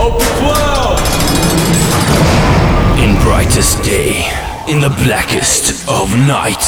of 0.00 0.16
12. 0.16 0.96
In 3.04 3.20
brightest 3.20 3.82
day, 3.84 4.24
in 4.66 4.80
the 4.80 4.88
blackest 5.04 5.86
of 5.88 6.16
night, 6.24 6.64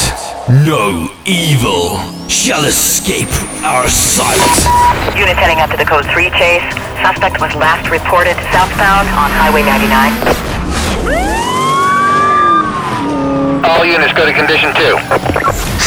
no 0.69 1.09
evil 1.25 1.97
shall 2.29 2.65
escape 2.67 3.33
our 3.65 3.89
sight. 3.89 4.37
Unit 5.17 5.37
heading 5.41 5.65
up 5.65 5.71
to 5.71 5.79
the 5.79 5.85
code 5.85 6.05
3 6.13 6.29
chase. 6.37 6.63
Suspect 7.01 7.41
was 7.41 7.55
last 7.57 7.89
reported 7.89 8.37
southbound 8.53 9.09
on 9.17 9.33
Highway 9.33 9.65
99. 9.65 10.13
All 13.65 13.87
units 13.87 14.13
go 14.13 14.27
to 14.27 14.35
condition 14.37 14.77
two. 14.77 15.01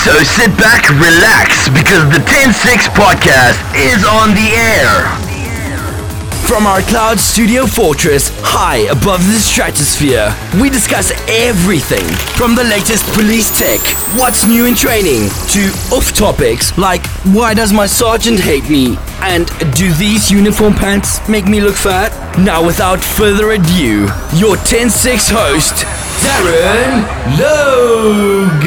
So 0.02 0.18
sit 0.23 0.50
back, 0.57 0.89
relax, 0.98 1.70
because 1.70 2.09
the 2.09 2.25
10-6 2.25 2.89
podcast 2.98 3.62
is 3.77 4.02
on 4.04 4.34
the 4.34 4.50
air. 4.57 5.25
From 6.48 6.68
our 6.68 6.82
cloud 6.82 7.20
studio 7.20 7.66
fortress 7.66 8.30
high 8.41 8.88
above 8.91 9.20
the 9.25 9.39
stratosphere, 9.39 10.29
we 10.61 10.70
discuss 10.70 11.11
everything 11.28 12.06
from 12.37 12.56
the 12.56 12.64
latest 12.64 13.04
police 13.14 13.50
tech, 13.50 13.79
what's 14.15 14.46
new 14.46 14.65
in 14.65 14.75
training, 14.75 15.29
to 15.50 15.71
off 15.92 16.14
topics 16.14 16.78
like 16.78 17.06
why 17.34 17.54
does 17.56 17.73
my 17.73 17.87
sergeant 17.87 18.39
hate 18.39 18.70
me 18.70 18.96
and 19.21 19.47
do 19.73 19.92
these 19.93 20.29
uniform 20.29 20.73
pants 20.73 21.28
make 21.28 21.46
me 21.46 21.61
look 21.61 21.75
fat? 21.75 22.14
Now, 22.37 22.64
without 22.65 23.00
further 23.04 23.51
ado, 23.51 24.07
your 24.36 24.56
10-6 24.56 25.32
host, 25.32 25.84
Darren 26.21 27.06
Logue. 27.39 28.65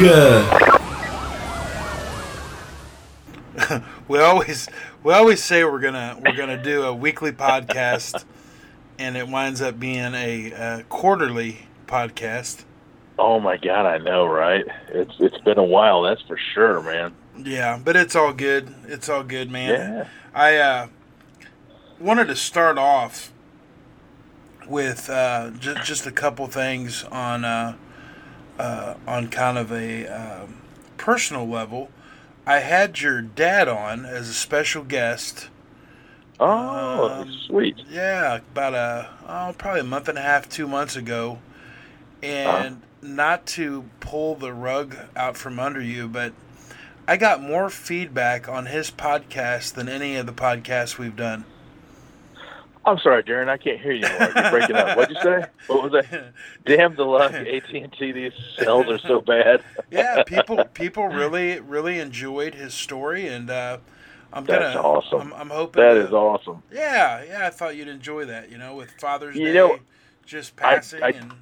We 4.09 4.19
always 4.19 4.67
we 5.03 5.13
always 5.13 5.41
say 5.41 5.63
we're 5.63 5.79
gonna 5.79 6.19
we're 6.25 6.35
gonna 6.35 6.61
do 6.61 6.83
a 6.83 6.93
weekly 6.93 7.31
podcast, 7.31 8.25
and 8.97 9.15
it 9.15 9.29
winds 9.29 9.61
up 9.61 9.79
being 9.79 10.13
a, 10.15 10.51
a 10.51 10.83
quarterly 10.89 11.67
podcast. 11.87 12.65
Oh 13.17 13.39
my 13.39 13.55
god, 13.55 13.85
I 13.85 13.99
know, 13.99 14.25
right? 14.25 14.65
It's 14.89 15.13
it's 15.19 15.37
been 15.39 15.59
a 15.59 15.63
while, 15.63 16.01
that's 16.01 16.21
for 16.23 16.37
sure, 16.53 16.81
man. 16.81 17.13
Yeah, 17.37 17.79
but 17.81 17.95
it's 17.95 18.15
all 18.15 18.33
good. 18.33 18.73
It's 18.87 19.07
all 19.07 19.23
good, 19.23 19.49
man. 19.49 19.69
Yeah. 19.69 20.07
I 20.33 20.57
uh, 20.57 20.87
wanted 21.99 22.27
to 22.27 22.35
start 22.35 22.77
off 22.77 23.31
with 24.67 25.09
uh, 25.09 25.51
j- 25.51 25.77
just 25.83 26.05
a 26.05 26.11
couple 26.11 26.47
things 26.47 27.03
on 27.05 27.45
uh, 27.45 27.77
uh, 28.57 28.95
on 29.07 29.27
kind 29.27 29.57
of 29.57 29.71
a 29.71 30.07
um, 30.07 30.61
personal 30.97 31.47
level. 31.47 31.89
I 32.49 32.61
had 32.61 32.99
your 32.99 33.21
dad 33.21 33.67
on 33.67 34.07
as 34.07 34.27
a 34.27 34.33
special 34.33 34.83
guest. 34.83 35.49
Oh, 36.39 37.07
Um, 37.07 37.31
sweet. 37.45 37.77
Yeah, 37.87 38.37
about 38.37 38.73
a 38.73 39.07
oh, 39.27 39.53
probably 39.55 39.81
a 39.81 39.83
month 39.83 40.07
and 40.09 40.17
a 40.17 40.21
half, 40.23 40.49
two 40.49 40.67
months 40.67 40.95
ago, 40.95 41.37
and 42.23 42.81
not 43.03 43.45
to 43.45 43.85
pull 43.99 44.33
the 44.33 44.51
rug 44.51 44.97
out 45.15 45.37
from 45.37 45.59
under 45.59 45.79
you, 45.79 46.07
but 46.07 46.33
I 47.07 47.17
got 47.17 47.39
more 47.39 47.69
feedback 47.69 48.49
on 48.49 48.65
his 48.65 48.89
podcast 48.89 49.75
than 49.75 49.87
any 49.87 50.15
of 50.15 50.25
the 50.25 50.33
podcasts 50.33 50.97
we've 50.97 51.15
done. 51.15 51.45
I'm 52.89 52.99
sorry, 52.99 53.23
Darren, 53.23 53.47
I 53.49 53.57
can't 53.57 53.79
hear 53.79 53.91
you 53.91 54.05
anymore. 54.05 54.31
You're 54.35 54.51
breaking 54.51 54.75
up. 54.75 54.97
What'd 54.97 55.15
you 55.15 55.21
say? 55.21 55.45
What 55.67 55.83
was 55.83 55.91
that? 55.91 56.33
Damn 56.65 56.95
the 56.95 57.03
luck, 57.05 57.33
AT 57.33 57.69
and 57.73 57.93
T. 57.93 58.11
These 58.11 58.33
cells 58.57 58.87
are 58.87 58.97
so 58.99 59.21
bad. 59.21 59.63
yeah, 59.91 60.23
people 60.23 60.63
people 60.73 61.07
really 61.07 61.59
really 61.59 61.99
enjoyed 61.99 62.55
his 62.55 62.73
story, 62.73 63.27
and 63.27 63.49
uh, 63.49 63.77
I'm 64.33 64.45
That's 64.45 64.75
gonna 64.75 64.87
awesome. 64.87 65.33
I'm, 65.33 65.41
I'm 65.41 65.49
hoping 65.49 65.81
That 65.81 65.93
to- 65.93 66.07
is 66.07 66.11
awesome. 66.13 66.61
Yeah, 66.71 67.23
yeah, 67.23 67.47
I 67.47 67.49
thought 67.49 67.75
you'd 67.75 67.87
enjoy 67.87 68.25
that. 68.25 68.51
You 68.51 68.57
know, 68.57 68.75
with 68.75 68.91
Father's 68.99 69.35
You 69.35 69.45
Day 69.47 69.53
know, 69.53 69.79
just 70.25 70.55
passing, 70.55 71.01
I- 71.03 71.09
and 71.09 71.33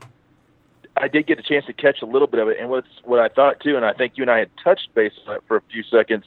I 0.95 1.07
did 1.07 1.27
get 1.27 1.37
a 1.39 1.43
chance 1.43 1.65
to 1.65 1.73
catch 1.73 2.01
a 2.01 2.05
little 2.05 2.27
bit 2.27 2.39
of 2.39 2.47
it, 2.47 2.57
and 2.59 2.69
what's 2.69 2.87
what 3.03 3.19
I 3.19 3.27
thought 3.29 3.59
too, 3.59 3.75
and 3.75 3.85
I 3.85 3.93
think 3.93 4.13
you 4.15 4.23
and 4.23 4.31
I 4.31 4.39
had 4.39 4.49
touched 4.63 4.93
base 4.95 5.13
on 5.27 5.35
it 5.35 5.43
for 5.47 5.57
a 5.57 5.61
few 5.71 5.83
seconds. 5.83 6.25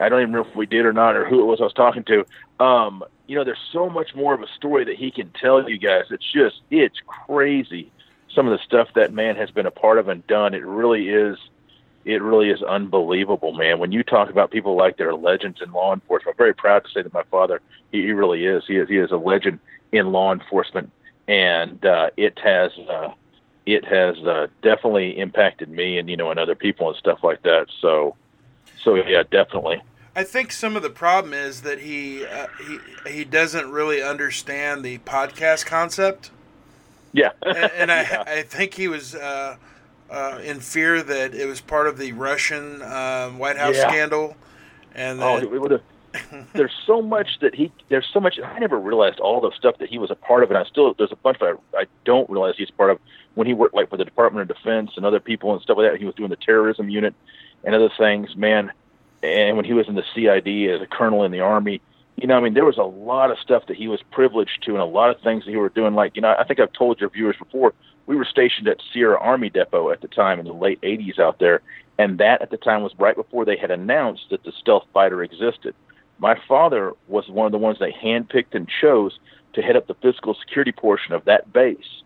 I 0.00 0.08
don't 0.08 0.20
even 0.22 0.32
remember 0.32 0.48
if 0.50 0.56
we 0.56 0.64
did 0.66 0.86
or 0.86 0.92
not, 0.92 1.16
or 1.16 1.26
who 1.28 1.40
it 1.40 1.44
was 1.44 1.60
I 1.60 1.64
was 1.64 1.72
talking 1.74 2.02
to. 2.04 2.24
Um, 2.62 3.02
you 3.26 3.34
know, 3.34 3.42
there's 3.42 3.58
so 3.72 3.90
much 3.90 4.14
more 4.14 4.34
of 4.34 4.40
a 4.40 4.46
story 4.56 4.84
that 4.84 4.96
he 4.96 5.10
can 5.10 5.30
tell 5.30 5.68
you 5.68 5.78
guys. 5.78 6.04
It's 6.10 6.30
just, 6.32 6.60
it's 6.70 7.00
crazy. 7.06 7.90
Some 8.32 8.46
of 8.46 8.56
the 8.56 8.64
stuff 8.64 8.88
that 8.94 9.12
man 9.12 9.34
has 9.34 9.50
been 9.50 9.66
a 9.66 9.70
part 9.72 9.98
of 9.98 10.08
and 10.08 10.24
done. 10.28 10.54
It 10.54 10.64
really 10.64 11.08
is, 11.08 11.38
it 12.04 12.22
really 12.22 12.50
is 12.50 12.62
unbelievable, 12.62 13.52
man. 13.52 13.80
When 13.80 13.90
you 13.90 14.04
talk 14.04 14.30
about 14.30 14.52
people 14.52 14.76
like 14.76 14.96
they're 14.96 15.14
legends 15.14 15.60
in 15.60 15.72
law 15.72 15.92
enforcement, 15.92 16.34
I'm 16.34 16.38
very 16.38 16.54
proud 16.54 16.84
to 16.84 16.90
say 16.90 17.02
that 17.02 17.12
my 17.12 17.24
father, 17.24 17.60
he, 17.90 18.02
he 18.02 18.12
really 18.12 18.46
is. 18.46 18.62
He 18.68 18.76
is, 18.76 18.88
he 18.88 18.98
is 18.98 19.10
a 19.10 19.16
legend 19.16 19.58
in 19.90 20.12
law 20.12 20.32
enforcement, 20.32 20.92
and 21.26 21.84
uh, 21.84 22.10
it 22.16 22.38
has. 22.38 22.70
Uh, 22.88 23.12
it 23.64 23.84
has 23.84 24.18
uh, 24.18 24.48
definitely 24.60 25.16
impacted 25.16 25.68
me 25.68 25.96
and 25.96 26.10
you 26.10 26.16
know 26.16 26.32
and 26.32 26.40
other 26.40 26.56
people 26.56 26.88
and 26.88 26.96
stuff 26.96 27.22
like 27.22 27.42
that. 27.42 27.68
So, 27.80 28.16
so 28.82 28.96
yeah, 28.96 29.22
definitely. 29.30 29.80
I 30.14 30.24
think 30.24 30.52
some 30.52 30.76
of 30.76 30.82
the 30.82 30.90
problem 30.90 31.32
is 31.32 31.62
that 31.62 31.80
he 31.80 32.24
uh, 32.26 32.46
he 32.58 32.78
he 33.10 33.24
doesn't 33.24 33.70
really 33.70 34.02
understand 34.02 34.84
the 34.84 34.98
podcast 34.98 35.64
concept, 35.66 36.30
Yeah, 37.12 37.30
and, 37.42 37.56
and 37.76 37.90
Yeah. 37.90 38.24
I 38.26 38.38
I 38.38 38.42
think 38.42 38.74
he 38.74 38.88
was 38.88 39.14
uh, 39.14 39.56
uh, 40.10 40.38
in 40.44 40.60
fear 40.60 41.02
that 41.02 41.34
it 41.34 41.46
was 41.46 41.60
part 41.60 41.86
of 41.86 41.96
the 41.98 42.12
Russian 42.12 42.82
um, 42.82 43.38
White 43.38 43.56
House 43.56 43.76
Yeah. 43.76 43.88
scandal, 43.88 44.36
and 44.94 45.22
oh, 45.22 45.38
it 45.38 45.50
would 45.50 45.70
have. 45.70 45.82
there's 46.52 46.74
so 46.86 47.00
much 47.00 47.38
that 47.40 47.54
he. 47.54 47.72
There's 47.88 48.06
so 48.12 48.20
much. 48.20 48.38
I 48.38 48.58
never 48.58 48.78
realized 48.78 49.18
all 49.18 49.40
the 49.40 49.50
stuff 49.56 49.78
that 49.78 49.88
he 49.88 49.96
was 49.96 50.10
a 50.10 50.14
part 50.14 50.42
of, 50.42 50.50
and 50.50 50.58
I 50.58 50.64
still 50.64 50.92
there's 50.98 51.10
a 51.12 51.16
bunch 51.16 51.38
that 51.38 51.56
I, 51.74 51.80
I 51.80 51.84
don't 52.04 52.28
realize 52.28 52.54
he's 52.58 52.70
part 52.70 52.90
of. 52.90 52.98
When 53.34 53.46
he 53.46 53.54
worked 53.54 53.74
like 53.74 53.88
for 53.88 53.96
the 53.96 54.04
Department 54.04 54.50
of 54.50 54.54
Defense 54.54 54.90
and 54.94 55.06
other 55.06 55.20
people 55.20 55.54
and 55.54 55.62
stuff 55.62 55.78
like 55.78 55.90
that, 55.90 55.98
he 55.98 56.04
was 56.04 56.14
doing 56.14 56.28
the 56.28 56.36
terrorism 56.36 56.90
unit 56.90 57.14
and 57.64 57.74
other 57.74 57.88
things. 57.96 58.36
Man, 58.36 58.72
and 59.22 59.56
when 59.56 59.64
he 59.64 59.72
was 59.72 59.88
in 59.88 59.94
the 59.94 60.04
CID 60.14 60.70
as 60.74 60.80
a 60.80 60.86
colonel 60.86 61.24
in 61.24 61.32
the 61.32 61.40
army, 61.40 61.80
you 62.16 62.26
know, 62.26 62.36
I 62.36 62.40
mean, 62.40 62.54
there 62.54 62.64
was 62.64 62.78
a 62.78 62.82
lot 62.82 63.30
of 63.30 63.38
stuff 63.38 63.66
that 63.66 63.76
he 63.76 63.88
was 63.88 64.00
privileged 64.10 64.62
to, 64.64 64.72
and 64.72 64.80
a 64.80 64.84
lot 64.84 65.10
of 65.10 65.20
things 65.22 65.44
that 65.44 65.50
he 65.50 65.56
were 65.56 65.70
doing. 65.70 65.94
Like, 65.94 66.14
you 66.14 66.22
know, 66.22 66.34
I 66.38 66.44
think 66.44 66.60
I've 66.60 66.72
told 66.72 67.00
your 67.00 67.10
viewers 67.10 67.36
before. 67.36 67.72
We 68.06 68.16
were 68.16 68.24
stationed 68.24 68.68
at 68.68 68.78
Sierra 68.92 69.18
Army 69.18 69.48
Depot 69.48 69.90
at 69.90 70.00
the 70.00 70.08
time 70.08 70.38
in 70.38 70.46
the 70.46 70.52
late 70.52 70.80
'80s 70.82 71.18
out 71.18 71.38
there, 71.38 71.62
and 71.98 72.18
that 72.18 72.42
at 72.42 72.50
the 72.50 72.56
time 72.56 72.82
was 72.82 72.92
right 72.98 73.16
before 73.16 73.44
they 73.44 73.56
had 73.56 73.70
announced 73.70 74.26
that 74.30 74.44
the 74.44 74.52
stealth 74.52 74.84
fighter 74.92 75.22
existed. 75.22 75.74
My 76.18 76.38
father 76.46 76.92
was 77.08 77.28
one 77.28 77.46
of 77.46 77.52
the 77.52 77.58
ones 77.58 77.78
they 77.78 77.92
handpicked 77.92 78.54
and 78.54 78.68
chose 78.68 79.18
to 79.54 79.62
head 79.62 79.76
up 79.76 79.86
the 79.86 79.94
physical 79.94 80.34
security 80.34 80.72
portion 80.72 81.14
of 81.14 81.24
that 81.24 81.52
base. 81.52 82.02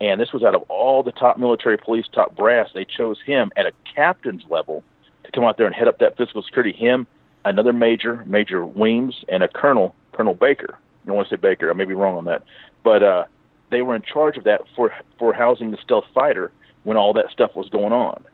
And 0.00 0.20
this 0.20 0.32
was 0.32 0.42
out 0.42 0.54
of 0.54 0.62
all 0.68 1.02
the 1.02 1.12
top 1.12 1.38
military 1.38 1.78
police, 1.78 2.06
top 2.12 2.36
brass. 2.36 2.68
They 2.74 2.84
chose 2.84 3.18
him 3.24 3.50
at 3.56 3.66
a 3.66 3.72
captain's 3.94 4.44
level 4.50 4.84
to 5.26 5.32
come 5.32 5.44
out 5.44 5.56
there 5.56 5.66
and 5.66 5.74
head 5.74 5.88
up 5.88 5.98
that 5.98 6.16
physical 6.16 6.42
security. 6.42 6.72
Him, 6.72 7.06
another 7.44 7.72
major, 7.72 8.24
Major 8.26 8.64
Weems, 8.64 9.24
and 9.28 9.42
a 9.42 9.48
colonel, 9.48 9.94
Colonel 10.12 10.34
Baker. 10.34 10.78
I 10.78 11.06
don't 11.06 11.16
want 11.16 11.28
to 11.28 11.36
say 11.36 11.40
Baker. 11.40 11.70
I 11.70 11.74
may 11.74 11.84
be 11.84 11.94
wrong 11.94 12.16
on 12.16 12.24
that, 12.24 12.42
but 12.82 13.02
uh, 13.02 13.24
they 13.70 13.82
were 13.82 13.94
in 13.94 14.02
charge 14.02 14.36
of 14.36 14.44
that 14.44 14.62
for 14.74 14.92
for 15.18 15.32
housing 15.32 15.70
the 15.70 15.78
stealth 15.82 16.04
fighter 16.14 16.50
when 16.84 16.96
all 16.96 17.12
that 17.12 17.30
stuff 17.30 17.54
was 17.54 17.68
going 17.68 17.92
on. 17.92 18.24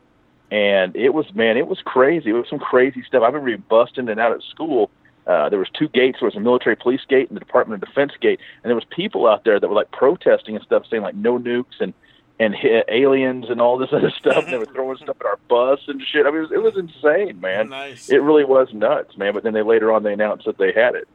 And 0.51 0.95
it 0.95 1.13
was 1.13 1.25
man, 1.33 1.57
it 1.57 1.67
was 1.67 1.79
crazy. 1.83 2.29
It 2.29 2.33
was 2.33 2.49
some 2.49 2.59
crazy 2.59 3.03
stuff. 3.07 3.23
I 3.23 3.27
remember 3.27 3.63
busting 3.69 4.07
it 4.07 4.19
out 4.19 4.31
at 4.31 4.41
school. 4.43 4.89
Uh, 5.25 5.47
there 5.49 5.59
was 5.59 5.69
two 5.77 5.87
gates. 5.87 6.17
There 6.19 6.27
was 6.27 6.35
a 6.35 6.41
military 6.41 6.75
police 6.75 7.01
gate 7.07 7.29
and 7.29 7.35
the 7.35 7.39
Department 7.39 7.81
of 7.81 7.87
Defense 7.87 8.11
gate, 8.19 8.39
and 8.61 8.69
there 8.69 8.75
was 8.75 8.85
people 8.89 9.27
out 9.27 9.45
there 9.45 9.59
that 9.59 9.67
were 9.67 9.75
like 9.75 9.91
protesting 9.91 10.55
and 10.55 10.65
stuff, 10.65 10.83
saying 10.89 11.03
like 11.03 11.15
no 11.15 11.39
nukes 11.39 11.79
and 11.79 11.93
and 12.39 12.55
hi- 12.55 12.83
aliens 12.89 13.45
and 13.49 13.61
all 13.61 13.77
this 13.77 13.89
other 13.93 14.11
stuff. 14.19 14.45
they 14.45 14.57
were 14.57 14.65
throwing 14.73 14.97
stuff 14.97 15.17
at 15.19 15.25
our 15.25 15.39
bus 15.47 15.79
and 15.87 16.01
shit. 16.01 16.25
I 16.25 16.31
mean, 16.31 16.39
it 16.39 16.41
was, 16.41 16.51
it 16.51 16.63
was 16.63 16.77
insane, 16.77 17.39
man. 17.39 17.69
nice. 17.69 18.09
It 18.09 18.21
really 18.21 18.43
was 18.43 18.73
nuts, 18.73 19.17
man. 19.17 19.33
But 19.33 19.43
then 19.43 19.53
they 19.53 19.61
later 19.61 19.91
on 19.91 20.03
they 20.03 20.13
announced 20.13 20.45
that 20.45 20.57
they 20.57 20.71
had 20.73 20.95
it, 20.95 21.07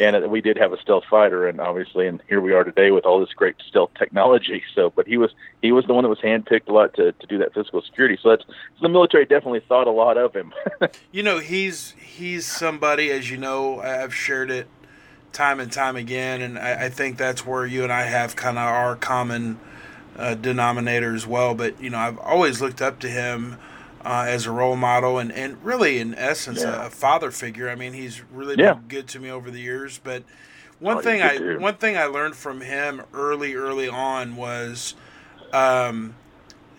and 0.00 0.16
uh, 0.16 0.28
we 0.28 0.40
did 0.40 0.56
have 0.56 0.72
a 0.72 0.80
stealth 0.80 1.04
fighter, 1.10 1.46
and 1.46 1.60
obviously, 1.60 2.06
and 2.06 2.22
here 2.28 2.40
we 2.40 2.52
are 2.52 2.64
today 2.64 2.90
with 2.90 3.04
all 3.04 3.20
this 3.20 3.32
great 3.34 3.56
stealth 3.68 3.90
technology. 3.98 4.62
So, 4.74 4.90
but 4.94 5.06
he 5.06 5.16
was 5.16 5.30
he 5.62 5.72
was 5.72 5.86
the 5.86 5.94
one 5.94 6.02
that 6.04 6.10
was 6.10 6.18
handpicked 6.18 6.68
a 6.68 6.72
lot 6.72 6.92
to 6.94 7.12
to 7.12 7.26
do 7.26 7.38
that 7.38 7.54
physical 7.54 7.80
security. 7.82 8.18
So 8.22 8.30
that's 8.30 8.44
so 8.46 8.52
the 8.82 8.88
military 8.90 9.24
definitely 9.24 9.60
thought 9.60 9.86
a 9.86 9.90
lot 9.90 10.16
of 10.18 10.34
him. 10.34 10.52
You 11.12 11.22
know, 11.22 11.38
he's 11.38 11.94
he's 11.98 12.44
somebody, 12.46 13.10
as 13.10 13.30
you 13.30 13.36
know, 13.38 13.80
I've 13.80 14.14
shared 14.14 14.50
it 14.50 14.68
time 15.32 15.60
and 15.60 15.70
time 15.72 15.96
again, 15.96 16.40
and 16.42 16.58
I, 16.58 16.86
I 16.86 16.88
think 16.90 17.16
that's 17.18 17.46
where 17.46 17.64
you 17.66 17.82
and 17.84 17.92
I 17.92 18.02
have 18.02 18.36
kind 18.36 18.58
of 18.58 18.64
our 18.64 18.96
common 18.96 19.58
uh, 20.18 20.34
denominator 20.34 21.14
as 21.14 21.26
well. 21.26 21.54
But 21.54 21.80
you 21.80 21.90
know, 21.90 21.98
I've 21.98 22.18
always 22.18 22.60
looked 22.60 22.82
up 22.82 22.98
to 23.00 23.08
him 23.08 23.58
uh, 24.04 24.24
as 24.28 24.46
a 24.46 24.50
role 24.52 24.76
model, 24.76 25.18
and, 25.18 25.32
and 25.32 25.62
really, 25.64 25.98
in 25.98 26.14
essence, 26.14 26.62
Yeah. 26.62 26.84
a, 26.84 26.86
a 26.86 26.90
father 26.90 27.30
figure. 27.30 27.68
I 27.68 27.74
mean, 27.74 27.92
he's 27.92 28.22
really 28.32 28.56
Yeah. 28.58 28.74
been 28.74 28.88
good 28.88 29.08
to 29.08 29.20
me 29.20 29.30
over 29.30 29.50
the 29.50 29.60
years. 29.60 29.98
But 30.02 30.22
one 30.78 30.98
Oh, 30.98 31.00
thing 31.00 31.22
I 31.22 31.56
one 31.56 31.74
thing 31.74 31.96
I 31.96 32.04
learned 32.06 32.36
from 32.36 32.60
him 32.60 33.02
early, 33.14 33.54
early 33.54 33.88
on 33.88 34.36
was. 34.36 34.94
Um, 35.52 36.14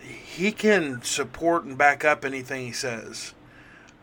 he 0.00 0.52
can 0.52 1.02
support 1.02 1.64
and 1.64 1.76
back 1.76 2.04
up 2.04 2.24
anything 2.24 2.66
he 2.66 2.72
says. 2.72 3.34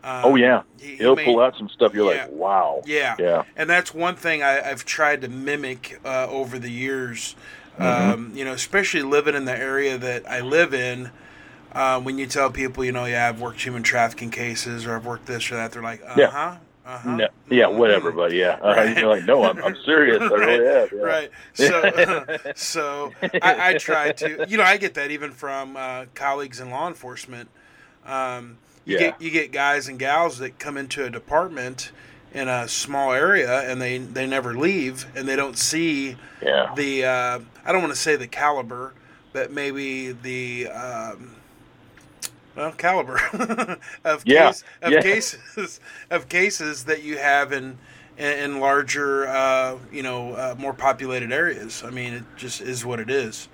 Um, 0.04 0.20
oh 0.24 0.36
yeah, 0.36 0.62
he- 0.80 0.96
he'll 0.96 1.16
pull 1.16 1.40
out 1.40 1.56
some 1.56 1.68
stuff. 1.68 1.94
You're 1.94 2.12
Yeah. 2.14 2.24
like, 2.24 2.32
wow. 2.32 2.82
Yeah, 2.84 3.16
Yeah. 3.18 3.42
and 3.56 3.68
that's 3.70 3.94
one 3.94 4.14
thing 4.16 4.42
I, 4.42 4.70
I've 4.70 4.84
tried 4.84 5.22
to 5.22 5.28
mimic 5.28 5.98
uh, 6.04 6.26
over 6.28 6.58
the 6.58 6.70
years. 6.70 7.34
Mm-hmm. 7.78 8.10
Um, 8.12 8.32
you 8.34 8.44
know, 8.44 8.52
especially 8.52 9.02
living 9.02 9.34
in 9.34 9.44
the 9.44 9.56
area 9.56 9.98
that 9.98 10.28
I 10.28 10.40
live 10.40 10.72
in. 10.74 11.10
Uh, 11.72 12.00
when 12.00 12.16
you 12.16 12.26
tell 12.26 12.50
people, 12.50 12.84
you 12.84 12.92
know, 12.92 13.04
yeah, 13.04 13.28
I've 13.28 13.40
worked 13.40 13.60
human 13.62 13.82
trafficking 13.82 14.30
cases 14.30 14.86
or 14.86 14.96
I've 14.96 15.04
worked 15.04 15.26
this 15.26 15.50
or 15.52 15.56
that, 15.56 15.72
they're 15.72 15.82
like, 15.82 16.00
uh 16.06 16.14
Yeah. 16.16 16.56
uh 16.86 16.98
huh. 16.98 17.16
No, 17.16 17.28
yeah, 17.50 17.66
whatever, 17.66 18.12
but 18.12 18.32
yeah, 18.32 18.58
uh, 18.62 18.74
Right. 18.76 18.96
you're 18.96 19.08
like, 19.14 19.24
no, 19.24 19.44
I'm, 19.44 19.62
I'm 19.62 19.76
serious. 19.84 20.22
I 20.22 20.34
really 20.36 20.64
have. 20.74 20.88
Yeah. 20.92 21.00
Right. 21.02 21.30
So, 21.52 22.26
so 22.54 23.12
I, 23.42 23.70
I 23.70 23.74
try 23.74 24.10
to, 24.10 24.46
you 24.48 24.56
know, 24.56 24.62
I 24.64 24.78
get 24.78 24.94
that 24.94 25.10
even 25.10 25.32
from 25.32 25.76
uh, 25.76 26.06
colleagues 26.14 26.60
in 26.60 26.70
law 26.70 26.88
enforcement. 26.88 27.50
Um, 28.06 28.56
you 28.86 28.94
Yeah. 28.94 28.98
get 29.10 29.20
you 29.20 29.30
get 29.30 29.52
guys 29.52 29.88
and 29.88 29.98
gals 29.98 30.38
that 30.38 30.58
come 30.58 30.78
into 30.78 31.04
a 31.04 31.10
department 31.10 31.90
in 32.32 32.48
a 32.48 32.68
small 32.68 33.12
area 33.12 33.60
and 33.70 33.82
they 33.82 33.98
they 33.98 34.26
never 34.26 34.54
leave 34.54 35.06
and 35.16 35.26
they 35.28 35.36
don't 35.36 35.58
see 35.58 36.16
Yeah. 36.40 36.72
the 36.74 37.04
uh, 37.04 37.38
I 37.66 37.72
don't 37.72 37.82
want 37.82 37.94
to 37.94 38.00
say 38.00 38.16
the 38.16 38.28
caliber, 38.28 38.94
but 39.32 39.52
maybe 39.52 40.12
the 40.12 40.68
um, 40.68 41.36
well 42.56 42.72
caliber 42.72 43.20
of 44.04 44.26
Yeah, 44.26 44.54
case, 44.54 44.64
of 44.82 44.98
yeah. 44.98 45.00
cases 45.00 45.80
of 46.10 46.28
cases 46.28 46.84
that 46.84 47.02
you 47.02 47.18
have 47.18 47.52
in 47.52 47.78
in, 48.18 48.60
larger 48.60 49.26
uh, 49.28 49.78
you 49.92 50.02
know 50.02 50.32
uh, 50.34 50.54
more 50.58 50.74
populated 50.74 51.32
areas. 51.32 51.82
I 51.84 51.90
mean, 51.90 52.14
it 52.14 52.24
just 52.36 52.60
is 52.60 52.84
what 52.84 53.00
it 53.00 53.10
is. 53.10 53.48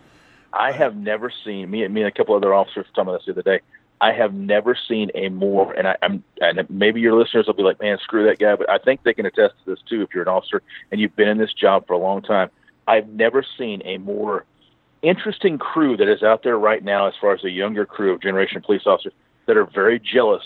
I 0.53 0.73
have 0.73 0.97
never 0.97 1.33
seen 1.45 1.71
me 1.71 1.85
and 1.85 1.95
me 1.95 2.03
and 2.03 2.09
a 2.09 2.13
couple 2.13 2.35
other 2.37 2.55
officers 2.55 2.87
talking 2.95 3.09
about 3.09 3.21
this 3.21 3.27
the 3.27 3.33
other 3.33 3.43
day. 3.43 3.61
I 4.01 4.13
have 4.13 4.35
never 4.35 4.77
seen 4.89 5.11
a 5.15 5.29
more, 5.29 5.73
and 5.75 5.87
I, 5.87 5.97
I'm, 6.03 6.25
and 6.41 6.69
maybe 6.69 7.01
your 7.01 7.15
listeners 7.19 7.47
will 7.47 7.55
be 7.55 7.63
like, 7.63 7.81
"Man, 7.81 7.99
screw 8.03 8.27
that 8.27 8.39
guy," 8.39 8.57
but 8.57 8.69
I 8.69 8.79
think 8.79 9.03
they 9.05 9.15
can 9.15 9.27
attest 9.27 9.55
to 9.65 9.71
this 9.71 9.81
too. 9.89 10.03
If 10.03 10.11
you're 10.13 10.25
an 10.25 10.29
officer 10.29 10.63
and 10.91 11.01
you've 11.01 11.17
been 11.17 11.29
in 11.29 11.39
this 11.39 11.53
job 11.55 11.87
for 11.87 11.95
a 11.95 11.99
long 11.99 12.21
time, 12.23 12.51
I've 12.87 13.09
never 13.09 13.45
seen 13.59 13.83
a 13.85 13.99
more 13.99 14.45
interesting 15.03 15.59
crew 15.59 15.97
that 15.97 16.09
is 16.09 16.23
out 16.23 16.43
there 16.43 16.59
right 16.59 16.83
now, 16.83 17.07
as 17.07 17.15
far 17.21 17.35
as 17.35 17.45
a 17.45 17.51
younger 17.51 17.87
crew 17.87 18.13
of 18.13 18.21
generation 18.21 18.63
police 18.63 18.87
officers 18.87 19.13
that 19.47 19.57
are 19.57 19.65
very 19.65 19.99
jealous 19.99 20.45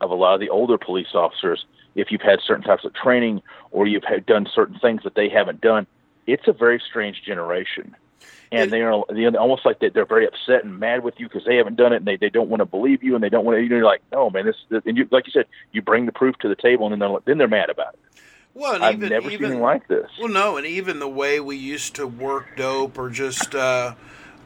of 0.00 0.10
a 0.10 0.14
lot 0.14 0.34
of 0.34 0.40
the 0.40 0.48
older 0.50 0.78
police 0.78 1.14
officers. 1.14 1.64
If 1.94 2.12
you've 2.12 2.22
had 2.22 2.40
certain 2.46 2.62
types 2.62 2.84
of 2.84 2.94
training 2.94 3.42
or 3.72 3.86
you've 3.86 4.04
had 4.04 4.24
done 4.26 4.46
certain 4.54 4.78
things 4.78 5.02
that 5.02 5.14
they 5.14 5.28
haven't 5.28 5.60
done, 5.60 5.86
it's 6.26 6.46
a 6.46 6.52
very 6.52 6.80
strange 6.86 7.22
generation 7.24 7.96
and 8.50 8.70
they 8.70 8.82
are 8.82 9.04
they're 9.08 9.36
almost 9.36 9.64
like 9.66 9.78
they, 9.80 9.88
they're 9.90 10.06
very 10.06 10.26
upset 10.26 10.64
and 10.64 10.78
mad 10.78 11.02
with 11.02 11.14
you 11.18 11.26
because 11.28 11.44
they 11.44 11.56
haven't 11.56 11.76
done 11.76 11.92
it 11.92 11.96
and 11.96 12.06
they, 12.06 12.16
they 12.16 12.30
don't 12.30 12.48
want 12.48 12.60
to 12.60 12.66
believe 12.66 13.02
you 13.02 13.14
and 13.14 13.22
they 13.22 13.28
don't 13.28 13.44
want 13.44 13.58
to. 13.58 13.62
You're 13.62 13.84
like, 13.84 14.02
no, 14.12 14.30
man, 14.30 14.46
this, 14.46 14.56
this 14.68 14.82
and 14.86 14.96
you 14.96 15.06
like 15.10 15.26
you 15.26 15.32
said, 15.32 15.46
you 15.72 15.82
bring 15.82 16.06
the 16.06 16.12
proof 16.12 16.36
to 16.38 16.48
the 16.48 16.56
table 16.56 16.86
and 16.86 16.92
then 16.92 16.98
they're 16.98 17.18
then 17.24 17.38
they're 17.38 17.48
mad 17.48 17.70
about 17.70 17.94
it. 17.94 18.00
Well, 18.58 18.74
and 18.74 18.84
I've 18.84 18.96
even, 18.96 19.10
never 19.10 19.30
even, 19.30 19.52
seen 19.52 19.60
like 19.60 19.86
this. 19.86 20.10
Well, 20.18 20.28
no, 20.28 20.56
and 20.56 20.66
even 20.66 20.98
the 20.98 21.08
way 21.08 21.38
we 21.38 21.56
used 21.56 21.94
to 21.94 22.08
work 22.08 22.56
dope 22.56 22.98
or 22.98 23.08
just 23.08 23.54
uh, 23.54 23.94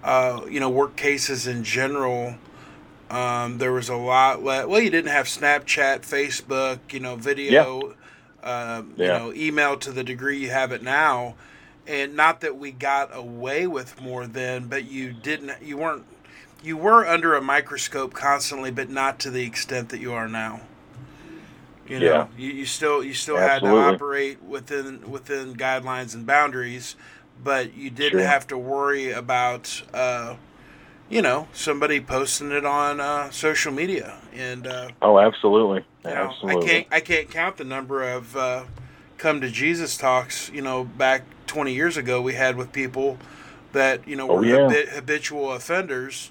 uh, 0.05 0.43
you 0.51 0.61
know 0.61 0.69
work 0.69 0.97
cases 0.97 1.47
in 1.47 1.65
general. 1.65 2.35
Um, 3.11 3.57
there 3.59 3.73
was 3.73 3.89
a 3.89 3.97
lot. 3.97 4.43
Le- 4.43 4.69
well, 4.69 4.81
you 4.81 4.91
didn't 4.91 5.11
have 5.11 5.27
Snapchat, 5.27 6.01
Facebook, 6.01 6.79
you 6.91 7.01
know, 7.01 7.17
video, 7.17 7.95
um, 8.43 8.95
you 8.97 9.05
Yeah. 9.05 9.19
know, 9.19 9.33
email 9.35 9.77
to 9.79 9.93
the 9.93 10.05
degree 10.05 10.39
you 10.39 10.51
have 10.51 10.73
it 10.73 10.83
now. 10.83 11.35
And 11.87 12.15
not 12.15 12.41
that 12.43 12.57
we 12.57 12.71
got 12.71 13.15
away 13.15 13.67
with 13.67 14.01
more 14.01 14.27
then, 14.27 14.67
but 14.69 14.91
you 14.91 15.13
didn't. 15.13 15.63
You 15.63 15.79
weren't. 15.79 16.05
You 16.63 16.77
were 16.77 17.07
under 17.07 17.35
a 17.35 17.41
microscope 17.41 18.13
constantly, 18.13 18.71
but 18.71 18.91
not 18.91 19.19
to 19.21 19.31
the 19.31 19.45
extent 19.45 19.89
that 19.89 20.01
you 20.01 20.13
are 20.13 20.29
now. 20.29 20.61
You 21.93 22.01
know, 22.01 22.07
Yeah. 22.07 22.27
you, 22.39 22.51
you 22.51 22.65
still 22.65 23.05
you 23.05 23.13
still 23.13 23.37
had 23.37 23.61
to 23.61 23.69
operate 23.69 24.43
within 24.43 25.11
within 25.11 25.55
guidelines 25.55 26.15
and 26.15 26.25
boundaries, 26.27 26.97
but 27.45 27.75
you 27.75 27.91
didn't 27.91 28.21
Sure. 28.21 28.27
have 28.27 28.47
to 28.47 28.57
worry 28.57 29.13
about 29.13 29.83
uh, 29.93 30.37
you 31.11 31.21
know 31.21 31.49
somebody 31.53 32.01
posting 32.01 32.51
it 32.51 32.65
on 32.65 32.99
uh, 32.99 33.31
social 33.31 33.73
media 33.73 34.17
and 34.35 34.67
uh, 34.67 34.89
Oh, 35.03 35.19
absolutely, 35.19 35.85
you 36.03 36.11
know, 36.11 36.31
absolutely. 36.31 36.63
I 36.63 36.67
can't 36.67 36.87
I 36.93 37.01
can't 37.01 37.29
count 37.31 37.59
the 37.59 37.65
number 37.65 38.03
of 38.03 38.35
uh, 38.39 38.65
come 39.19 39.43
to 39.43 39.51
Jesus 39.51 39.99
talks 39.99 40.51
you 40.51 40.63
know 40.63 40.85
back 40.85 41.25
20 41.47 41.75
years 41.75 41.99
ago 41.99 42.23
we 42.23 42.33
had 42.33 42.57
with 42.57 42.73
people 42.73 43.19
that 43.73 44.09
you 44.09 44.17
know 44.17 44.27
Oh, 44.29 44.37
were 44.37 44.47
yeah. 44.47 44.67
habi- 44.67 44.89
habitual 44.89 45.53
offenders 45.53 46.31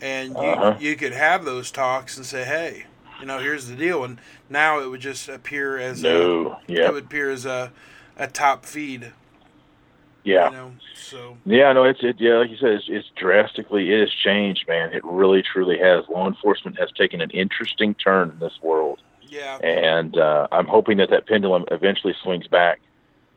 and 0.00 0.30
you 0.30 0.36
Uh-huh. 0.52 0.76
you 0.80 0.96
could 0.96 1.12
have 1.12 1.44
those 1.44 1.70
talks 1.70 2.16
and 2.16 2.24
say 2.24 2.44
hey 2.44 2.86
you 3.20 3.26
know 3.26 3.38
here's 3.38 3.66
the 3.68 3.76
deal 3.76 4.04
and 4.04 4.18
now 4.48 4.80
it 4.80 4.88
would 4.88 5.00
just 5.00 5.28
appear 5.28 5.78
as 5.78 6.00
a, 6.00 6.08
No, 6.08 6.58
yeah, 6.66 6.88
it 6.88 6.92
would 6.92 7.04
appear 7.04 7.30
as 7.30 7.44
a 7.46 7.72
a 8.16 8.26
top 8.26 8.64
feed 8.64 9.12
yeah. 10.24 10.50
you 10.50 10.56
know 10.56 10.72
so 10.94 11.36
Yeah, 11.44 11.72
no, 11.72 11.84
it's 11.84 12.00
it. 12.02 12.16
Yeah, 12.18 12.38
like 12.38 12.50
you 12.50 12.56
said, 12.56 12.70
it's, 12.70 12.86
it's 12.88 13.08
drastically. 13.16 13.92
It 13.92 14.00
has 14.00 14.10
changed, 14.12 14.66
man. 14.66 14.92
It 14.92 15.04
really, 15.04 15.42
truly 15.42 15.78
has. 15.78 16.04
Law 16.08 16.26
enforcement 16.26 16.78
has 16.80 16.90
taken 16.92 17.20
an 17.20 17.30
interesting 17.30 17.94
turn 17.94 18.30
in 18.30 18.38
this 18.40 18.58
world, 18.60 18.98
yeah 19.22 19.58
and 19.58 20.18
uh, 20.18 20.48
I'm 20.50 20.66
hoping 20.66 20.96
that 20.98 21.10
that 21.10 21.26
pendulum 21.28 21.64
eventually 21.70 22.14
swings 22.22 22.48
back 22.48 22.80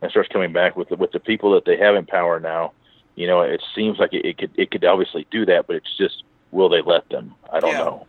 and 0.01 0.09
starts 0.09 0.29
coming 0.29 0.51
back 0.51 0.75
with 0.77 0.89
the, 0.89 0.95
with 0.95 1.11
the 1.11 1.19
people 1.19 1.51
that 1.53 1.65
they 1.65 1.77
have 1.77 1.95
in 1.95 2.05
power 2.07 2.39
now. 2.39 2.71
You 3.15 3.27
know, 3.27 3.41
it 3.41 3.61
seems 3.75 3.99
like 3.99 4.13
it, 4.13 4.25
it 4.25 4.37
could 4.39 4.51
it 4.55 4.71
could 4.71 4.83
obviously 4.85 5.27
do 5.29 5.45
that, 5.45 5.67
but 5.67 5.75
it's 5.75 5.95
just 5.97 6.23
will 6.51 6.69
they 6.69 6.81
let 6.81 7.07
them? 7.09 7.35
I 7.53 7.59
don't 7.59 7.71
Yeah. 7.71 7.77
know. 7.79 8.07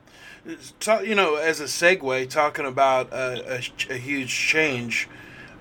Ta- 0.78 1.00
you 1.00 1.14
know, 1.14 1.37
as 1.37 1.60
a 1.60 1.64
segue, 1.64 2.28
talking 2.31 2.64
about 2.64 3.12
a, 3.12 3.56
a, 3.56 3.94
a 3.94 3.96
huge 3.96 4.34
change, 4.34 5.08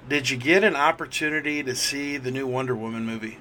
did 0.07 0.29
you 0.29 0.37
get 0.37 0.63
an 0.63 0.75
opportunity 0.75 1.61
to 1.63 1.75
see 1.75 2.17
the 2.17 2.31
new 2.31 2.47
Wonder 2.47 2.75
Woman 2.75 3.05
movie? 3.05 3.37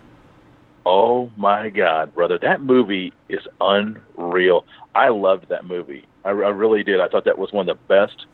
Oh 0.84 1.30
my 1.36 1.68
God, 1.68 2.14
brother, 2.14 2.38
that 2.42 2.62
movie 2.62 3.12
is 3.28 3.46
unreal. 3.60 4.64
I 4.94 5.08
loved 5.08 5.48
that 5.50 5.64
movie. 5.64 6.06
I, 6.24 6.30
I 6.30 6.32
really 6.32 6.82
did. 6.82 7.00
I 7.00 7.08
thought 7.08 7.24
that 7.26 7.38
was 7.38 7.52
one 7.52 7.68
of 7.68 7.76
the 7.78 7.84
best 7.88 8.26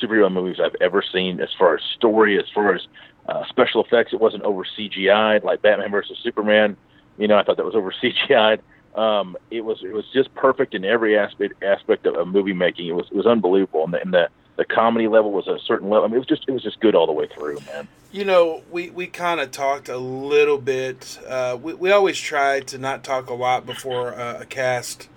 superhero 0.00 0.32
movies 0.32 0.58
I've 0.62 0.76
ever 0.80 1.02
seen, 1.02 1.40
as 1.40 1.48
far 1.58 1.74
as 1.74 1.82
story, 1.96 2.38
as 2.38 2.44
far 2.54 2.74
as 2.74 2.86
uh, 3.28 3.44
special 3.48 3.84
effects. 3.84 4.12
It 4.12 4.20
wasn't 4.20 4.42
over 4.42 4.64
CGI'd 4.64 5.44
like 5.44 5.62
Batman 5.62 5.90
versus 5.90 6.18
Superman. 6.22 6.76
You 7.18 7.28
know, 7.28 7.36
I 7.36 7.44
thought 7.44 7.56
that 7.56 7.66
was 7.66 7.74
over 7.74 7.92
CGI'd. 8.02 8.62
Um, 8.94 9.36
it 9.50 9.62
was 9.64 9.82
it 9.82 9.92
was 9.92 10.04
just 10.12 10.34
perfect 10.34 10.74
in 10.74 10.84
every 10.84 11.16
aspect 11.18 11.62
aspect 11.62 12.06
of, 12.06 12.16
of 12.16 12.28
movie 12.28 12.52
making. 12.52 12.86
It 12.88 12.94
was 12.94 13.06
it 13.10 13.16
was 13.16 13.26
unbelievable, 13.26 13.84
and 13.84 13.94
the, 13.94 14.00
and 14.02 14.12
the 14.12 14.28
the 14.56 14.64
comedy 14.66 15.08
level 15.08 15.32
was 15.32 15.48
a 15.48 15.58
certain 15.66 15.88
level. 15.88 16.04
I 16.04 16.08
mean, 16.08 16.16
it 16.16 16.18
was 16.18 16.26
just 16.28 16.44
it 16.46 16.52
was 16.52 16.62
just 16.62 16.78
good 16.80 16.94
all 16.94 17.06
the 17.06 17.12
way 17.12 17.26
through, 17.34 17.58
man. 17.72 17.88
You 18.12 18.26
know, 18.26 18.62
we, 18.70 18.90
we 18.90 19.06
kind 19.06 19.40
of 19.40 19.50
talked 19.52 19.88
a 19.88 19.96
little 19.96 20.58
bit. 20.58 21.18
Uh, 21.26 21.56
we, 21.60 21.72
we 21.72 21.90
always 21.90 22.18
try 22.20 22.60
to 22.60 22.76
not 22.76 23.02
talk 23.02 23.30
a 23.30 23.34
lot 23.34 23.64
before 23.64 24.14
uh, 24.14 24.40
a 24.42 24.44
cast. 24.44 25.08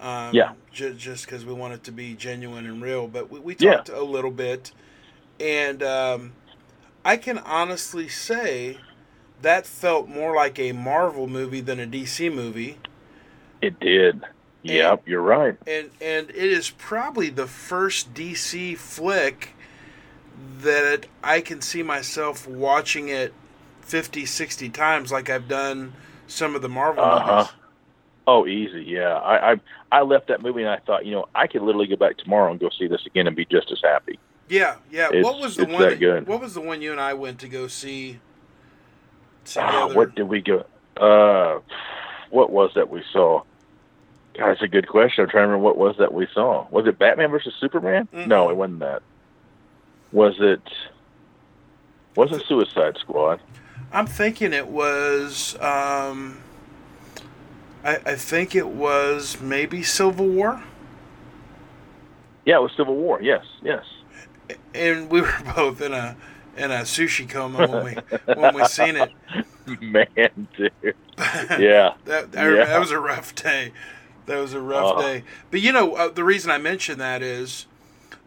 Um, 0.00 0.32
Yeah. 0.36 0.52
Ju- 0.72 0.94
just 0.94 1.24
because 1.26 1.44
we 1.44 1.52
want 1.52 1.74
it 1.74 1.82
to 1.82 1.90
be 1.90 2.14
genuine 2.14 2.64
and 2.64 2.80
real. 2.80 3.08
But 3.08 3.28
we, 3.28 3.40
we 3.40 3.56
Yeah. 3.58 3.78
talked 3.78 3.88
a 3.88 4.04
little 4.04 4.30
bit. 4.30 4.70
And 5.40 5.82
um, 5.82 6.32
I 7.04 7.16
can 7.16 7.38
honestly 7.38 8.06
say 8.08 8.78
that 9.42 9.66
felt 9.66 10.08
more 10.08 10.32
like 10.36 10.60
a 10.60 10.70
Marvel 10.70 11.26
movie 11.26 11.60
than 11.60 11.80
a 11.80 11.86
DC 11.88 12.32
movie. 12.32 12.78
It 13.60 13.78
did. 13.80 14.22
Yep, 14.62 15.04
you're 15.06 15.22
right. 15.22 15.56
and 15.66 15.90
and 16.00 16.28
it 16.30 16.36
is 16.36 16.68
probably 16.70 17.30
the 17.30 17.46
first 17.46 18.12
DC 18.12 18.76
flick 18.76 19.54
that 20.60 21.06
I 21.22 21.40
can 21.40 21.60
see 21.62 21.82
myself 21.82 22.46
watching 22.46 23.08
it 23.08 23.32
50 23.80 24.26
60 24.26 24.68
times 24.70 25.10
like 25.12 25.30
I've 25.30 25.48
done 25.48 25.94
some 26.26 26.54
of 26.54 26.60
the 26.62 26.68
Marvel 26.68 27.02
Uh 27.04 27.20
huh. 27.20 27.36
movies. 27.36 27.52
Oh, 28.26 28.46
easy. 28.46 28.82
Yeah, 28.84 29.14
I, 29.14 29.52
I 29.52 29.60
I 29.90 30.02
left 30.02 30.28
that 30.28 30.42
movie 30.42 30.60
and 30.62 30.70
I 30.70 30.78
thought, 30.78 31.06
you 31.06 31.12
know, 31.12 31.26
I 31.34 31.46
could 31.46 31.62
literally 31.62 31.86
go 31.86 31.96
back 31.96 32.18
tomorrow 32.18 32.50
and 32.50 32.60
go 32.60 32.68
see 32.78 32.86
this 32.88 33.06
again 33.06 33.26
and 33.26 33.34
be 33.34 33.46
just 33.46 33.72
as 33.72 33.80
happy. 33.82 34.18
Yeah, 34.50 34.76
yeah. 34.90 35.06
It's- 35.08 35.24
what 35.24 35.40
was 35.40 35.56
the 35.56 35.64
one 35.66 35.98
that 35.98 36.24
what 36.26 36.40
was 36.40 36.52
the 36.54 36.60
one 36.60 36.82
you 36.82 36.92
and 36.92 37.00
I 37.00 37.14
went 37.14 37.38
to 37.40 37.48
go 37.48 37.68
see 37.68 38.18
Uh, 39.56 39.88
what 39.90 40.14
did 40.14 40.24
we 40.28 40.42
go? 40.42 40.66
Uh, 40.96 41.60
what 42.30 42.50
was 42.50 42.70
that 42.74 42.90
we 42.90 43.02
saw? 43.12 43.42
God, 44.36 44.48
that's 44.48 44.62
a 44.62 44.68
good 44.68 44.88
question. 44.88 45.24
I'm 45.24 45.30
trying 45.30 45.44
to 45.44 45.48
remember 45.48 45.64
what 45.64 45.76
was 45.76 45.96
that 45.98 46.12
we 46.12 46.28
saw. 46.32 46.66
Was 46.70 46.86
it 46.86 46.98
Batman 46.98 47.30
versus 47.30 47.54
Superman? 47.60 48.08
Mm-mm. 48.12 48.26
No, 48.26 48.50
it 48.50 48.56
wasn't 48.56 48.80
that. 48.80 49.02
Was 50.12 50.36
it? 50.38 50.62
Was 52.14 52.32
it 52.32 52.42
Suicide 52.46 52.96
Squad? 52.98 53.40
I'm 53.92 54.06
thinking 54.06 54.52
it 54.52 54.68
was 54.68 55.54
um 55.60 56.38
I, 57.84 57.96
I 57.96 58.14
think 58.16 58.54
it 58.54 58.68
was 58.68 59.40
maybe 59.40 59.82
Civil 59.82 60.28
War. 60.28 60.62
Yeah, 62.44 62.56
it 62.56 62.62
was 62.62 62.72
Civil 62.76 62.96
War. 62.96 63.20
Yes, 63.22 63.44
yes. 63.62 63.84
And 64.74 65.10
we 65.10 65.20
were 65.20 65.34
both 65.56 65.80
in 65.80 65.92
a 65.92 66.16
in 66.58 66.70
a 66.70 66.80
sushi 66.80 67.28
coma 67.28 67.66
when 67.66 67.84
we 67.84 68.34
when 68.34 68.54
we 68.54 68.64
seen 68.66 68.96
it. 68.96 69.10
Man, 69.80 70.48
dude. 70.56 70.72
Yeah. 71.58 71.94
That 72.04 72.28
I 72.36 72.48
Yeah. 72.54 72.64
that 72.66 72.80
was 72.80 72.90
a 72.90 72.98
rough 73.00 73.34
day. 73.34 73.72
That 74.26 74.38
was 74.38 74.52
a 74.54 74.60
rough 74.60 74.94
Oh. 74.96 75.00
day. 75.02 75.24
But 75.50 75.60
you 75.60 75.72
know, 75.72 75.94
uh, 75.94 76.08
the 76.08 76.24
reason 76.24 76.50
I 76.50 76.58
mention 76.58 76.98
that 76.98 77.22
is 77.22 77.66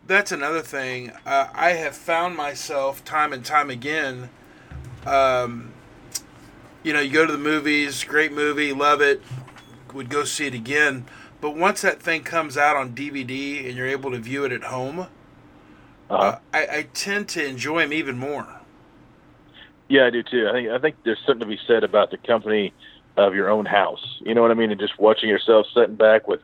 that's 0.07 0.31
another 0.31 0.61
thing. 0.61 1.11
Uh, 1.25 1.47
I 1.53 1.71
have 1.71 1.95
found 1.95 2.35
myself 2.35 3.03
time 3.05 3.33
and 3.33 3.45
time 3.45 3.69
again. 3.69 4.29
Um, 5.05 5.71
you 6.83 6.93
know, 6.93 6.99
you 6.99 7.11
go 7.11 7.25
to 7.25 7.31
the 7.31 7.37
movies, 7.37 8.03
great 8.03 8.31
movie, 8.33 8.73
love 8.73 9.01
it, 9.01 9.21
would 9.93 10.09
go 10.09 10.23
see 10.23 10.47
it 10.47 10.53
again. 10.53 11.05
But 11.39 11.55
once 11.55 11.81
that 11.81 12.01
thing 12.01 12.23
comes 12.23 12.57
out 12.57 12.75
on 12.75 12.93
DVD 12.93 13.65
and 13.67 13.75
you're 13.77 13.87
able 13.87 14.11
to 14.11 14.17
view 14.19 14.43
it 14.45 14.51
at 14.51 14.63
home, 14.65 15.07
Uh-huh. 16.11 16.23
uh, 16.23 16.39
I, 16.53 16.77
I 16.79 16.87
tend 16.93 17.27
to 17.29 17.45
enjoy 17.45 17.81
them 17.81 17.93
even 17.93 18.17
more. 18.17 18.47
Yeah, 19.87 20.05
I 20.05 20.09
do 20.09 20.23
too. 20.23 20.47
I 20.47 20.53
think 20.53 20.69
I 20.69 20.79
think 20.79 20.95
there's 21.03 21.19
something 21.25 21.41
to 21.41 21.45
be 21.45 21.59
said 21.67 21.83
about 21.83 22.11
the 22.11 22.17
company 22.17 22.73
of 23.17 23.35
your 23.35 23.49
own 23.49 23.65
house. 23.65 24.19
You 24.21 24.33
know 24.33 24.41
what 24.41 24.51
I 24.51 24.53
mean? 24.53 24.71
And 24.71 24.79
just 24.79 24.97
watching 24.97 25.27
yourself 25.27 25.65
sitting 25.75 25.95
back 25.95 26.29
with, 26.29 26.39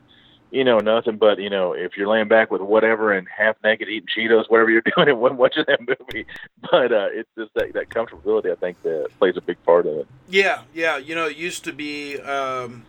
you 0.51 0.65
know, 0.65 0.79
nothing 0.79 1.15
but 1.15 1.39
you 1.39 1.50
know, 1.50 1.71
if 1.71 1.95
you're 1.95 2.09
laying 2.09 2.27
back 2.27 2.51
with 2.51 2.62
whatever 2.62 3.13
and 3.13 3.25
half 3.29 3.55
naked 3.63 3.88
eating 3.88 4.07
Cheetos, 4.15 4.45
whatever 4.50 4.69
you're 4.69 4.81
doing, 4.81 5.07
and 5.07 5.38
watching 5.38 5.63
that 5.67 5.79
movie. 5.81 6.25
But 6.69 6.91
uh, 6.91 7.07
it's 7.12 7.29
just 7.38 7.53
that 7.53 7.71
that 7.74 7.89
comfortability. 7.89 8.51
I 8.51 8.55
think 8.55 8.81
that 8.83 9.07
plays 9.19 9.38
a 9.38 9.41
big 9.41 9.63
part 9.63 9.86
of 9.86 9.95
it. 10.00 10.07
Yeah, 10.29 10.63
yeah. 10.74 10.97
You 10.97 11.15
know, 11.15 11.27
it 11.27 11.38
used 11.38 11.63
to 11.63 11.71
be, 11.71 12.19
um, 12.19 12.83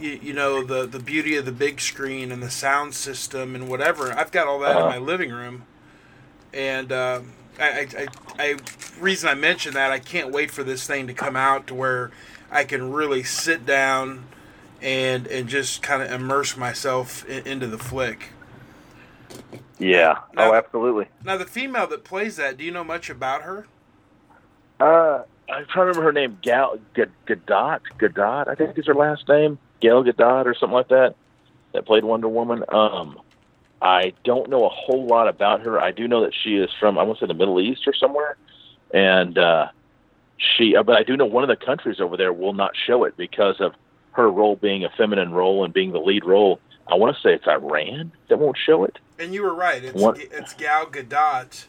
you, 0.00 0.18
you 0.22 0.32
know, 0.32 0.64
the 0.64 0.86
the 0.86 1.00
beauty 1.00 1.36
of 1.36 1.44
the 1.44 1.52
big 1.52 1.82
screen 1.82 2.32
and 2.32 2.42
the 2.42 2.50
sound 2.50 2.94
system 2.94 3.54
and 3.54 3.68
whatever. 3.68 4.12
I've 4.12 4.32
got 4.32 4.46
all 4.46 4.58
that 4.60 4.70
in 4.70 4.76
Uh-huh. 4.78 4.88
my 4.88 4.98
living 4.98 5.30
room, 5.30 5.66
and 6.52 6.92
um 6.92 7.32
I, 7.60 7.86
I, 7.96 8.06
I, 8.38 8.56
reason 8.98 9.28
I 9.28 9.34
mention 9.34 9.74
that 9.74 9.92
I 9.92 9.98
can't 9.98 10.32
wait 10.32 10.50
for 10.50 10.64
this 10.64 10.86
thing 10.86 11.06
to 11.06 11.14
come 11.14 11.36
out 11.36 11.66
to 11.66 11.74
where 11.74 12.10
I 12.50 12.64
can 12.64 12.92
really 12.92 13.22
sit 13.22 13.66
down 13.66 14.24
and 14.80 15.26
and 15.26 15.48
just 15.48 15.82
kind 15.82 16.02
of 16.02 16.10
immerse 16.10 16.56
myself 16.56 17.24
in, 17.26 17.46
into 17.46 17.66
the 17.66 17.78
flick. 17.78 18.30
Yeah. 19.78 20.18
Now- 20.34 20.52
oh, 20.52 20.54
absolutely. 20.54 21.08
Now, 21.24 21.36
the 21.36 21.44
female 21.44 21.86
that 21.88 22.04
plays 22.04 22.36
that, 22.36 22.56
do 22.56 22.64
you 22.64 22.70
know 22.70 22.84
much 22.84 23.10
about 23.10 23.42
her? 23.42 23.66
Uh, 24.78 25.22
I'm 25.48 25.66
trying 25.66 25.92
to 25.92 25.98
remember 25.98 26.02
her 26.02 26.12
name. 26.12 26.38
Gal 26.42 26.78
G- 26.94 27.04
Gadot. 27.26 27.80
Gadot. 27.98 28.48
I 28.48 28.54
think 28.54 28.78
is 28.78 28.86
her 28.86 28.94
last 28.94 29.28
name. 29.28 29.58
Gal 29.80 30.04
Gadot 30.04 30.46
or 30.46 30.54
something 30.54 30.74
like 30.74 30.88
that. 30.88 31.14
That 31.72 31.86
played 31.86 32.04
Wonder 32.04 32.28
Woman. 32.28 32.64
Um, 32.68 33.18
I 33.82 34.12
don't 34.24 34.48
know 34.48 34.64
a 34.64 34.68
whole 34.68 35.06
lot 35.06 35.26
about 35.28 35.60
her. 35.62 35.80
I 35.80 35.90
do 35.90 36.06
know 36.06 36.22
that 36.22 36.32
she 36.34 36.56
is 36.56 36.70
from 36.78 36.98
I 36.98 37.02
want 37.02 37.18
to 37.18 37.24
say 37.24 37.28
the 37.28 37.34
Middle 37.34 37.60
East 37.60 37.82
or 37.86 37.92
somewhere, 37.94 38.36
and 38.94 39.36
uh, 39.36 39.68
she. 40.38 40.76
uh, 40.76 40.82
But 40.84 40.96
I 40.96 41.02
do 41.02 41.16
know 41.16 41.26
one 41.26 41.42
of 41.42 41.48
the 41.48 41.64
countries 41.64 42.00
over 42.00 42.16
there 42.16 42.32
will 42.32 42.52
not 42.54 42.72
show 42.86 43.04
it 43.04 43.16
because 43.16 43.60
of 43.60 43.72
her 44.12 44.30
role 44.30 44.56
being 44.56 44.84
a 44.84 44.90
feminine 44.96 45.32
role 45.32 45.64
and 45.64 45.74
being 45.74 45.92
the 45.92 45.98
lead 45.98 46.24
role. 46.24 46.60
I 46.86 46.94
want 46.94 47.16
to 47.16 47.22
say 47.22 47.34
it's 47.34 47.46
Iran 47.48 48.12
that 48.28 48.38
won't 48.38 48.56
show 48.58 48.84
it. 48.84 48.98
And 49.18 49.32
you 49.34 49.42
were 49.42 49.54
right. 49.54 49.82
It's 49.82 50.00
What? 50.00 50.18
it's 50.20 50.52
Gal 50.54 50.86
Gadot. 50.86 51.66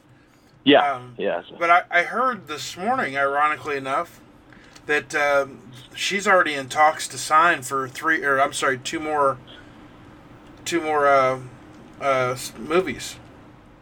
Yeah. 0.64 0.94
Um, 0.96 1.16
yeah. 1.18 1.42
But 1.58 1.70
I, 1.70 1.84
I 1.90 2.04
heard 2.04 2.48
this 2.48 2.78
morning, 2.78 3.18
ironically 3.18 3.78
enough, 3.78 4.20
that 4.86 5.14
um, 5.16 5.72
she's 5.96 6.28
already 6.28 6.54
in 6.54 6.68
talks 6.70 7.08
to 7.10 7.18
sign 7.18 7.62
for 7.64 7.88
three, 7.88 8.24
or 8.24 8.40
I'm 8.42 8.54
sorry, 8.54 8.78
two 8.78 9.00
more, 9.00 9.38
two 10.66 10.82
more 10.82 11.08
uh, 11.08 11.40
uh, 12.04 12.38
movies. 12.60 13.16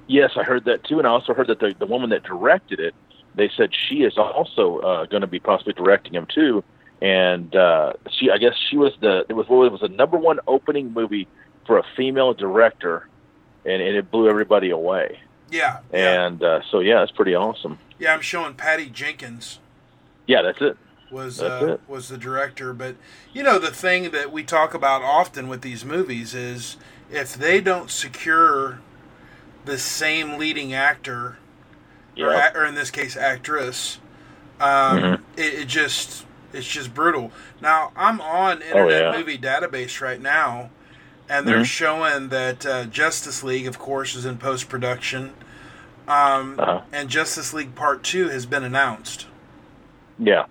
Yes, 0.08 0.32
I 0.36 0.44
heard 0.44 0.66
that 0.66 0.84
too, 0.84 0.98
and 1.00 1.08
I 1.08 1.12
also 1.12 1.34
heard 1.34 1.48
that 1.48 1.60
the 1.60 1.74
the 1.78 1.86
woman 1.86 2.10
that 2.12 2.24
directed 2.24 2.80
it, 2.80 2.94
they 3.36 3.50
said 3.56 3.70
she 3.74 4.04
is 4.04 4.18
also 4.18 4.80
uh, 4.80 5.06
going 5.06 5.22
to 5.22 5.28
be 5.28 5.40
possibly 5.40 5.74
directing 5.74 6.14
him 6.14 6.28
too, 6.34 6.64
and 7.02 7.56
uh, 7.56 7.94
she, 8.10 8.30
I 8.30 8.38
guess 8.38 8.54
she 8.70 8.78
was 8.78 8.94
the 9.00 9.26
it 9.30 9.34
was 9.34 9.48
well, 9.50 9.64
it 9.64 9.72
was 9.72 9.82
the 9.82 9.88
number 9.90 10.18
one 10.18 10.40
opening 10.48 10.94
movie 10.94 11.28
for 11.66 11.78
a 11.78 11.84
female 11.96 12.34
director, 12.34 13.08
and, 13.66 13.82
and 13.82 13.96
it 13.96 14.12
blew 14.12 14.28
everybody 14.30 14.70
away, 14.72 15.20
Yeah, 15.50 15.80
yeah, 15.94 16.26
and 16.26 16.44
uh, 16.44 16.62
so 16.70 16.80
yeah, 16.80 17.04
it's 17.04 17.12
pretty 17.12 17.36
awesome. 17.36 17.78
yeah. 18.00 18.14
I'm 18.14 18.22
showing 18.22 18.56
Patty 18.56 18.88
Jenkins 18.90 19.60
Yeah, 20.28 20.42
that's 20.42 20.60
it. 20.62 20.76
was 21.10 21.42
uh, 21.42 21.76
it. 21.76 21.82
was 21.90 22.10
the 22.10 22.18
director, 22.18 22.74
but 22.74 22.96
you 23.32 23.44
know 23.44 23.60
the 23.60 23.72
thing 23.72 24.12
that 24.12 24.32
we 24.34 24.44
talk 24.44 24.74
about 24.74 25.04
often 25.04 25.48
with 25.48 25.62
these 25.62 25.86
movies 25.86 26.34
is 26.34 26.76
if 27.12 27.34
they 27.36 27.62
don't 27.62 27.92
secure 27.92 28.80
the 29.66 29.78
same 29.78 30.38
leading 30.38 30.74
actor 30.74 31.38
or, 32.18 32.32
Yeah, 32.34 32.52
or 32.56 32.66
in 32.66 32.76
this 32.76 32.92
case 32.92 33.16
actress 33.16 34.00
um, 34.60 34.70
Mhm. 35.02 35.22
it, 35.38 35.54
it 35.62 35.68
just 35.68 36.26
it's 36.54 36.68
just 36.68 36.94
brutal 36.94 37.32
now 37.62 37.92
i'm 37.96 38.20
on 38.22 38.62
internet 38.62 38.76
Oh, 39.06 39.12
yeah. 39.12 39.18
movie 39.18 39.38
database 39.38 40.02
right 40.02 40.22
now 40.22 40.70
and 41.30 41.48
they're 41.48 41.60
Mhm. 41.60 41.66
showing 41.66 42.30
that 42.30 42.66
uh, 42.66 42.86
justice 42.86 43.44
league 43.44 43.68
of 43.68 43.80
course 43.80 44.16
is 44.16 44.26
in 44.26 44.38
post-production 44.38 45.34
um, 46.08 46.60
Uh-huh. 46.60 46.82
and 46.92 47.10
justice 47.10 47.54
league 47.54 47.74
part 47.76 48.04
2 48.04 48.30
has 48.30 48.46
been 48.46 48.64
announced 48.64 49.28
yeah. 50.20 50.46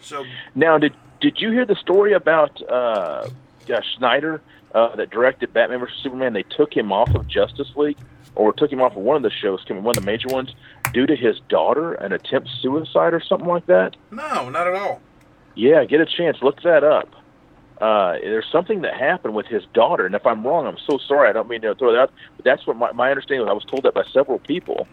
so 0.00 0.24
Now, 0.54 0.78
did 0.78 0.94
did 1.20 1.40
you 1.40 1.50
hear 1.50 1.64
the 1.66 1.74
story 1.76 2.12
about 2.14 2.60
uh, 2.62 3.28
uh, 3.68 3.80
Schneider 3.96 4.40
uh, 4.74 4.96
that 4.96 5.10
directed 5.10 5.52
Batman 5.52 5.80
vs 5.80 5.96
Superman? 6.02 6.32
They 6.32 6.42
took 6.42 6.74
him 6.76 6.92
off 6.92 7.14
of 7.14 7.26
Justice 7.26 7.70
League, 7.76 7.98
or 8.34 8.52
took 8.52 8.70
him 8.72 8.80
off 8.80 8.96
of 8.96 9.02
one 9.02 9.16
of 9.16 9.22
the 9.22 9.30
shows, 9.30 9.64
one 9.68 9.86
of 9.86 9.94
the 9.94 10.00
major 10.00 10.28
ones, 10.28 10.54
due 10.92 11.06
to 11.06 11.16
his 11.16 11.40
daughter 11.48 11.94
an 11.94 12.12
attempt 12.12 12.48
suicide 12.60 13.14
or 13.14 13.20
something 13.20 13.48
like 13.48 13.66
that. 13.66 13.96
no 14.10 14.48
not 14.48 14.66
at 14.66 14.74
all 14.74 15.00
Yeah, 15.54 15.84
get 15.84 16.00
a 16.00 16.06
chance, 16.06 16.38
look 16.42 16.62
that 16.62 16.84
up. 16.84 17.14
Uh, 17.80 18.14
there's 18.20 18.46
something 18.50 18.80
that 18.82 18.94
happened 18.94 19.34
with 19.34 19.46
his 19.46 19.62
daughter, 19.72 20.04
and 20.04 20.14
if 20.14 20.26
I'm 20.26 20.44
wrong, 20.44 20.66
I'm 20.66 20.78
so 20.78 20.98
sorry. 20.98 21.28
I 21.28 21.32
don't 21.32 21.48
mean 21.48 21.60
to 21.62 21.74
throw 21.76 21.92
that 21.92 21.98
out, 21.98 22.12
but 22.36 22.44
that's 22.44 22.66
what 22.66 22.76
my, 22.76 22.90
my 22.92 23.10
understanding 23.10 23.46
was. 23.46 23.50
I 23.50 23.54
was 23.54 23.64
told 23.64 23.84
that 23.84 23.94
by 23.94 24.02
several 24.12 24.40
people 24.40 24.88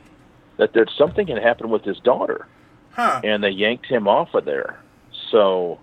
that 0.58 0.74
there's 0.74 0.94
something 0.96 1.28
had 1.28 1.42
happened 1.42 1.72
with 1.72 1.84
his 1.84 2.00
daughter 2.00 2.48
huh 2.96 3.20
and 3.24 3.44
they 3.44 3.50
yanked 3.50 3.86
him 3.86 4.08
off 4.08 4.34
of 4.34 4.46
there. 4.46 4.80
So, 5.32 5.80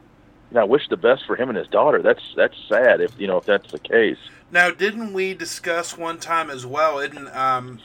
know, 0.54 0.60
I 0.60 0.64
wish 0.64 0.88
the 0.88 0.96
best 0.96 1.24
for 1.26 1.36
him 1.36 1.48
and 1.48 1.58
his 1.58 1.68
daughter. 1.68 2.02
That's 2.02 2.22
that's 2.36 2.56
sad 2.68 3.00
if 3.00 3.12
you 3.18 3.26
know 3.26 3.38
if 3.38 3.46
that's 3.46 3.70
the 3.70 3.78
case. 3.78 4.18
now 4.50 4.70
didn't 4.70 5.12
we 5.12 5.34
discuss 5.34 5.96
one 5.96 6.18
time 6.18 6.50
as 6.50 6.66
well 6.66 7.00
didn't 7.00 7.28
um, 7.34 7.80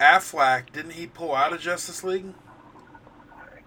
affleck 0.00 0.72
didn't 0.72 0.92
he 0.92 1.06
pull 1.06 1.34
out 1.34 1.52
of 1.52 1.60
justice 1.60 2.02
league 2.02 2.32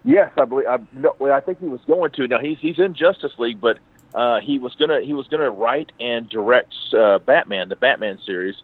Yes, 0.05 0.31
I 0.37 0.45
believe. 0.45 0.67
I, 0.67 0.77
no, 0.93 1.15
I 1.31 1.39
think 1.39 1.59
he 1.59 1.65
was 1.65 1.81
going 1.87 2.11
to. 2.11 2.27
Now 2.27 2.37
he's 2.39 2.59
he's 2.59 2.77
in 2.77 2.93
Justice 2.93 3.31
League, 3.39 3.59
but 3.59 3.79
uh, 4.13 4.39
he 4.39 4.59
was 4.59 4.75
gonna 4.75 5.01
he 5.01 5.13
was 5.13 5.27
gonna 5.27 5.49
write 5.49 5.91
and 5.99 6.29
direct 6.29 6.75
uh, 6.93 7.17
Batman, 7.17 7.69
the 7.69 7.75
Batman 7.75 8.19
series, 8.23 8.55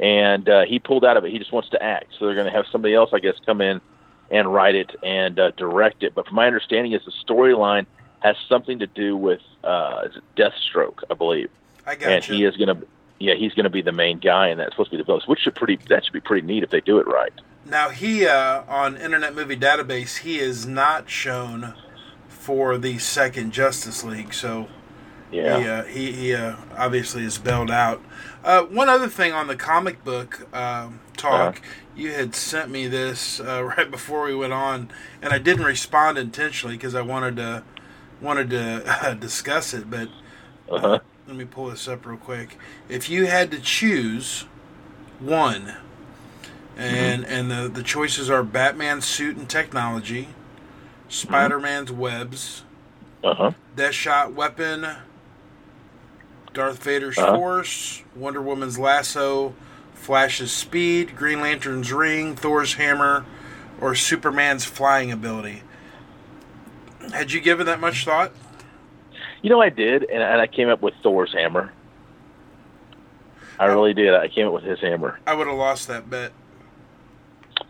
and 0.00 0.48
uh, 0.48 0.64
he 0.64 0.78
pulled 0.78 1.04
out 1.04 1.18
of 1.18 1.24
it. 1.26 1.32
He 1.32 1.38
just 1.38 1.52
wants 1.52 1.68
to 1.70 1.82
act. 1.82 2.14
So 2.18 2.24
they're 2.24 2.34
gonna 2.34 2.50
have 2.50 2.64
somebody 2.72 2.94
else, 2.94 3.10
I 3.12 3.18
guess, 3.18 3.34
come 3.44 3.60
in 3.60 3.82
and 4.30 4.52
write 4.52 4.74
it 4.74 4.96
and 5.02 5.38
uh, 5.38 5.50
direct 5.50 6.02
it. 6.02 6.14
But 6.14 6.26
from 6.26 6.36
my 6.36 6.46
understanding, 6.46 6.92
is 6.92 7.02
the 7.04 7.12
storyline 7.28 7.84
has 8.26 8.36
something 8.48 8.78
to 8.80 8.86
do 8.86 9.16
with 9.16 9.40
uh, 9.64 10.04
Deathstroke, 10.36 10.98
I 11.10 11.14
believe. 11.14 11.50
i 11.86 11.94
got 11.94 12.10
and 12.12 12.28
you 12.28 12.34
he 12.36 12.44
is 12.44 12.56
going 12.56 12.72
to 12.76 12.86
yeah 13.18 13.34
he's 13.34 13.54
going 13.54 13.64
to 13.64 13.70
be 13.70 13.82
the 13.82 13.92
main 14.04 14.18
guy 14.18 14.48
and 14.48 14.58
that's 14.60 14.72
supposed 14.72 14.90
to 14.90 14.96
be 14.96 15.02
the 15.02 15.06
villain 15.06 15.22
which 15.26 15.40
should 15.40 15.54
pretty 15.54 15.76
that 15.88 16.04
should 16.04 16.12
be 16.12 16.20
pretty 16.20 16.46
neat 16.46 16.62
if 16.62 16.70
they 16.70 16.80
do 16.92 16.98
it 16.98 17.06
right 17.06 17.32
Now 17.64 17.88
he 17.90 18.26
uh, 18.26 18.62
on 18.68 18.96
Internet 18.96 19.34
Movie 19.34 19.56
Database 19.56 20.18
he 20.18 20.38
is 20.38 20.66
not 20.66 21.08
shown 21.08 21.74
for 22.28 22.78
the 22.78 22.98
second 22.98 23.52
Justice 23.52 24.04
League, 24.04 24.32
so 24.34 24.68
yeah 25.32 25.58
he 25.58 25.68
uh, 25.68 25.82
he, 25.84 26.12
he 26.12 26.34
uh, 26.34 26.56
obviously 26.76 27.22
is 27.24 27.38
bailed 27.38 27.70
out. 27.70 28.00
Uh, 28.44 28.62
one 28.62 28.88
other 28.88 29.08
thing 29.08 29.32
on 29.32 29.46
the 29.48 29.56
comic 29.56 30.04
book 30.04 30.30
um 30.54 31.00
talk, 31.16 31.56
Uh-huh. 31.56 31.64
you 31.96 32.12
had 32.12 32.34
sent 32.34 32.70
me 32.70 32.86
this 32.86 33.40
uh, 33.40 33.64
right 33.76 33.90
before 33.90 34.24
we 34.26 34.34
went 34.34 34.52
on, 34.52 34.90
and 35.22 35.32
I 35.32 35.38
didn't 35.38 35.64
respond 35.64 36.18
intentionally 36.18 36.76
because 36.76 36.94
I 36.94 37.00
wanted 37.02 37.36
to 37.36 37.62
wanted 38.20 38.50
to 38.50 38.82
uh, 38.86 39.14
discuss 39.20 39.74
it, 39.74 39.90
but 39.90 40.08
uh-huh. 40.70 40.98
let 41.26 41.36
me 41.36 41.44
pull 41.44 41.68
this 41.68 41.88
up 41.88 42.06
real 42.06 42.16
quick. 42.18 42.56
If 42.88 43.08
you 43.10 43.26
had 43.26 43.50
to 43.52 43.60
choose 43.60 44.46
one, 45.20 45.74
and 46.76 47.24
and 47.24 47.50
the 47.50 47.68
the 47.68 47.82
choices 47.82 48.28
are 48.30 48.42
Batman's 48.42 49.06
suit 49.06 49.36
and 49.36 49.48
technology, 49.48 50.28
Spider 51.08 51.58
Man's 51.58 51.92
webs, 51.92 52.64
uh-huh 53.24 53.52
Deadshot 53.76 54.32
weapon, 54.32 54.86
Darth 56.54 56.82
Vader's 56.82 57.18
Uh-huh. 57.18 57.34
force, 57.36 58.02
Wonder 58.14 58.40
Woman's 58.40 58.78
lasso, 58.78 59.54
Flash's 59.94 60.50
speed, 60.52 61.14
Green 61.16 61.40
Lantern's 61.40 61.92
ring, 61.92 62.34
Thor's 62.34 62.74
hammer, 62.74 63.26
or 63.80 63.94
Superman's 63.94 64.64
flying 64.64 65.12
ability. 65.12 65.62
Had 67.12 67.32
you 67.32 67.40
given 67.40 67.66
that 67.66 67.80
much 67.80 68.04
thought? 68.04 68.32
you 69.42 69.50
know 69.50 69.60
i 69.60 69.68
did 69.68 70.02
and, 70.04 70.22
and 70.22 70.40
i 70.40 70.46
came 70.46 70.68
up 70.68 70.82
with 70.82 70.94
thor's 71.02 71.32
hammer 71.32 71.70
i 73.58 73.66
really 73.66 73.94
did 73.94 74.12
i 74.14 74.26
came 74.28 74.46
up 74.46 74.52
with 74.52 74.64
his 74.64 74.80
hammer 74.80 75.20
I 75.26 75.34
would 75.34 75.46
have 75.46 75.56
lost 75.56 75.86
that 75.88 76.08
bet. 76.10 76.32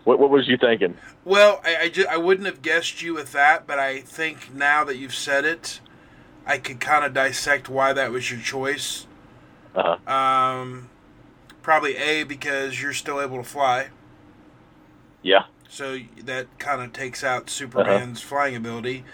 what, 0.05 0.19
what 0.19 0.31
was 0.31 0.49
you 0.49 0.57
thinking 0.57 0.97
Well, 1.25 1.61
I, 1.65 1.77
I, 1.77 1.89
ju- 1.89 2.07
I 2.09 2.17
wouldn't 2.17 2.47
have 2.47 2.63
guessed 2.63 3.03
you 3.03 3.15
with 3.15 3.33
that, 3.33 3.67
but 3.67 3.79
I 3.79 4.01
think 4.01 4.55
now 4.55 4.85
that 4.85 4.97
you've 4.97 5.15
said 5.15 5.45
it, 5.45 5.81
I 6.47 6.59
could 6.59 6.79
kind 6.81 7.05
of 7.05 7.13
dissect 7.13 7.69
why 7.69 7.93
that 7.93 8.11
was 8.13 8.31
your 8.31 8.41
choice. 8.41 9.07
uh-huh 9.75 10.11
Um, 10.11 10.89
Probably 11.63 11.97
A 11.97 12.23
because 12.23 12.81
you're 12.81 12.93
still 12.95 13.21
able 13.21 13.39
to 13.39 13.43
fly, 13.45 13.89
Yeah. 15.23 15.47
so 15.69 15.99
that 16.23 16.47
kind 16.61 16.81
of 16.81 16.93
takes 16.93 17.25
out 17.25 17.51
Superman's 17.51 18.21
flying 18.23 18.55
ability. 18.55 19.05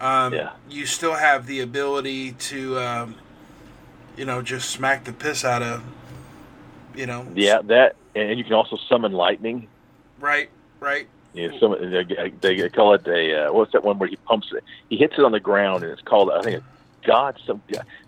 Um, 0.00 0.32
Yeah. 0.34 0.50
You 0.68 0.86
still 0.86 1.14
have 1.14 1.46
the 1.46 1.60
ability 1.60 2.32
to, 2.32 2.78
um, 2.78 3.14
you 4.16 4.24
know, 4.24 4.42
just 4.42 4.70
smack 4.70 5.04
the 5.04 5.12
piss 5.12 5.44
out 5.44 5.62
of, 5.62 5.82
you 6.94 7.06
know. 7.06 7.26
Yeah, 7.34 7.60
that, 7.64 7.96
and 8.14 8.38
you 8.38 8.44
can 8.44 8.52
also 8.54 8.76
summon 8.88 9.12
lightning. 9.12 9.68
Right. 10.20 10.50
Right. 10.80 11.08
You 11.34 11.50
know, 11.50 11.58
some 11.58 11.90
they, 11.90 12.30
they 12.40 12.68
call 12.70 12.94
it 12.94 13.06
a 13.06 13.46
uh, 13.48 13.52
what's 13.52 13.72
that 13.72 13.84
one 13.84 13.98
where 13.98 14.08
he 14.08 14.16
pumps 14.16 14.48
it? 14.56 14.64
He 14.88 14.96
hits 14.96 15.14
it 15.18 15.24
on 15.24 15.32
the 15.32 15.40
ground, 15.40 15.82
and 15.82 15.92
it's 15.92 16.00
called 16.00 16.30
I 16.30 16.40
think 16.40 16.62
God. 17.06 17.38
Some 17.46 17.60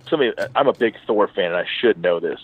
somebody. 0.08 0.32
I'm 0.56 0.66
a 0.66 0.72
big 0.72 0.96
Thor 1.06 1.28
fan, 1.28 1.46
and 1.46 1.56
I 1.56 1.66
should 1.80 2.00
know 2.00 2.20
this. 2.20 2.40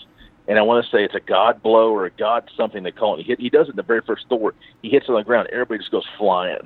And 0.47 0.59
I 0.59 0.61
want 0.61 0.85
to 0.85 0.91
say 0.91 1.03
it's 1.03 1.15
a 1.15 1.19
God 1.19 1.63
blow 1.63 1.91
or 1.91 2.05
a 2.05 2.11
God 2.11 2.47
something 2.55 2.83
they 2.83 2.91
call 2.91 3.15
it. 3.15 3.23
He 3.23 3.23
hit, 3.23 3.39
he 3.39 3.49
does 3.49 3.65
it 3.67 3.71
in 3.71 3.75
the 3.77 3.81
very 3.83 4.01
first 4.01 4.25
Thor. 4.29 4.53
He 4.83 4.89
hits 4.91 5.05
it 5.07 5.11
on 5.11 5.15
the 5.17 5.23
ground. 5.23 5.47
Everybody 5.51 5.79
just 5.79 5.89
goes 5.89 6.05
flying. 6.19 6.59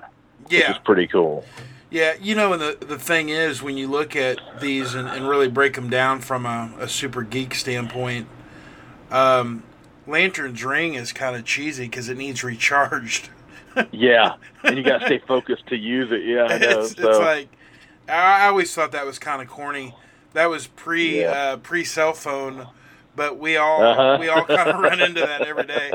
Which 0.44 0.52
Yeah. 0.52 0.72
is 0.74 0.78
pretty 0.80 1.08
cool. 1.08 1.46
Yeah, 1.92 2.14
you 2.22 2.36
know, 2.36 2.54
and 2.54 2.62
the 2.62 2.78
the 2.80 3.00
thing 3.00 3.30
is, 3.30 3.64
when 3.64 3.76
you 3.78 3.88
look 3.88 4.16
at 4.16 4.40
these 4.60 4.94
and, 4.94 5.08
and 5.08 5.28
really 5.28 5.48
break 5.48 5.74
them 5.74 5.90
down 5.90 6.20
from 6.20 6.46
a, 6.46 6.72
a 6.80 6.88
super 6.88 7.24
geek 7.24 7.56
standpoint, 7.56 8.28
um, 9.12 9.64
Lantern's 10.06 10.64
ring 10.64 10.94
is 10.94 11.12
kind 11.12 11.36
of 11.36 11.46
cheesy 11.46 11.86
because 11.86 12.10
it 12.10 12.18
needs 12.18 12.44
recharged. 12.44 13.30
Yeah, 13.92 14.34
and 14.64 14.78
you 14.78 14.84
got 14.84 14.98
to 14.98 15.06
stay 15.06 15.20
focused 15.20 15.68
to 15.68 15.78
use 15.78 16.12
it. 16.12 16.24
Yeah, 16.26 16.46
I 16.50 16.58
know. 16.58 16.82
it's, 16.82 16.96
so 16.96 17.08
it's 17.08 17.20
like 17.20 17.50
I, 18.10 18.48
always 18.48 18.74
thought 18.74 18.92
that 18.92 19.06
was 19.06 19.20
kind 19.20 19.42
of 19.42 19.48
corny. 19.48 19.96
That 20.34 20.50
was 20.50 20.68
pre 20.68 21.22
Yeah. 21.22 21.32
uh, 21.32 21.58
pre 21.58 21.86
cell 21.86 22.12
phone, 22.14 22.68
but 23.16 23.38
we 23.38 23.58
all 23.58 23.84
Uh-huh. 23.84 24.18
we 24.20 24.28
all 24.30 24.46
kind 24.46 24.70
of 24.70 24.80
run 24.82 25.02
into 25.02 25.22
that 25.22 25.42
every 25.42 25.66
day. 25.66 25.92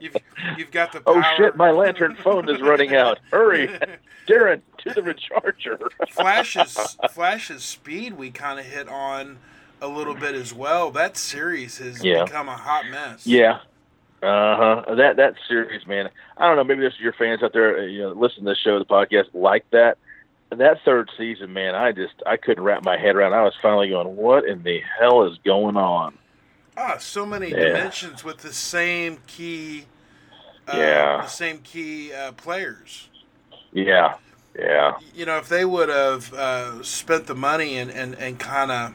You've 0.00 0.16
you've 0.56 0.70
got 0.70 0.92
the 0.92 1.02
oh 1.06 1.22
shit, 1.36 1.56
my 1.56 1.70
lantern 1.70 2.16
phone 2.24 2.48
is 2.48 2.60
running 2.60 2.94
out. 2.94 3.18
Hurry, 3.30 3.68
Darren, 4.28 4.60
to 4.78 4.90
the 4.94 5.00
recharger. 5.02 5.78
Flash's 6.10 6.96
Flash's 7.12 7.62
speed 7.64 8.14
we 8.16 8.30
kind 8.30 8.58
of 8.58 8.66
hit 8.66 8.88
on 8.88 9.38
a 9.82 9.88
little 9.88 10.14
bit 10.14 10.34
as 10.34 10.52
well. 10.52 10.90
That 10.90 11.16
series 11.16 11.78
has 11.78 12.04
Yeah. 12.04 12.24
become 12.24 12.48
a 12.48 12.56
hot 12.56 12.84
mess. 12.90 13.26
Yeah. 13.26 13.60
Uh 14.22 14.56
huh. 14.84 14.94
That 14.96 15.16
that 15.16 15.34
series, 15.48 15.86
man. 15.86 16.10
I 16.36 16.46
don't 16.46 16.56
know. 16.56 16.64
Maybe 16.64 16.80
there's 16.80 16.98
your 17.00 17.14
fans 17.14 17.42
out 17.42 17.52
there, 17.54 17.78
uh, 17.78 17.82
you 17.82 18.00
know, 18.02 18.12
listen 18.12 18.44
to 18.44 18.50
the 18.50 18.56
show, 18.56 18.78
the 18.78 18.84
podcast, 18.84 19.28
like 19.32 19.64
that. 19.70 19.96
That 20.50 20.78
third 20.84 21.10
season, 21.16 21.52
man, 21.52 21.74
I 21.74 21.92
just 21.92 22.14
I 22.26 22.36
couldn't 22.36 22.64
wrap 22.64 22.84
my 22.84 22.98
head 22.98 23.14
around. 23.16 23.34
I 23.34 23.42
was 23.42 23.54
finally 23.62 23.88
going, 23.90 24.16
what 24.16 24.44
in 24.44 24.62
the 24.62 24.80
hell 24.98 25.24
is 25.24 25.38
going 25.44 25.76
on? 25.76 26.18
Ah, 26.76 26.96
so 26.98 27.24
many 27.24 27.50
Yeah. 27.50 27.56
dimensions 27.68 28.24
with 28.24 28.38
the 28.38 28.52
same 28.52 29.18
key. 29.26 29.86
Uh, 30.66 30.76
Yeah. 30.76 31.16
The 31.22 31.26
same 31.28 31.58
key 31.58 32.12
uh, 32.12 32.32
players. 32.32 33.08
Yeah. 33.72 34.14
Yeah. 34.58 34.94
You 35.14 35.24
know, 35.26 35.38
if 35.38 35.48
they 35.48 35.64
would 35.64 35.88
have 35.88 36.32
uh, 36.34 36.82
spent 36.82 37.26
the 37.26 37.34
money 37.36 37.76
and 37.78 37.90
and, 37.90 38.14
and 38.16 38.38
kind 38.40 38.70
of 38.72 38.94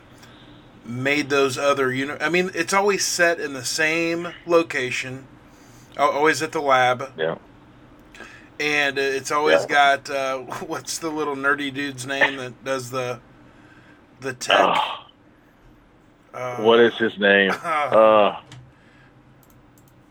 made 0.86 1.30
those 1.30 1.58
other 1.58 1.92
you 1.92 2.06
know, 2.06 2.18
I 2.20 2.28
mean, 2.30 2.52
it's 2.54 2.74
always 2.74 3.06
set 3.06 3.40
in 3.40 3.54
the 3.54 3.64
same 3.66 4.34
location, 4.46 5.26
al- 5.98 6.12
always 6.12 6.42
at 6.42 6.52
the 6.52 6.62
lab. 6.62 7.14
Yeah. 7.18 7.36
And 8.60 8.98
it's 8.98 9.32
always 9.32 9.62
Yeah. 9.62 9.98
got 9.98 10.10
uh, 10.10 10.38
what's 10.68 10.98
the 11.00 11.10
little 11.10 11.36
nerdy 11.36 11.74
dude's 11.74 12.06
name 12.06 12.38
that 12.38 12.64
does 12.64 12.90
the 12.92 13.20
the 14.22 14.34
tech? 14.34 14.58
Oh, 14.60 15.02
Uh, 16.34 16.58
what 16.58 16.80
is 16.80 16.94
his 16.98 17.18
name? 17.18 17.52
Uh, 17.64 18.40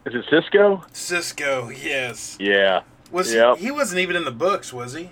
is 0.06 0.14
it 0.14 0.24
Cisco? 0.28 0.84
Cisco? 0.92 1.70
Yes. 1.70 2.36
Yeah. 2.38 2.82
Was 3.10 3.32
Yep. 3.32 3.56
he? 3.58 3.64
He 3.66 3.70
wasn't 3.70 4.00
even 4.00 4.16
in 4.16 4.24
the 4.24 4.30
books, 4.30 4.72
was 4.72 4.92
he? 4.92 5.10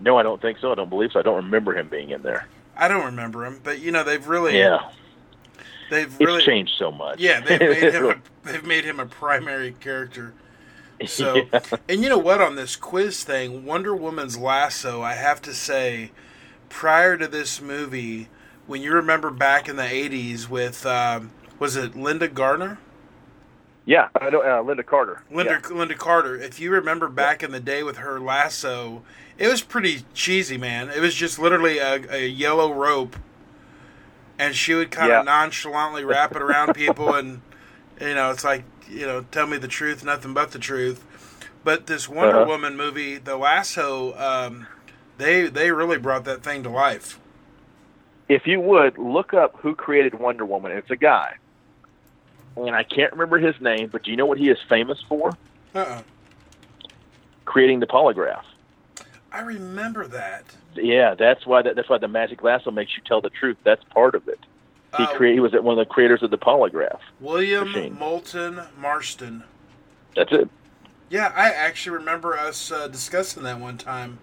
No, 0.00 0.16
I 0.18 0.24
don't 0.24 0.42
think 0.42 0.58
so. 0.58 0.72
I 0.72 0.74
don't 0.74 0.88
believe 0.90 1.12
so. 1.12 1.20
I 1.20 1.22
don't 1.22 1.36
remember 1.36 1.76
him 1.76 1.88
being 1.88 2.10
in 2.10 2.22
there. 2.22 2.48
I 2.76 2.88
don't 2.88 3.04
remember 3.04 3.44
him, 3.46 3.60
but 3.62 3.78
you 3.80 3.92
know 3.92 4.02
they've 4.02 4.26
really, 4.26 4.58
Yeah. 4.58 4.90
they've 5.90 6.08
It's 6.10 6.18
really, 6.20 6.42
changed 6.42 6.72
so 6.78 6.90
much. 6.90 7.20
yeah, 7.20 7.38
they've 7.40 7.60
made 7.60 7.94
him, 7.94 8.06
a, 8.44 8.48
they've 8.50 8.64
made 8.66 8.84
him 8.84 8.98
a 8.98 9.06
primary 9.06 9.72
character. 9.78 10.34
So, 11.08 11.50
Yeah. 11.52 11.60
and 11.88 12.02
you 12.02 12.08
know 12.08 12.18
what? 12.18 12.40
On 12.40 12.56
this 12.56 12.76
quiz 12.76 13.24
thing, 13.24 13.64
Wonder 13.64 13.94
Woman's 13.94 14.38
lasso, 14.38 15.02
I 15.02 15.14
have 15.14 15.42
to 15.42 15.54
say, 15.54 16.12
prior 16.68 17.16
to 17.18 17.28
this 17.28 17.60
movie, 17.60 18.28
when 18.66 18.82
you 18.82 18.92
remember 18.92 19.30
back 19.30 19.68
in 19.68 19.76
the 19.76 19.82
'80s 19.82 20.48
with, 20.48 20.86
um, 20.86 21.32
was 21.58 21.76
it 21.76 21.96
Linda 21.96 22.28
Garner? 22.28 22.78
Yeah, 23.84 24.08
I 24.20 24.30
know 24.30 24.42
uh, 24.42 24.62
Linda 24.62 24.82
Carter. 24.84 25.22
Linda 25.30 25.60
Linda 25.70 25.94
Carter. 25.94 26.36
If 26.36 26.60
you 26.60 26.70
remember 26.70 27.08
back 27.08 27.42
in 27.42 27.52
the 27.52 27.60
day 27.60 27.82
with 27.82 27.98
her 27.98 28.20
lasso, 28.20 29.02
it 29.38 29.48
was 29.48 29.62
pretty 29.62 30.04
cheesy, 30.14 30.58
man. 30.58 30.90
It 30.90 31.00
was 31.00 31.14
just 31.14 31.38
literally 31.38 31.78
a, 31.78 32.04
a 32.14 32.26
yellow 32.28 32.72
rope, 32.72 33.16
and 34.38 34.54
she 34.54 34.74
would 34.74 34.90
kind 34.90 35.12
Yeah. 35.12 35.12
of 35.12 35.22
nonchalantly 35.22 36.04
wrap 36.04 36.36
it 36.36 36.42
around 36.42 36.74
people, 36.74 37.14
and 37.14 37.42
you 38.00 38.14
know, 38.14 38.30
it's 38.30 38.44
like 38.44 38.64
you 38.92 39.06
know, 39.06 39.24
tell 39.30 39.46
me 39.46 39.56
the 39.58 39.68
truth, 39.68 40.04
nothing 40.04 40.34
but 40.34 40.50
the 40.52 40.58
truth. 40.58 41.04
But 41.64 41.86
this 41.86 42.08
Wonder 42.08 42.38
Uh-huh. 42.38 42.46
Woman 42.48 42.76
movie, 42.76 43.18
the 43.18 43.36
lasso, 43.36 44.14
um, 44.18 44.66
they 45.18 45.48
they 45.48 45.70
really 45.70 45.98
brought 45.98 46.24
that 46.24 46.42
thing 46.42 46.62
to 46.64 46.68
life. 46.68 47.18
if 48.28 48.46
you 48.46 48.60
would 48.60 48.96
look 48.98 49.34
up 49.34 49.56
who 49.60 49.74
created 49.74 50.14
Wonder 50.14 50.44
Woman, 50.46 50.72
it's 50.72 50.90
a 50.90 50.96
guy, 50.96 51.36
and 52.56 52.74
I 52.74 52.82
can't 52.82 53.12
remember 53.12 53.38
his 53.38 53.60
name, 53.60 53.88
but 53.92 54.02
do 54.04 54.10
you 54.10 54.16
know 54.16 54.26
what 54.26 54.38
he 54.38 54.48
is 54.48 54.58
famous 54.68 54.98
for? 55.08 55.36
Uh-uh. 55.74 56.02
Creating 57.44 57.80
the 57.80 57.86
polygraph. 57.86 58.44
I 59.32 59.40
remember 59.40 60.06
that. 60.08 60.44
Yeah, 60.74 61.14
that's 61.14 61.46
why 61.46 61.62
that, 61.62 61.76
that's 61.76 61.88
why 61.88 61.98
the 61.98 62.08
magic 62.08 62.42
lasso 62.42 62.70
makes 62.70 62.96
you 62.96 63.02
tell 63.06 63.20
the 63.20 63.30
truth. 63.30 63.56
That's 63.64 63.82
part 63.84 64.14
of 64.14 64.28
it. 64.28 64.40
He 64.96 65.04
Uh, 65.04 65.06
create 65.06 65.34
he 65.34 65.40
was 65.40 65.52
one 65.52 65.78
of 65.78 65.86
the 65.86 65.92
creators 65.92 66.22
of 66.22 66.30
the 66.30 66.38
polygraph. 66.38 67.00
William 67.20 67.72
Machine. 67.72 67.98
Moulton 67.98 68.60
Marston. 68.76 69.44
That's 70.16 70.32
it. 70.32 70.48
Yeah, 71.10 71.32
I 71.36 71.50
actually 71.50 71.96
remember 71.98 72.36
us 72.36 72.70
uh, 72.72 72.88
discussing 72.88 73.42
that 73.44 73.60
one 73.60 73.78
time. 73.78 74.18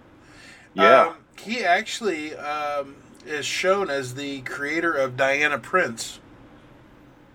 Yeah. 0.73 1.07
Um, 1.07 1.15
he 1.37 1.63
actually 1.63 2.35
um, 2.35 2.97
is 3.25 3.45
shown 3.45 3.89
as 3.89 4.15
the 4.15 4.41
creator 4.41 4.93
of 4.93 5.15
Diana 5.17 5.59
Prince. 5.59 6.19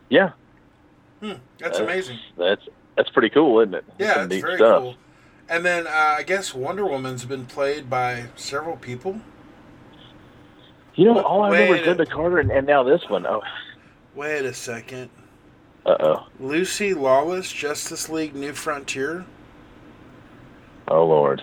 Yeah, 0.09 0.33
Hmm, 1.21 1.33
that's 1.59 1.79
amazing. 1.79 2.19
That's 2.37 2.63
that's 2.97 3.11
pretty 3.11 3.31
cool, 3.31 3.61
isn't 3.61 3.75
it? 3.75 3.85
Yeah, 3.99 4.25
it's 4.25 4.37
very 4.37 4.57
stuff. 4.59 4.83
cool. 4.83 4.97
And 5.49 5.65
then 5.65 5.87
uh, 5.87 5.91
I 6.19 6.23
guess 6.23 6.55
Wonder 6.55 6.87
Woman's 6.87 7.25
been 7.25 7.47
played 7.47 7.91
by 7.91 8.27
several 8.37 8.77
people. 8.77 9.21
You 10.97 11.07
know, 11.07 11.23
all 11.23 11.43
I 11.43 11.49
remember 11.51 11.73
wait 11.73 11.81
is 11.81 11.87
a- 11.87 11.91
Linda 11.91 12.07
Carter, 12.07 12.39
and, 12.39 12.51
and 12.51 12.67
now 12.67 12.83
this 12.83 13.03
one. 13.09 13.27
Oh, 13.27 13.43
Wait 14.15 14.45
a 14.45 14.55
second. 14.55 15.11
uh 15.85 15.97
oh, 16.01 16.27
Lucy 16.39 16.95
Lawless, 16.95 17.51
Justice 17.53 18.09
League 18.09 18.35
New 18.35 18.53
Frontier. 18.53 19.25
oh 20.89 21.05
Lord. 21.07 21.43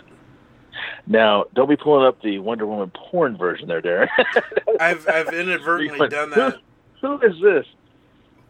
Now, 1.05 1.45
don't 1.53 1.67
be 1.69 1.75
pulling 1.75 2.05
up 2.07 2.21
the 2.21 2.39
Wonder 2.39 2.65
Woman 2.65 2.91
porn 2.95 3.35
version 3.37 3.67
there, 3.67 3.81
Darren. 3.81 4.07
I've 4.79 5.07
I've 5.09 5.27
inadvertently 5.33 6.07
done 6.07 6.29
that. 6.31 6.59
Who 7.01 7.19
is 7.21 7.33
this? 7.41 7.65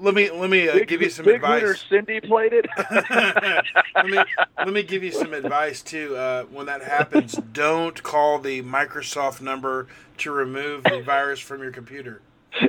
Let 0.02 0.16
me 0.16 0.32
let 0.32 0.50
me 0.50 0.68
uh, 0.68 0.74
Big- 0.74 0.88
give 0.88 1.02
you 1.04 1.10
some 1.12 1.26
Big 1.26 1.36
advice. 1.36 1.62
Hooter 1.62 1.76
Cindy 1.76 2.20
played 2.22 2.54
it. 2.54 2.66
let 3.96 4.06
me 4.08 4.18
let 4.58 4.70
me 4.74 4.82
give 4.84 5.04
you 5.04 5.12
some 5.12 5.34
advice 5.34 5.82
too. 5.84 6.16
Uh, 6.16 6.44
when 6.46 6.66
that 6.66 6.82
happens, 6.82 7.34
don't 7.54 8.02
call 8.02 8.40
the 8.40 8.64
Microsoft 8.64 9.42
number 9.42 9.88
to 10.18 10.32
remove 10.32 10.84
the 10.84 11.02
virus 11.04 11.40
from 11.40 11.62
your 11.62 11.72
computer. 11.72 12.22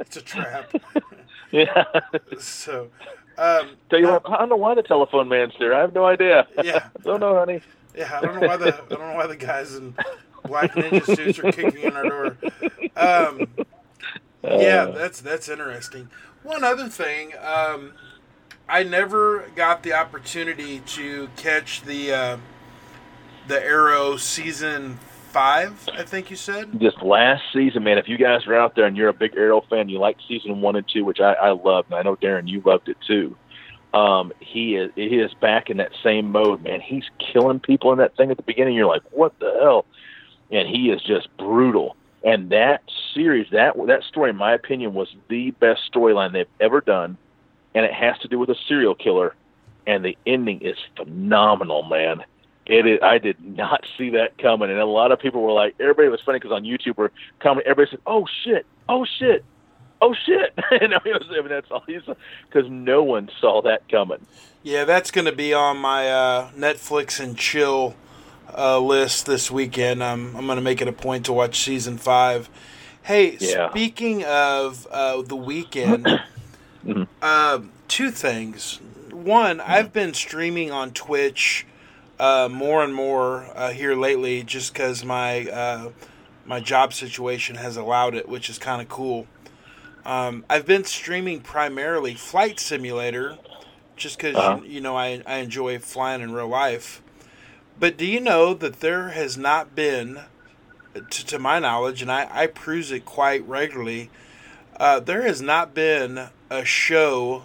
It's 0.00 0.16
a 0.16 0.20
trap. 0.22 0.72
yeah. 1.50 1.84
So, 2.38 2.88
um, 3.36 3.70
Tell 3.90 3.98
you 3.98 4.06
what, 4.08 4.22
I 4.28 4.38
don't 4.38 4.48
know 4.50 4.56
why 4.56 4.74
the 4.74 4.82
telephone 4.82 5.28
man's 5.28 5.52
there. 5.58 5.74
I 5.74 5.80
have 5.80 5.94
no 5.94 6.04
idea. 6.06 6.46
Yeah. 6.62 6.88
don't 7.04 7.20
know, 7.20 7.34
honey. 7.38 7.60
yeah, 7.96 8.16
I 8.16 8.20
don't 8.20 8.40
know 8.40 8.46
why 8.46 8.56
the 8.56 8.74
I 8.74 8.80
don't 8.88 9.00
know 9.00 9.14
why 9.14 9.26
the 9.26 9.36
guys 9.36 9.74
in 9.74 9.94
black 10.44 10.72
ninja 10.74 11.04
suits 11.04 11.38
are 11.38 11.50
kicking 11.52 11.82
in 11.82 11.94
our 11.94 12.08
door. 12.08 12.36
Um, 12.96 13.46
yeah, 14.42 14.86
that's 14.86 15.20
that's 15.20 15.48
interesting. 15.48 16.08
One 16.42 16.64
other 16.64 16.88
thing, 16.88 17.32
um, 17.42 17.92
I 18.68 18.82
never 18.82 19.48
got 19.56 19.82
the 19.82 19.92
opportunity 19.94 20.80
to 20.80 21.28
catch 21.36 21.82
the 21.82 22.12
uh, 22.12 22.36
the 23.48 23.62
Arrow 23.62 24.16
season 24.16 24.98
five. 25.30 25.88
I 25.92 26.02
think 26.04 26.30
you 26.30 26.36
said. 26.36 26.78
This 26.78 26.94
last 27.02 27.42
season, 27.52 27.84
man, 27.84 27.98
if 27.98 28.08
you 28.08 28.18
guys 28.18 28.46
are 28.46 28.54
out 28.54 28.74
there 28.74 28.86
and 28.86 28.96
you're 28.96 29.08
a 29.08 29.14
big 29.14 29.36
Arrow 29.36 29.62
fan, 29.68 29.88
you 29.88 29.98
like 29.98 30.16
season 30.26 30.60
one 30.60 30.76
and 30.76 30.86
two, 30.88 31.04
which 31.04 31.20
I, 31.20 31.32
I 31.32 31.50
loved, 31.50 31.90
and 31.90 31.98
I 31.98 32.02
know 32.02 32.16
Darren, 32.16 32.48
you 32.48 32.62
loved 32.64 32.88
it 32.88 32.96
too. 33.06 33.36
Um, 33.94 34.32
he 34.40 34.76
is 34.76 34.90
he 34.94 35.18
is 35.18 35.32
back 35.34 35.70
in 35.70 35.78
that 35.78 35.92
same 36.02 36.30
mode, 36.30 36.62
man. 36.62 36.80
He's 36.80 37.04
killing 37.32 37.58
people 37.58 37.92
in 37.92 37.98
that 37.98 38.16
thing 38.16 38.30
at 38.30 38.36
the 38.36 38.42
beginning. 38.42 38.74
You're 38.74 38.86
like, 38.86 39.02
what 39.10 39.38
the 39.38 39.56
hell? 39.60 39.86
And 40.50 40.68
he 40.68 40.90
is 40.90 41.02
just 41.02 41.28
brutal. 41.38 41.96
And 42.24 42.50
that 42.50 42.82
series, 43.14 43.48
that 43.52 43.74
that 43.86 44.02
story, 44.02 44.30
in 44.30 44.36
my 44.36 44.52
opinion, 44.52 44.94
was 44.94 45.08
the 45.28 45.52
best 45.52 45.82
storyline 45.92 46.32
they've 46.32 46.46
ever 46.60 46.80
done, 46.80 47.16
and 47.74 47.84
it 47.84 47.92
has 47.92 48.18
to 48.20 48.28
do 48.28 48.38
with 48.38 48.48
a 48.50 48.56
serial 48.66 48.94
killer, 48.94 49.34
and 49.86 50.04
the 50.04 50.16
ending 50.26 50.60
is 50.60 50.76
phenomenal, 50.96 51.84
man. 51.84 52.24
It 52.66 52.86
is, 52.86 52.98
I 53.02 53.18
did 53.18 53.40
not 53.40 53.86
see 53.98 54.10
that 54.10 54.36
coming, 54.38 54.70
and 54.70 54.80
a 54.80 54.86
lot 54.86 55.12
of 55.12 55.20
people 55.20 55.42
were 55.42 55.52
like, 55.52 55.76
everybody 55.78 56.08
was 56.08 56.20
funny 56.20 56.38
because 56.38 56.52
on 56.52 56.64
YouTube 56.64 56.96
were 56.96 57.12
coming, 57.38 57.62
everybody 57.66 57.90
said, 57.90 58.00
"Oh 58.06 58.26
shit, 58.44 58.66
oh 58.88 59.06
shit, 59.18 59.44
oh 60.02 60.14
shit," 60.26 60.54
and 60.80 60.94
I 60.94 60.98
mean, 61.04 61.48
that's 61.48 61.70
all 61.70 61.84
because 61.86 62.68
no 62.68 63.04
one 63.04 63.30
saw 63.40 63.62
that 63.62 63.88
coming. 63.88 64.26
Yeah, 64.64 64.84
that's 64.84 65.12
going 65.12 65.26
to 65.26 65.32
be 65.32 65.54
on 65.54 65.76
my 65.76 66.10
uh, 66.10 66.50
Netflix 66.50 67.20
and 67.20 67.38
chill 67.38 67.94
uh, 68.56 68.78
list 68.80 69.26
this 69.26 69.50
weekend. 69.50 70.02
Um, 70.02 70.34
I'm 70.36 70.46
going 70.46 70.56
to 70.56 70.62
make 70.62 70.80
it 70.80 70.88
a 70.88 70.92
point 70.92 71.26
to 71.26 71.32
watch 71.32 71.60
season 71.60 71.98
five. 71.98 72.48
Hey, 73.02 73.38
Yeah. 73.38 73.70
speaking 73.70 74.24
of 74.24 74.86
uh, 74.90 75.22
the 75.22 75.36
weekend, 75.36 76.20
uh, 77.22 77.60
two 77.88 78.10
things. 78.10 78.80
One, 79.10 79.60
I've 79.60 79.92
been 79.92 80.14
streaming 80.14 80.70
on 80.70 80.92
Twitch 80.92 81.66
uh, 82.18 82.48
more 82.50 82.82
and 82.84 82.94
more 82.94 83.48
uh, 83.54 83.72
here 83.72 83.94
lately, 83.94 84.42
just 84.42 84.72
because 84.72 85.04
my 85.04 85.46
uh, 85.48 85.90
my 86.44 86.60
job 86.60 86.92
situation 86.92 87.56
has 87.56 87.76
allowed 87.76 88.14
it, 88.14 88.28
which 88.28 88.48
is 88.50 88.58
kind 88.58 88.80
of 88.82 88.88
cool. 88.88 89.26
Um, 90.04 90.44
I've 90.48 90.66
been 90.66 90.84
streaming 90.84 91.40
primarily 91.40 92.14
Flight 92.14 92.60
Simulator, 92.60 93.38
just 93.96 94.16
because 94.18 94.36
Uh-huh. 94.38 94.48
you, 94.48 94.64
you 94.64 94.80
know 94.80 94.96
I, 94.96 95.22
I 95.26 95.36
enjoy 95.38 95.78
flying 95.78 96.22
in 96.22 96.32
real 96.32 96.48
life. 96.48 97.02
But 97.80 97.96
do 97.96 98.04
you 98.06 98.20
know 98.20 98.54
that 98.54 98.80
there 98.80 99.10
has 99.10 99.36
not 99.36 99.74
been, 99.74 100.20
to, 100.94 101.26
to 101.26 101.38
my 101.38 101.58
knowledge, 101.58 102.02
and 102.02 102.10
I, 102.10 102.28
I 102.30 102.46
peruse 102.48 102.90
it 102.90 103.04
quite 103.04 103.46
regularly, 103.48 104.10
uh, 104.78 105.00
there 105.00 105.22
has 105.22 105.40
not 105.40 105.74
been 105.74 106.28
a 106.50 106.64
show 106.64 107.44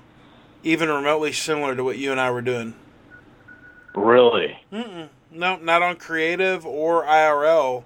even 0.64 0.90
remotely 0.90 1.32
similar 1.34 1.76
to 1.76 1.84
what 1.84 1.98
you 1.98 2.12
and 2.12 2.20
I 2.20 2.32
were 2.32 2.42
doing. 2.42 2.74
Really? 3.96 4.58
No, 4.72 5.58
not 5.58 5.82
on 5.82 5.98
creative 5.98 6.66
or 6.66 7.04
IRL. 7.06 7.84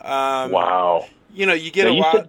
Um, 0.00 0.50
wow. 0.50 1.06
You 1.34 1.46
know, 1.46 1.52
you 1.54 1.70
get 1.70 1.84
Now, 1.84 1.90
a 1.90 1.94
you 1.94 2.00
lot. 2.02 2.14
said- 2.16 2.28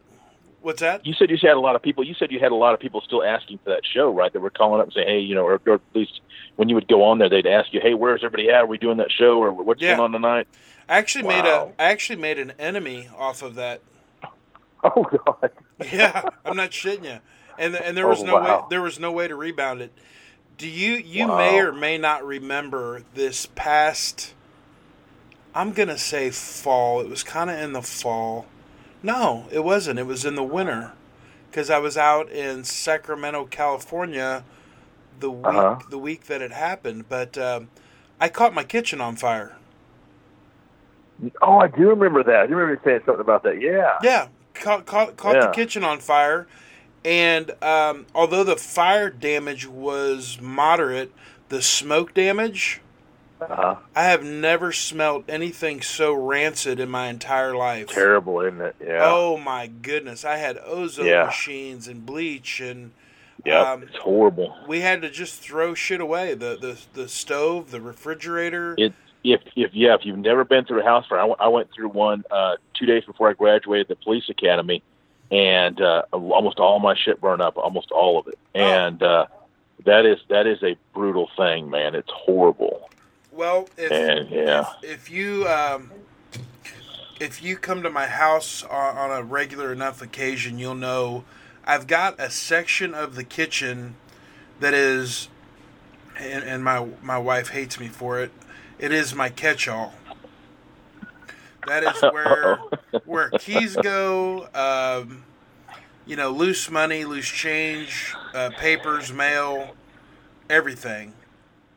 What's 0.61 0.79
that? 0.79 1.05
You 1.05 1.13
said 1.13 1.29
you 1.29 1.37
had 1.41 1.57
a 1.57 1.59
lot 1.59 1.75
of 1.75 1.81
people. 1.81 2.05
You 2.05 2.13
said 2.13 2.31
you 2.31 2.39
had 2.39 2.53
a 2.53 2.55
lot 2.55 2.73
of 2.73 2.79
people 2.79 3.01
still 3.01 3.21
asking 3.21 3.57
for 3.65 3.71
that 3.71 3.81
show, 3.85 4.13
right? 4.13 4.31
That 4.31 4.39
were 4.39 4.49
calling 4.49 4.79
up 4.79 4.85
and 4.87 4.93
saying, 4.93 5.07
"Hey, 5.09 5.19
you 5.19 5.35
know," 5.35 5.43
or, 5.45 5.59
or 5.67 5.73
at 5.73 5.81
least 5.93 6.21
when 6.55 6.69
you 6.69 6.75
would 6.75 6.87
go 6.87 7.03
on 7.03 7.19
there, 7.19 7.29
they'd 7.29 7.47
ask 7.47 7.73
you, 7.73 7.81
"Hey, 7.81 7.93
where's 7.93 8.23
everybody 8.23 8.49
at? 8.49 8.63
Are 8.63 8.67
we 8.67 8.77
doing 8.77 8.97
that 8.97 9.11
show, 9.11 9.39
or 9.43 9.51
what's 9.51 9.81
Yeah. 9.81 9.97
going 9.97 9.99
on 10.01 10.11
tonight?" 10.13 10.47
I 10.89 10.97
actually 10.97 11.23
made 11.25 11.45
a. 11.45 11.67
I 11.79 11.85
actually 11.85 12.19
made 12.19 12.39
an 12.39 12.53
enemy 12.59 13.09
off 13.17 13.41
of 13.43 13.55
that. 13.55 13.81
Oh 14.83 15.03
God. 15.03 15.51
Yeah, 15.93 16.25
I'm 16.45 16.55
not 16.55 16.71
shitting 16.71 17.05
you. 17.05 17.19
And 17.57 17.75
and 17.75 17.97
there 17.97 18.07
was 18.07 18.23
Oh, 18.23 18.25
no 18.25 18.37
way 18.37 18.59
there 18.69 18.81
was 18.81 18.99
no 18.99 19.11
way 19.11 19.27
to 19.27 19.35
rebound 19.35 19.81
it. 19.81 19.93
Do 20.57 20.67
you 20.67 20.93
you 20.93 21.27
Wow. 21.27 21.27
may 21.27 21.59
or 21.59 21.71
may 21.73 21.97
not 21.97 22.25
remember 22.25 23.03
this 23.15 23.47
past 23.55 24.33
I'm 25.55 25.73
going 25.73 25.89
to 25.89 25.97
say 25.99 26.31
fall. 26.31 27.01
It 27.01 27.09
was 27.09 27.23
kind 27.23 27.49
of 27.49 27.59
in 27.59 27.73
the 27.73 27.81
fall. 27.83 28.47
No, 29.03 29.45
it 29.51 29.63
wasn't. 29.63 29.99
It 29.99 30.07
was 30.07 30.25
in 30.25 30.35
the 30.35 30.43
winter 30.43 30.93
cuz 31.51 31.69
I 31.69 31.79
was 31.79 31.97
out 31.97 32.29
in 32.31 32.63
Sacramento, 32.63 33.45
California 33.47 34.43
the 35.19 35.29
week 35.31 35.45
Uh-huh. 35.45 35.79
the 35.89 35.97
week 35.97 36.25
that 36.25 36.41
it 36.41 36.51
happened, 36.51 37.07
but 37.09 37.37
um, 37.37 37.69
I 38.19 38.29
caught 38.29 38.53
my 38.53 38.63
kitchen 38.63 39.01
on 39.01 39.15
fire. 39.15 39.55
Oh, 41.41 41.59
I 41.59 41.67
do 41.67 41.89
remember 41.89 42.23
that. 42.23 42.35
I 42.35 42.47
do 42.47 42.55
remember 42.55 42.81
saying 42.83 43.01
something 43.05 43.21
about 43.21 43.43
that. 43.43 43.61
Yeah. 43.61 43.97
Yeah, 44.01 44.27
caught, 44.53 44.85
caught, 44.85 45.15
caught 45.15 45.39
the 45.39 45.47
kitchen 45.49 45.83
on 45.83 45.99
fire. 45.99 46.47
And 47.05 47.51
um, 47.63 48.05
although 48.15 48.43
the 48.43 48.55
fire 48.55 49.09
damage 49.09 49.67
was 49.67 50.39
moderate, 50.41 51.11
the 51.49 51.61
smoke 51.61 52.13
damage, 52.13 52.81
Uh-huh. 53.41 53.75
I 53.95 54.03
have 54.05 54.23
never 54.23 54.71
smelled 54.71 55.25
anything 55.29 55.81
so 55.81 56.13
rancid 56.13 56.79
in 56.79 56.89
my 56.89 57.07
entire 57.07 57.55
life. 57.55 57.87
Terrible, 57.87 58.39
isn't 58.41 58.61
it? 58.61 58.75
Yeah. 58.85 59.01
Oh 59.03 59.37
my 59.37 59.67
goodness. 59.67 60.23
I 60.25 60.37
had 60.37 60.57
ozone 60.65 61.05
Yeah. 61.07 61.25
machines 61.25 61.87
and 61.87 62.05
bleach 62.05 62.59
and 62.61 62.91
Yep. 63.45 63.67
um, 63.67 63.83
it's 63.83 63.97
horrible. 63.97 64.55
we 64.67 64.79
had 64.81 65.01
to 65.01 65.09
just 65.09 65.41
throw 65.41 65.73
shit 65.73 65.99
away. 65.99 66.33
The 66.33 66.57
the, 66.59 67.01
the 67.01 67.09
stove, 67.09 67.71
the 67.71 67.81
refrigerator. 67.81 68.75
It 68.77 68.93
if 69.23 69.41
if 69.55 69.71
yeah, 69.73 69.95
if 69.95 70.01
you've 70.03 70.17
never 70.17 70.43
been 70.43 70.65
through 70.65 70.81
a 70.81 70.85
house 70.85 71.05
fire, 71.07 71.19
I, 71.19 71.21
w- 71.21 71.37
I 71.39 71.47
went 71.47 71.69
through 71.73 71.89
one 71.89 72.23
uh, 72.31 72.55
two 72.77 72.85
days 72.85 73.03
before 73.05 73.29
I 73.29 73.33
graduated 73.33 73.87
the 73.87 73.95
police 73.95 74.29
academy, 74.29 74.83
and 75.31 75.81
uh, 75.81 76.03
almost 76.11 76.59
all 76.59 76.79
my 76.79 76.95
shit 76.95 77.21
burned 77.21 77.41
up, 77.41 77.57
almost 77.57 77.91
all 77.91 78.19
of 78.19 78.27
it, 78.27 78.37
and 78.53 79.01
uh, 79.01 79.25
that 79.85 80.05
is 80.05 80.19
that 80.29 80.47
is 80.47 80.61
a 80.63 80.77
brutal 80.93 81.29
thing, 81.37 81.69
man. 81.69 81.95
It's 81.95 82.11
horrible. 82.11 82.89
Well, 83.31 83.67
if 83.77 83.91
And, 83.91 84.29
yeah. 84.29 84.65
if, 84.83 84.91
if 84.91 85.09
you 85.09 85.47
um, 85.47 85.91
if 87.19 87.41
you 87.43 87.57
come 87.57 87.81
to 87.83 87.89
my 87.89 88.07
house 88.07 88.63
on, 88.63 88.97
on 88.97 89.11
a 89.11 89.23
regular 89.23 89.71
enough 89.71 90.01
occasion, 90.01 90.59
you'll 90.59 90.75
know 90.75 91.23
I've 91.65 91.87
got 91.87 92.19
a 92.19 92.29
section 92.29 92.93
of 92.93 93.15
the 93.15 93.23
kitchen 93.23 93.95
that 94.59 94.73
is, 94.73 95.29
and, 96.19 96.43
and 96.43 96.63
my 96.63 96.87
my 97.01 97.17
wife 97.17 97.49
hates 97.49 97.79
me 97.79 97.87
for 97.87 98.19
it. 98.19 98.31
It 98.79 98.91
is 98.91 99.15
my 99.15 99.29
catch-all. 99.29 99.93
That 101.67 101.83
is 101.83 102.01
where 102.11 102.57
where 103.05 103.29
keys 103.29 103.75
go. 103.75 104.47
Um, 104.53 105.23
you 106.05 106.17
know, 106.17 106.31
loose 106.31 106.69
money, 106.69 107.05
loose 107.05 107.27
change, 107.29 108.13
uh, 108.33 108.49
papers, 108.57 109.13
mail, 109.13 109.73
everything. 110.49 111.13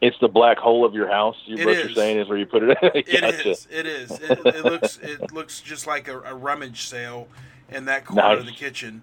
It's 0.01 0.17
the 0.21 0.29
black 0.29 0.59
hole 0.59 0.85
of 0.85 0.95
your 0.95 1.09
house. 1.09 1.37
You, 1.47 1.57
It 1.59 1.67
what 1.67 1.77
you're 1.79 1.89
saying 1.91 2.19
is 2.19 2.29
where 2.29 2.37
you 2.37 2.47
put 2.47 2.65
it. 2.65 2.79
It 2.83 3.21
gotcha. 3.21 3.51
is. 3.51 3.69
It 3.71 3.87
is. 3.87 4.11
It, 4.11 4.39
it 4.47 4.65
looks. 4.65 4.99
It 4.99 5.33
looks 5.33 5.61
just 5.61 5.87
like 5.87 6.09
a, 6.09 6.21
a 6.21 6.35
rummage 6.35 6.83
sale 6.83 7.29
in 7.71 7.85
that 7.87 8.05
corner 8.05 8.33
of 8.39 8.45
the 8.45 8.51
Nice. 8.51 8.59
kitchen. 8.61 9.03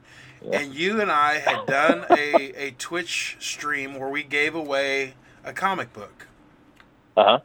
And 0.52 0.73
you 0.73 0.99
and 0.99 1.10
I 1.10 1.36
had 1.39 1.65
done 1.65 2.06
a, 2.10 2.52
a 2.67 2.71
Twitch 2.71 3.38
stream 3.39 3.97
where 3.97 4.10
we 4.10 4.23
gave 4.23 4.56
away 4.56 5.13
a 5.43 5.54
comic 5.54 5.93
book. 5.93 6.28
Uh 7.15 7.23
huh. 7.23 7.39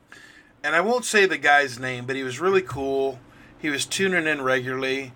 And 0.65 0.75
I 0.75 0.81
won't 0.81 1.05
say 1.05 1.25
the 1.25 1.39
guy's 1.39 1.79
name, 1.79 2.07
but 2.07 2.17
he 2.17 2.25
was 2.25 2.41
really 2.41 2.63
cool. 2.63 3.21
He 3.59 3.71
was 3.71 3.87
tuning 3.87 4.27
in 4.27 4.43
regularly. 4.43 5.13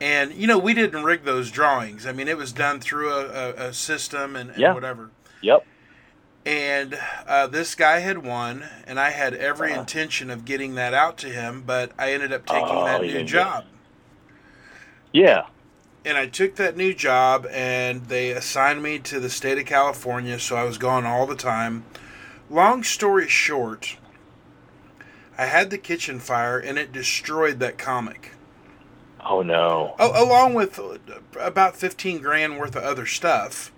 And, 0.00 0.32
you 0.34 0.46
know, 0.46 0.58
we 0.58 0.72
didn't 0.74 1.04
rig 1.04 1.24
those 1.24 1.50
drawings. 1.50 2.06
I 2.06 2.12
mean, 2.12 2.28
it 2.28 2.36
was 2.38 2.52
done 2.52 2.80
through 2.80 3.10
a, 3.12 3.26
a, 3.26 3.50
a 3.68 3.72
system 3.74 4.34
and, 4.36 4.50
and 4.50 4.58
Yeah. 4.58 4.72
whatever. 4.74 5.10
Yep. 5.42 5.66
And 6.46 6.98
uh, 7.26 7.48
this 7.48 7.74
guy 7.74 7.98
had 7.98 8.18
won, 8.24 8.64
and 8.86 9.00
I 9.00 9.10
had 9.10 9.34
every 9.34 9.72
Uh-huh. 9.72 9.80
intention 9.80 10.30
of 10.30 10.44
getting 10.44 10.74
that 10.76 10.94
out 10.94 11.18
to 11.18 11.28
him, 11.28 11.64
but 11.66 11.90
I 11.98 12.12
ended 12.12 12.32
up 12.32 12.46
taking 12.46 12.68
Oh, 12.68 12.84
that 12.84 13.02
new 13.02 13.24
job. 13.24 13.64
Yeah. 15.16 15.46
And 16.04 16.18
I 16.18 16.26
took 16.26 16.56
that 16.56 16.76
new 16.76 16.92
job, 16.92 17.46
and 17.50 18.04
they 18.06 18.30
assigned 18.32 18.82
me 18.82 18.98
to 19.00 19.18
the 19.18 19.30
state 19.30 19.58
of 19.58 19.64
California, 19.64 20.38
so 20.38 20.56
I 20.56 20.64
was 20.64 20.76
gone 20.76 21.06
all 21.06 21.26
the 21.26 21.34
time. 21.34 21.84
Long 22.50 22.82
story 22.84 23.26
short, 23.26 23.96
I 25.38 25.46
had 25.46 25.70
the 25.70 25.78
kitchen 25.78 26.20
fire, 26.20 26.58
and 26.58 26.76
it 26.78 26.92
destroyed 26.92 27.60
that 27.60 27.78
comic, 27.78 28.32
Oh 29.24 29.40
no. 29.42 29.96
o- 29.98 30.22
along 30.24 30.52
with 30.54 30.78
about 31.40 31.76
fifteen 31.76 32.20
grand 32.20 32.58
worth 32.58 32.76
of 32.76 32.84
other 32.84 33.06
stuff. 33.06 33.72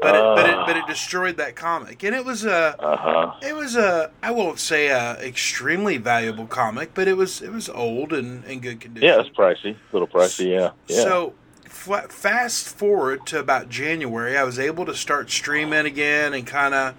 But 0.00 0.14
it, 0.14 0.20
but 0.22 0.48
it, 0.48 0.56
but 0.66 0.76
it 0.76 0.82
Ah. 0.84 0.86
destroyed 0.86 1.36
that 1.38 1.56
comic, 1.56 2.02
and 2.04 2.14
it 2.14 2.24
was 2.24 2.44
a 2.44 2.76
Uh 2.78 2.96
huh. 2.96 3.32
It 3.42 3.54
was 3.56 3.74
a 3.76 4.10
I 4.22 4.30
won't 4.30 4.60
say 4.60 4.88
a 4.88 5.14
extremely 5.14 5.96
valuable 5.96 6.46
comic, 6.46 6.94
but 6.94 7.08
it 7.08 7.16
was 7.16 7.42
it 7.42 7.50
was 7.52 7.68
old 7.68 8.12
and 8.12 8.44
in 8.44 8.60
good 8.60 8.80
condition. 8.80 9.08
Yeah, 9.08 9.20
it's 9.20 9.30
pricey. 9.36 9.74
A 9.74 9.92
little 9.92 10.06
pricey. 10.08 10.50
Yeah. 10.52 10.70
Yeah. 10.86 11.02
So 11.02 11.34
fa- 11.64 12.06
fast 12.10 12.68
forward 12.76 13.26
to 13.26 13.40
about 13.40 13.68
January, 13.70 14.36
I 14.36 14.44
was 14.44 14.58
able 14.58 14.86
to 14.86 14.94
start 14.94 15.30
streaming 15.30 15.84
again 15.86 16.32
and 16.32 16.46
kind 16.46 16.74
of 16.74 16.94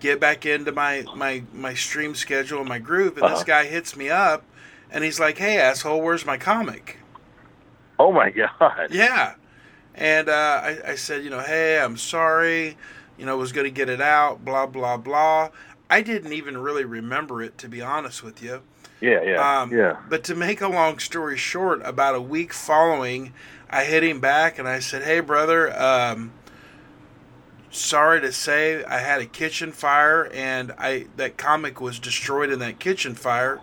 get 0.00 0.18
back 0.18 0.44
into 0.44 0.72
my 0.72 1.04
my 1.14 1.44
my 1.52 1.74
stream 1.74 2.14
schedule 2.16 2.58
and 2.60 2.68
my 2.68 2.78
groove. 2.80 3.16
And 3.16 3.26
this 3.26 3.32
Uh-huh. 3.40 3.44
guy 3.44 3.64
hits 3.66 3.96
me 3.96 4.10
up, 4.10 4.42
and 4.90 5.04
he's 5.04 5.20
like, 5.20 5.38
"Hey 5.38 5.56
asshole, 5.58 6.00
where's 6.02 6.26
my 6.26 6.36
comic?" 6.36 6.98
oh 7.98 8.10
my 8.10 8.30
god. 8.58 8.88
Yeah. 8.90 9.34
And 10.00 10.30
uh, 10.30 10.60
I, 10.64 10.78
I 10.84 10.94
said, 10.96 11.22
you 11.22 11.30
know, 11.30 11.40
hey, 11.40 11.78
I'm 11.78 11.96
sorry. 11.96 12.76
You 13.18 13.26
know, 13.26 13.36
was 13.36 13.52
going 13.52 13.66
to 13.66 13.70
get 13.70 13.90
it 13.90 14.00
out, 14.00 14.44
blah, 14.44 14.66
blah, 14.66 14.96
blah. 14.96 15.50
I 15.90 16.00
didn't 16.00 16.32
even 16.32 16.56
really 16.56 16.84
remember 16.84 17.42
it, 17.42 17.58
to 17.58 17.68
be 17.68 17.82
honest 17.82 18.22
with 18.22 18.42
you. 18.42 18.62
Yeah. 19.02 19.22
Yeah. 19.22 19.60
Um, 19.60 19.72
yeah. 19.72 19.98
But 20.08 20.24
to 20.24 20.34
make 20.34 20.62
a 20.62 20.68
long 20.68 20.98
story 20.98 21.36
short, 21.36 21.82
about 21.84 22.14
a 22.14 22.20
week 22.20 22.54
following, 22.54 23.34
I 23.68 23.84
hit 23.84 24.02
him 24.02 24.20
back 24.20 24.58
and 24.58 24.66
I 24.66 24.78
said, 24.78 25.02
hey, 25.02 25.20
brother, 25.20 25.78
um, 25.78 26.32
sorry 27.70 28.20
to 28.22 28.32
say 28.32 28.82
I 28.84 28.98
had 28.98 29.20
a 29.20 29.26
kitchen 29.26 29.70
fire 29.70 30.30
and 30.32 30.72
I 30.76 31.06
that 31.16 31.36
comic 31.36 31.80
was 31.80 31.98
destroyed 32.00 32.50
in 32.50 32.58
that 32.58 32.80
kitchen 32.80 33.14
fire 33.14 33.60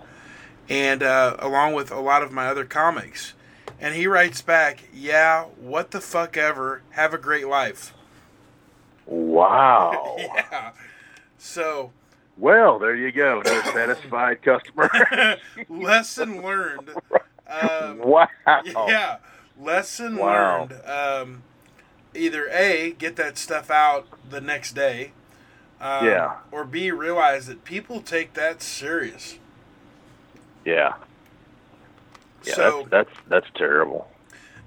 and 0.70 1.04
uh, 1.04 1.36
along 1.40 1.74
with 1.74 1.92
a 1.92 2.00
lot 2.00 2.24
of 2.24 2.32
my 2.32 2.48
other 2.48 2.64
comics 2.64 3.34
And 3.80 3.94
he 3.96 4.08
writes 4.08 4.42
back, 4.42 4.84
"Yeah, 4.94 5.46
what 5.60 5.92
the 5.92 6.02
fuck 6.02 6.36
ever. 6.38 6.82
Have 6.92 7.14
a 7.14 7.18
great 7.18 7.48
life." 7.48 7.94
Wow. 9.06 10.16
Yeah. 10.36 10.72
So, 11.38 11.92
Well, 12.38 12.80
there 12.80 12.96
you 12.96 13.12
go. 13.12 13.42
No 13.46 13.62
satisfied 13.62 14.42
customer. 14.42 14.90
lesson 15.70 16.42
learned. 16.44 16.90
Um, 17.48 18.00
wow. 18.00 18.28
Yeah, 18.66 19.18
lesson 19.60 20.18
Wow. 20.18 20.68
learned. 20.70 20.82
Um, 20.86 21.44
either 22.16 22.48
a 22.50 22.92
get 22.98 23.16
that 23.18 23.38
stuff 23.38 23.70
out 23.70 24.08
the 24.30 24.42
next 24.42 24.74
day, 24.74 25.12
um, 25.80 26.06
Yeah. 26.08 26.36
or 26.52 26.64
b 26.66 26.90
realize 26.92 27.46
that 27.46 27.64
people 27.64 28.02
take 28.02 28.34
that 28.34 28.62
serious. 28.64 29.38
Yeah. 30.66 30.96
Yeah, 32.48 32.56
so 32.56 32.88
that's, 32.90 33.10
that's 33.10 33.30
that's 33.30 33.48
terrible. 33.58 34.08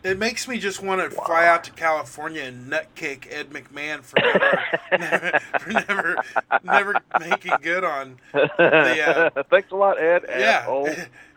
it 0.02 0.18
makes 0.18 0.48
me 0.48 0.58
just 0.58 0.82
want 0.82 1.00
to 1.02 1.10
fly 1.10 1.46
out 1.46 1.64
to 1.64 1.72
California 1.72 2.42
and 2.42 2.70
nutcake 2.70 3.26
Ed 3.30 3.50
McMahon 3.50 4.02
for 4.02 4.18
never, 4.98 5.40
for 5.58 5.70
never, 5.70 6.16
never 6.62 6.94
making 7.18 7.52
good 7.62 7.84
on. 7.84 8.16
The, 8.32 9.32
uh, 9.36 9.42
Thanks 9.50 9.70
a 9.72 9.76
lot, 9.76 10.00
Ed. 10.00 10.24
Yeah, 10.28 10.60
Asshole. 10.62 10.86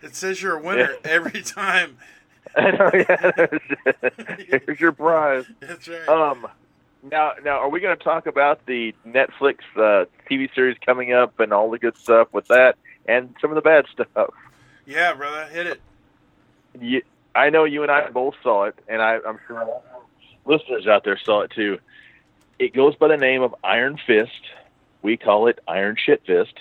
it 0.01 0.15
says 0.15 0.41
you're 0.41 0.57
a 0.57 0.63
winner 0.63 0.95
every 1.03 1.41
time. 1.41 1.97
I 2.55 2.71
know, 2.71 2.91
yeah. 2.93 3.47
Here's 4.65 4.79
your 4.79 4.91
prize. 4.91 5.45
That's 5.59 5.87
right. 5.87 6.07
Um, 6.07 6.47
now, 7.01 7.33
now, 7.43 7.57
are 7.57 7.69
we 7.69 7.79
going 7.79 7.97
to 7.97 8.03
talk 8.03 8.27
about 8.27 8.65
the 8.65 8.93
Netflix 9.05 9.57
uh, 9.75 10.05
TV 10.29 10.53
series 10.53 10.77
coming 10.85 11.11
up 11.13 11.39
and 11.39 11.51
all 11.51 11.69
the 11.71 11.79
good 11.79 11.97
stuff 11.97 12.27
with 12.31 12.47
that, 12.47 12.75
and 13.07 13.33
some 13.41 13.49
of 13.49 13.55
the 13.55 13.61
bad 13.61 13.85
stuff? 13.91 14.29
yeah, 14.85 15.13
brother, 15.13 15.45
hit 15.51 15.67
it. 15.67 15.81
You, 16.79 17.01
I 17.35 17.49
know 17.49 17.63
you 17.63 17.83
and 17.83 17.91
I 17.91 18.09
both 18.09 18.35
saw 18.43 18.65
it, 18.65 18.75
and 18.87 19.01
I, 19.01 19.19
I'm 19.25 19.39
sure 19.47 19.81
listeners 20.45 20.87
out 20.87 21.03
there 21.03 21.17
saw 21.17 21.41
it 21.41 21.51
too. 21.51 21.79
It 22.59 22.73
goes 22.73 22.95
by 22.95 23.07
the 23.07 23.17
name 23.17 23.41
of 23.41 23.55
Iron 23.63 23.99
Fist. 24.05 24.31
We 25.01 25.17
call 25.17 25.47
it 25.47 25.59
Iron 25.67 25.97
Shit 26.03 26.23
Fist 26.25 26.53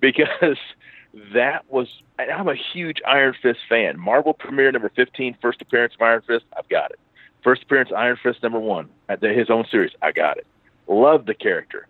because 0.00 0.28
that 1.34 1.70
was. 1.70 1.88
I'm 2.18 2.48
a 2.48 2.54
huge 2.54 3.00
Iron 3.06 3.34
Fist 3.42 3.60
fan. 3.68 3.98
Marvel 3.98 4.32
Premiere 4.32 4.70
number 4.70 4.90
15, 4.94 5.36
first 5.42 5.60
appearance 5.60 5.94
of 5.94 6.02
Iron 6.02 6.22
Fist. 6.22 6.44
I've 6.56 6.68
got 6.68 6.92
it. 6.92 7.00
First 7.42 7.64
appearance 7.64 7.90
Iron 7.96 8.16
Fist 8.22 8.42
number 8.42 8.60
one 8.60 8.88
at 9.08 9.20
the, 9.20 9.30
his 9.30 9.50
own 9.50 9.66
series. 9.70 9.90
I 10.00 10.12
got 10.12 10.36
it. 10.38 10.46
Love 10.86 11.26
the 11.26 11.34
character, 11.34 11.88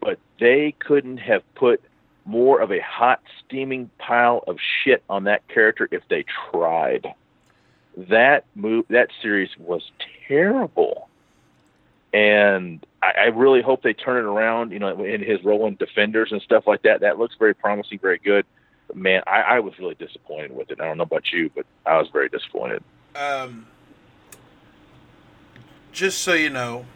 but 0.00 0.18
they 0.38 0.74
couldn't 0.78 1.18
have 1.18 1.42
put 1.54 1.82
more 2.24 2.60
of 2.60 2.70
a 2.70 2.80
hot 2.80 3.20
steaming 3.44 3.90
pile 3.98 4.44
of 4.46 4.58
shit 4.84 5.02
on 5.08 5.24
that 5.24 5.46
character 5.48 5.88
if 5.90 6.02
they 6.08 6.24
tried. 6.50 7.06
That 7.96 8.44
move, 8.54 8.86
that 8.88 9.08
series 9.20 9.50
was 9.58 9.82
terrible, 10.28 11.08
and 12.14 12.84
I, 13.02 13.12
I 13.18 13.24
really 13.26 13.62
hope 13.62 13.82
they 13.82 13.92
turn 13.92 14.16
it 14.16 14.28
around. 14.28 14.70
You 14.70 14.78
know, 14.78 15.04
in 15.04 15.22
his 15.22 15.42
role 15.44 15.66
in 15.66 15.74
Defenders 15.74 16.30
and 16.30 16.40
stuff 16.40 16.66
like 16.66 16.82
that, 16.82 17.00
that 17.00 17.18
looks 17.18 17.34
very 17.38 17.52
promising, 17.52 17.98
very 17.98 18.18
good. 18.18 18.46
But 18.86 18.96
man, 18.96 19.22
I, 19.26 19.40
I 19.40 19.60
was 19.60 19.78
really 19.78 19.96
disappointed 19.96 20.54
with 20.54 20.70
it. 20.70 20.80
I 20.80 20.86
don't 20.86 20.98
know 20.98 21.02
about 21.02 21.32
you, 21.32 21.50
but 21.54 21.66
I 21.84 21.98
was 21.98 22.08
very 22.12 22.28
disappointed. 22.28 22.82
Um, 23.16 23.66
just 25.92 26.20
so 26.22 26.32
you 26.32 26.48
know, 26.48 26.86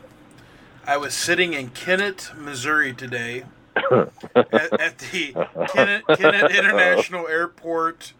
I 0.86 0.96
was 0.96 1.12
sitting 1.12 1.54
in 1.54 1.70
Kennett, 1.70 2.30
Missouri 2.36 2.94
today 2.94 3.44
at, 3.76 4.80
at 4.80 4.98
the 4.98 5.32
Kennett, 5.68 6.06
Kennett 6.06 6.56
International 6.56 7.26
Airport 7.26 8.12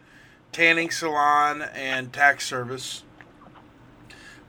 tanning 0.52 0.90
salon 0.90 1.62
and 1.62 2.12
tax 2.12 2.46
service, 2.46 3.02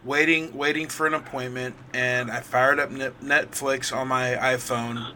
waiting 0.04 0.56
waiting 0.56 0.88
for 0.88 1.08
an 1.08 1.14
appointment, 1.14 1.76
and 1.94 2.32
I 2.32 2.42
fired 2.42 2.80
up 2.80 2.92
Netflix 2.92 3.96
on 3.96 4.08
my 4.08 4.36
iPhone, 4.36 5.14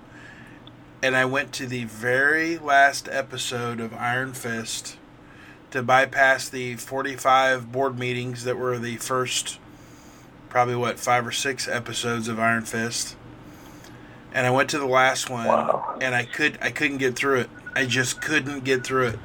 and 1.01 1.15
I 1.15 1.25
went 1.25 1.53
to 1.53 1.67
the 1.67 1.85
very 1.85 2.57
last 2.57 3.07
episode 3.09 3.79
of 3.79 3.93
Iron 3.93 4.33
Fist 4.33 4.97
to 5.71 5.83
bypass 5.83 6.49
the 6.49 6.75
45 6.75 7.71
board 7.71 7.99
meetings 7.99 8.43
that 8.43 8.57
were 8.57 8.79
the 8.79 8.97
first 8.97 9.59
probably 10.49 10.75
what 10.75 10.99
five 10.99 11.25
or 11.25 11.31
six 11.31 11.67
episodes 11.67 12.27
of 12.27 12.39
Iron 12.39 12.65
Fist. 12.65 13.15
And 14.33 14.45
I 14.45 14.51
went 14.51 14.69
to 14.71 14.79
the 14.79 14.85
last 14.85 15.29
one 15.29 15.47
Wow. 15.47 15.97
and 16.01 16.13
I 16.13 16.25
could 16.25 16.57
I 16.61 16.71
couldn't 16.71 16.97
get 16.97 17.15
through 17.15 17.41
it. 17.41 17.49
I 17.75 17.85
just 17.85 18.21
couldn't 18.21 18.63
get 18.63 18.83
through 18.83 19.07
it. 19.07 19.19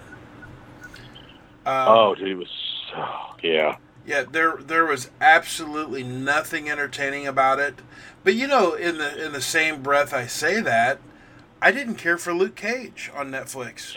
Um, 1.67 1.89
oh, 1.89 2.15
dude, 2.15 2.29
it 2.29 2.35
was 2.35 2.49
oh, 2.97 3.35
yeah. 3.43 3.77
yeah, 4.07 4.25
there 4.31 4.57
there 4.59 4.85
was 4.85 5.11
absolutely 5.21 6.03
nothing 6.03 6.69
entertaining 6.69 7.27
about 7.27 7.59
it. 7.59 7.81
But 8.23 8.35
you 8.35 8.47
know, 8.47 8.75
in 8.75 8.99
the 8.99 9.25
in 9.27 9.33
the 9.33 9.41
same 9.41 9.83
breath 9.83 10.13
I 10.13 10.27
say 10.27 10.61
that, 10.61 10.99
I 11.63 11.73
didn't 11.73 11.95
care 11.97 12.19
for 12.19 12.35
Luke 12.35 12.55
Cage 12.55 13.11
on 13.15 13.31
Netflix. 13.31 13.97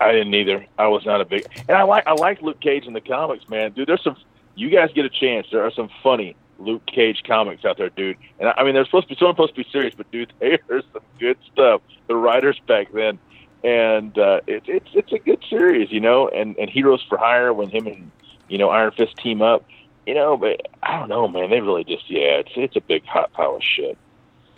I 0.00 0.12
didn't 0.12 0.34
either. 0.34 0.66
I 0.78 0.88
was 0.88 1.04
not 1.06 1.20
a 1.20 1.24
big, 1.24 1.44
and 1.68 1.76
I 1.76 1.82
like 1.82 2.06
I 2.06 2.12
like 2.12 2.42
Luke 2.42 2.60
Cage 2.60 2.86
in 2.86 2.92
the 2.92 3.00
comics, 3.00 3.48
man. 3.48 3.72
Dude, 3.72 3.88
there's 3.88 4.02
some. 4.02 4.16
You 4.54 4.68
guys 4.70 4.90
get 4.94 5.04
a 5.04 5.10
chance. 5.10 5.46
There 5.52 5.62
are 5.64 5.70
some 5.70 5.88
funny 6.02 6.34
Luke 6.58 6.84
Cage 6.86 7.22
comics 7.26 7.64
out 7.64 7.78
there, 7.78 7.90
dude. 7.90 8.16
And 8.38 8.52
I, 8.56 8.62
mean, 8.62 8.74
they're 8.74 8.84
supposed 8.84 9.08
to 9.08 9.14
be 9.14 9.18
some 9.18 9.32
supposed 9.32 9.54
to 9.54 9.64
be 9.64 9.68
serious, 9.70 9.94
but 9.94 10.10
dude, 10.10 10.32
there's 10.40 10.84
some 10.92 11.02
good 11.18 11.38
stuff. 11.52 11.82
The 12.06 12.16
writers 12.16 12.60
back 12.66 12.92
then, 12.92 13.18
and 13.64 14.16
uh, 14.18 14.40
it's 14.46 14.66
it's 14.68 14.88
it's 14.92 15.12
a 15.12 15.18
good 15.18 15.42
series, 15.48 15.90
you 15.90 16.00
know. 16.00 16.28
And 16.28 16.56
and 16.58 16.68
Heroes 16.68 17.04
for 17.08 17.16
Hire 17.18 17.52
when 17.52 17.70
him 17.70 17.86
and 17.86 18.10
you 18.48 18.58
know 18.58 18.70
Iron 18.70 18.92
Fist 18.92 19.16
team 19.16 19.40
up, 19.40 19.64
you 20.06 20.14
know. 20.14 20.36
But 20.36 20.68
I 20.82 20.98
don't 20.98 21.08
know, 21.08 21.28
man. 21.28 21.50
They 21.50 21.60
really 21.60 21.84
just 21.84 22.10
yeah, 22.10 22.40
it's 22.40 22.52
it's 22.56 22.76
a 22.76 22.80
big 22.80 23.04
hot 23.06 23.32
pile 23.32 23.56
of 23.56 23.62
shit. 23.62 23.96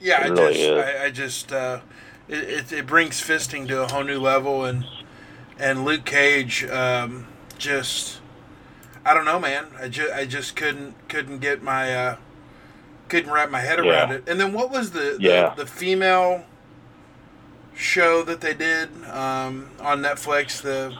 Yeah, 0.00 0.20
It 0.20 0.26
I 0.26 0.28
really 0.28 0.54
just. 0.54 0.70
I, 0.70 1.04
I 1.04 1.10
just, 1.10 1.52
uh, 1.52 1.80
it, 2.28 2.48
it, 2.48 2.72
it 2.72 2.86
brings 2.86 3.20
fisting 3.22 3.66
to 3.68 3.82
a 3.82 3.92
whole 3.92 4.04
new 4.04 4.20
level, 4.20 4.64
and 4.64 4.84
and 5.58 5.84
Luke 5.84 6.04
Cage, 6.04 6.64
um, 6.64 7.26
just, 7.58 8.20
I 9.04 9.14
don't 9.14 9.24
know, 9.24 9.38
man. 9.38 9.66
I 9.80 9.88
just, 9.88 10.12
I 10.12 10.24
just 10.26 10.56
couldn't, 10.56 10.94
couldn't 11.08 11.38
get 11.40 11.62
my, 11.62 11.94
uh, 11.94 12.16
couldn't 13.08 13.30
wrap 13.30 13.50
my 13.50 13.60
head 13.60 13.78
around 13.78 14.10
Yeah. 14.10 14.14
it. 14.16 14.28
And 14.28 14.40
then 14.40 14.52
what 14.52 14.70
was 14.70 14.92
the, 14.92 15.16
Yeah. 15.20 15.54
the, 15.54 15.64
the 15.64 15.70
female 15.70 16.44
show 17.74 18.22
that 18.22 18.40
they 18.40 18.54
did 18.54 18.88
um, 19.10 19.70
on 19.80 20.00
Netflix? 20.00 20.62
The 20.62 20.96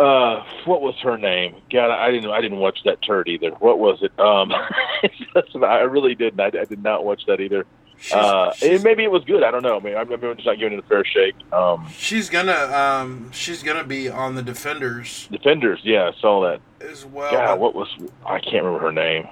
Uh, 0.00 0.44
what 0.66 0.82
was 0.82 0.94
her 1.02 1.16
name? 1.16 1.56
God, 1.72 1.90
I 1.90 2.10
didn't. 2.10 2.30
I 2.30 2.40
didn't 2.42 2.58
watch 2.58 2.80
that 2.84 3.00
turd 3.00 3.28
either. 3.28 3.50
What 3.52 3.78
was 3.78 4.02
it? 4.02 4.12
Um, 4.20 4.52
I 5.64 5.80
really 5.80 6.14
didn't. 6.14 6.38
I, 6.40 6.46
I 6.48 6.64
did 6.66 6.82
not 6.82 7.04
watch 7.04 7.22
that 7.26 7.40
either. 7.40 7.64
Uh, 8.12 8.52
and 8.62 8.82
maybe 8.82 9.04
it 9.04 9.10
was 9.10 9.24
good. 9.24 9.42
I 9.42 9.50
don't 9.50 9.62
know. 9.62 9.76
I 9.76 9.80
mean, 9.80 9.96
I'm, 9.96 10.08
just 10.08 10.46
not 10.46 10.58
giving 10.58 10.78
it 10.78 10.84
a 10.84 10.88
fair 10.88 11.04
shake. 11.04 11.34
Um, 11.52 11.88
she's 11.96 12.28
gonna, 12.30 12.52
um, 12.52 13.30
she's 13.32 13.62
gonna 13.62 13.84
be 13.84 14.08
on 14.08 14.34
the 14.34 14.42
Defenders 14.42 15.28
Defenders, 15.30 15.80
yeah, 15.82 16.10
I 16.14 16.20
saw 16.20 16.42
that. 16.42 16.60
as 16.80 17.04
well. 17.04 17.32
God, 17.32 17.58
what 17.58 17.74
was? 17.74 17.88
I 18.24 18.38
can't 18.38 18.64
remember 18.64 18.80
her 18.80 18.92
name. 18.92 19.28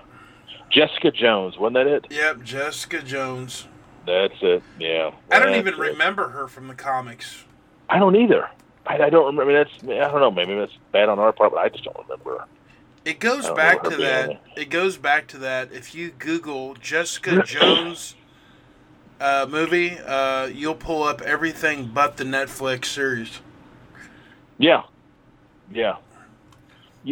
Jessica 0.70 1.10
Jones, 1.10 1.56
wasn't 1.58 1.74
that 1.74 1.86
it? 1.86 2.06
Yep, 2.10 2.42
Jessica 2.42 3.02
Jones. 3.02 3.66
That's 4.06 4.34
it. 4.42 4.62
Yeah. 4.78 5.12
I 5.30 5.38
don't 5.38 5.54
even 5.54 5.74
it. 5.74 5.78
remember 5.78 6.28
her 6.28 6.48
from 6.48 6.68
the 6.68 6.74
comics. 6.74 7.44
I 7.88 7.98
don't 7.98 8.16
either. 8.16 8.48
I, 8.86 8.98
I 8.98 9.10
don't 9.10 9.26
remember. 9.26 9.52
That's. 9.52 9.82
I 9.84 10.10
don't 10.10 10.20
know. 10.20 10.30
Maybe 10.30 10.54
that's 10.54 10.76
bad 10.92 11.08
on 11.08 11.18
our 11.18 11.32
part, 11.32 11.52
but 11.52 11.58
I 11.58 11.68
just 11.68 11.84
don't 11.84 11.96
remember. 11.96 12.44
It 13.04 13.20
goes 13.20 13.48
back 13.50 13.82
to 13.84 13.96
that. 13.96 14.40
It 14.56 14.70
goes 14.70 14.96
back 14.96 15.26
to 15.28 15.38
that. 15.38 15.72
If 15.72 15.94
you 15.94 16.10
Google 16.10 16.74
Jessica 16.74 17.42
Jones 17.46 18.14
uh, 19.20 19.46
movie, 19.48 19.98
uh, 19.98 20.46
you'll 20.46 20.74
pull 20.74 21.02
up 21.02 21.22
everything 21.22 21.86
but 21.86 22.16
the 22.16 22.24
Netflix 22.24 22.86
series. 22.86 23.40
Yeah, 24.58 24.82
yeah. 25.72 25.96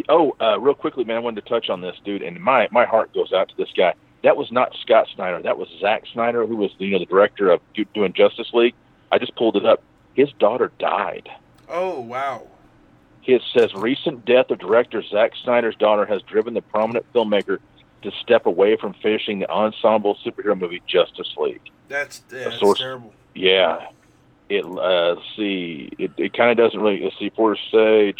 Oh, 0.09 0.35
uh, 0.41 0.59
real 0.59 0.73
quickly, 0.73 1.03
man, 1.03 1.17
I 1.17 1.19
wanted 1.19 1.43
to 1.43 1.49
touch 1.49 1.69
on 1.69 1.81
this, 1.81 1.95
dude, 2.03 2.21
and 2.21 2.39
my 2.39 2.67
my 2.71 2.85
heart 2.85 3.13
goes 3.13 3.31
out 3.31 3.49
to 3.49 3.57
this 3.57 3.71
guy. 3.75 3.93
That 4.23 4.37
was 4.37 4.51
not 4.51 4.75
Scott 4.81 5.07
Snyder. 5.13 5.41
That 5.41 5.57
was 5.57 5.67
Zack 5.79 6.03
Snyder, 6.11 6.47
who 6.47 6.55
was 6.55 6.71
you 6.77 6.91
know 6.91 6.99
the 6.99 7.05
director 7.05 7.51
of 7.51 7.61
do, 7.73 7.85
doing 7.93 8.13
Justice 8.13 8.51
League. 8.53 8.73
I 9.11 9.17
just 9.17 9.35
pulled 9.35 9.55
it 9.55 9.65
up. 9.65 9.83
His 10.15 10.31
daughter 10.39 10.71
died. 10.79 11.29
Oh 11.69 11.99
wow! 11.99 12.47
It 13.25 13.41
says 13.55 13.73
recent 13.73 14.25
death 14.25 14.49
of 14.49 14.59
director 14.59 15.01
Zack 15.03 15.33
Snyder's 15.43 15.75
daughter 15.75 16.05
has 16.05 16.21
driven 16.23 16.53
the 16.53 16.61
prominent 16.61 17.05
filmmaker 17.13 17.59
to 18.03 18.11
step 18.21 18.45
away 18.45 18.75
from 18.77 18.93
finishing 19.01 19.39
the 19.39 19.49
ensemble 19.49 20.17
superhero 20.25 20.59
movie 20.59 20.81
Justice 20.87 21.33
League. 21.37 21.61
That's 21.89 22.21
yeah, 22.31 22.45
that's 22.45 22.59
source- 22.59 22.79
terrible. 22.79 23.13
Yeah. 23.33 23.87
It 24.49 24.65
uh 24.65 25.15
let's 25.15 25.21
see 25.35 25.89
it, 25.97 26.11
it 26.17 26.33
kind 26.33 26.51
of 26.51 26.57
doesn't 26.57 26.79
really 26.79 27.01
let's 27.03 27.17
see 27.17 27.31
for 27.35 27.55
say 27.71 28.13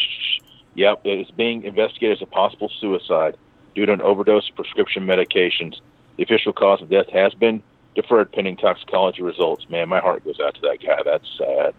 yep 0.74 1.00
it 1.04 1.20
is 1.20 1.30
being 1.30 1.62
investigated 1.64 2.18
as 2.18 2.22
a 2.22 2.26
possible 2.26 2.70
suicide 2.80 3.36
due 3.74 3.86
to 3.86 3.92
an 3.92 4.00
overdose 4.00 4.48
of 4.48 4.56
prescription 4.56 5.04
medications. 5.06 5.80
The 6.16 6.22
official 6.24 6.52
cause 6.52 6.80
of 6.80 6.88
death 6.88 7.08
has 7.12 7.34
been 7.34 7.62
deferred 7.94 8.32
pending 8.32 8.56
toxicology 8.56 9.22
results. 9.22 9.68
Man, 9.68 9.88
my 9.88 10.00
heart 10.00 10.24
goes 10.24 10.40
out 10.40 10.54
to 10.56 10.60
that 10.62 10.78
guy. 10.84 11.00
That's 11.04 11.28
sad. 11.38 11.74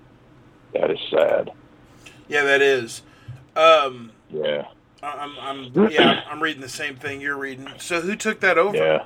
That 0.73 0.91
is 0.91 0.99
sad. 1.09 1.51
Yeah, 2.27 2.43
that 2.43 2.61
is. 2.61 3.01
Um, 3.55 4.11
Yeah. 4.29 4.65
I'm, 5.07 5.39
I'm 5.39 5.89
yeah, 5.91 6.21
I'm 6.29 6.41
reading 6.41 6.61
the 6.61 6.69
same 6.69 6.95
thing 6.95 7.21
you're 7.21 7.37
reading. 7.37 7.67
So 7.77 8.01
who 8.01 8.15
took 8.15 8.39
that 8.41 8.57
over? 8.57 8.75
Yeah. 8.77 9.05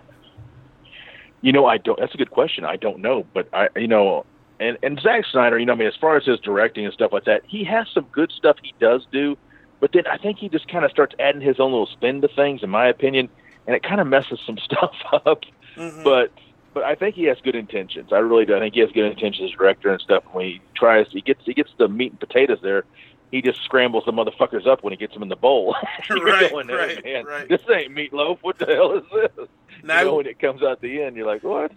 You 1.41 1.53
know, 1.53 1.65
I 1.65 1.77
don't. 1.77 1.99
That's 1.99 2.13
a 2.13 2.17
good 2.17 2.31
question. 2.31 2.65
I 2.65 2.75
don't 2.75 2.99
know, 2.99 3.25
but 3.33 3.47
I, 3.53 3.69
you 3.77 3.87
know, 3.87 4.25
and 4.59 4.77
and 4.83 4.99
Zack 4.99 5.25
Snyder, 5.31 5.57
you 5.57 5.65
know, 5.65 5.73
I 5.73 5.77
mean, 5.77 5.87
as 5.87 5.95
far 5.95 6.17
as 6.17 6.25
his 6.25 6.39
directing 6.39 6.85
and 6.85 6.93
stuff 6.93 7.13
like 7.13 7.25
that, 7.25 7.43
he 7.47 7.63
has 7.63 7.87
some 7.93 8.05
good 8.11 8.31
stuff 8.31 8.57
he 8.61 8.73
does 8.79 9.05
do, 9.11 9.37
but 9.79 9.91
then 9.93 10.05
I 10.07 10.17
think 10.17 10.37
he 10.37 10.49
just 10.49 10.67
kind 10.67 10.83
of 10.83 10.91
starts 10.91 11.15
adding 11.19 11.41
his 11.41 11.59
own 11.59 11.71
little 11.71 11.87
spin 11.87 12.21
to 12.21 12.27
things, 12.27 12.61
in 12.61 12.69
my 12.69 12.87
opinion, 12.87 13.29
and 13.67 13.75
it 13.75 13.83
kind 13.83 14.01
of 14.01 14.07
messes 14.07 14.39
some 14.45 14.57
stuff 14.63 14.91
up. 15.25 15.43
Mhm. 15.77 16.03
But 16.03 16.31
but 16.73 16.83
I 16.83 16.95
think 16.95 17.15
he 17.15 17.23
has 17.25 17.37
good 17.41 17.55
intentions. 17.55 18.11
I 18.11 18.17
really 18.19 18.45
do. 18.45 18.55
I 18.55 18.59
think 18.59 18.73
he 18.73 18.81
has 18.81 18.91
good 18.91 19.05
intentions 19.05 19.51
as 19.51 19.57
director 19.57 19.91
and 19.91 20.01
stuff. 20.01 20.23
When 20.33 20.45
he 20.45 20.61
tries, 20.75 21.07
he 21.09 21.21
gets 21.21 21.45
he 21.45 21.53
gets 21.53 21.71
the 21.77 21.87
meat 21.87 22.11
and 22.11 22.19
potatoes 22.19 22.59
there. 22.61 22.83
He 23.31 23.41
just 23.41 23.61
scrambles 23.63 24.05
the 24.05 24.11
motherfuckers 24.11 24.65
up 24.65 24.83
when 24.83 24.91
he 24.91 24.97
gets 24.97 25.13
them 25.13 25.21
in 25.23 25.29
the 25.29 25.35
bowl. 25.35 25.75
Right, 26.09 26.49
going, 26.51 26.67
"Hey, 26.67 26.73
right, 26.75 27.03
man, 27.05 27.25
right. 27.25 27.47
This 27.49 27.61
ain't 27.73 27.93
meatloaf. 27.95 28.39
What 28.41 28.57
the 28.57 28.65
hell 28.65 28.93
is 28.97 29.03
this? 29.13 29.47
Now- 29.83 29.99
you 29.99 30.05
know, 30.05 30.15
when 30.15 30.25
it 30.25 30.39
comes 30.39 30.63
out 30.63 30.81
the 30.81 31.01
end, 31.03 31.15
you're 31.15 31.27
like, 31.27 31.43
what? 31.43 31.71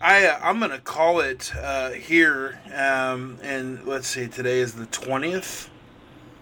I 0.00 0.26
uh, 0.26 0.38
I'm 0.42 0.60
gonna 0.60 0.78
call 0.78 1.20
it 1.20 1.52
uh, 1.56 1.90
here, 1.92 2.60
um, 2.74 3.38
and 3.42 3.82
let's 3.86 4.06
see, 4.08 4.28
today 4.28 4.58
is 4.58 4.74
the 4.74 4.84
twentieth, 4.86 5.70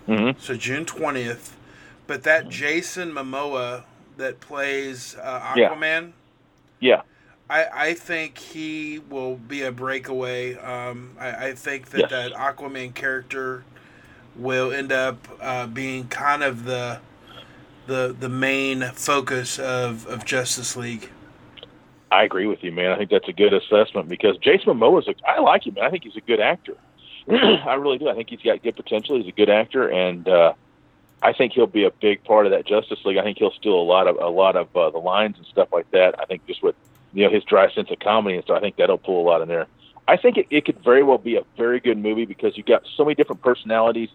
Mm-hmm. 0.08 0.38
so 0.40 0.56
June 0.56 0.84
twentieth. 0.84 1.56
But 2.08 2.24
that 2.24 2.48
Jason 2.48 3.12
Momoa 3.12 3.84
that 4.16 4.40
plays 4.40 5.14
uh, 5.16 5.52
Yeah. 5.56 5.68
Aquaman, 5.72 6.12
Yeah. 6.80 7.02
I, 7.48 7.66
I 7.72 7.94
think 7.94 8.38
he 8.38 9.00
will 9.08 9.36
be 9.36 9.62
a 9.62 9.70
breakaway. 9.72 10.54
Um, 10.56 11.14
I, 11.20 11.48
I 11.48 11.54
think 11.54 11.90
that 11.90 12.00
Yes. 12.00 12.10
that 12.10 12.32
Aquaman 12.32 12.92
character 12.94 13.64
will 14.36 14.72
end 14.72 14.92
up 14.92 15.16
uh, 15.40 15.66
being 15.66 16.08
kind 16.08 16.42
of 16.42 16.64
the 16.64 17.00
the 17.86 18.16
the 18.18 18.28
main 18.28 18.82
focus 18.94 19.58
of, 19.58 20.06
of 20.06 20.24
Justice 20.24 20.76
League. 20.76 21.10
I 22.10 22.22
agree 22.22 22.46
with 22.46 22.62
you, 22.62 22.70
man. 22.70 22.92
I 22.92 22.96
think 22.96 23.10
that's 23.10 23.28
a 23.28 23.32
good 23.32 23.52
assessment 23.52 24.08
because 24.08 24.36
Jason 24.38 24.74
Momoa 24.74 25.00
is. 25.00 25.08
A, 25.08 25.14
I 25.28 25.40
like 25.40 25.66
him. 25.66 25.74
Man. 25.74 25.84
I 25.84 25.90
think 25.90 26.04
he's 26.04 26.16
a 26.16 26.20
good 26.20 26.40
actor. 26.40 26.76
I 27.28 27.74
really 27.74 27.98
do. 27.98 28.08
I 28.08 28.14
think 28.14 28.30
he's 28.30 28.40
got 28.40 28.62
good 28.62 28.76
potential. 28.76 29.16
He's 29.16 29.28
a 29.28 29.32
good 29.32 29.50
actor, 29.50 29.90
and 29.90 30.28
uh, 30.28 30.52
I 31.22 31.32
think 31.32 31.52
he'll 31.52 31.66
be 31.66 31.84
a 31.84 31.90
big 31.90 32.22
part 32.24 32.46
of 32.46 32.52
that 32.52 32.66
Justice 32.66 32.98
League. 33.04 33.16
I 33.16 33.22
think 33.22 33.38
he'll 33.38 33.52
steal 33.52 33.74
a 33.74 33.82
lot 33.82 34.06
of 34.06 34.16
a 34.16 34.28
lot 34.28 34.56
of 34.56 34.74
uh, 34.76 34.90
the 34.90 34.98
lines 34.98 35.36
and 35.38 35.46
stuff 35.46 35.68
like 35.72 35.90
that. 35.90 36.14
I 36.20 36.26
think 36.26 36.46
just 36.46 36.62
with 36.62 36.76
you 37.12 37.24
know 37.24 37.30
his 37.32 37.44
dry 37.44 37.72
sense 37.72 37.90
of 37.90 37.98
comedy 37.98 38.36
and 38.36 38.44
stuff. 38.44 38.58
I 38.58 38.60
think 38.60 38.76
that'll 38.76 38.98
pull 38.98 39.22
a 39.22 39.26
lot 39.26 39.42
in 39.42 39.48
there. 39.48 39.66
I 40.06 40.16
think 40.16 40.36
it, 40.36 40.46
it 40.50 40.64
could 40.64 40.82
very 40.84 41.02
well 41.02 41.18
be 41.18 41.36
a 41.36 41.42
very 41.56 41.80
good 41.80 41.98
movie 41.98 42.24
because 42.26 42.56
you've 42.56 42.66
got 42.66 42.82
so 42.96 43.04
many 43.04 43.14
different 43.14 43.42
personalities 43.42 44.10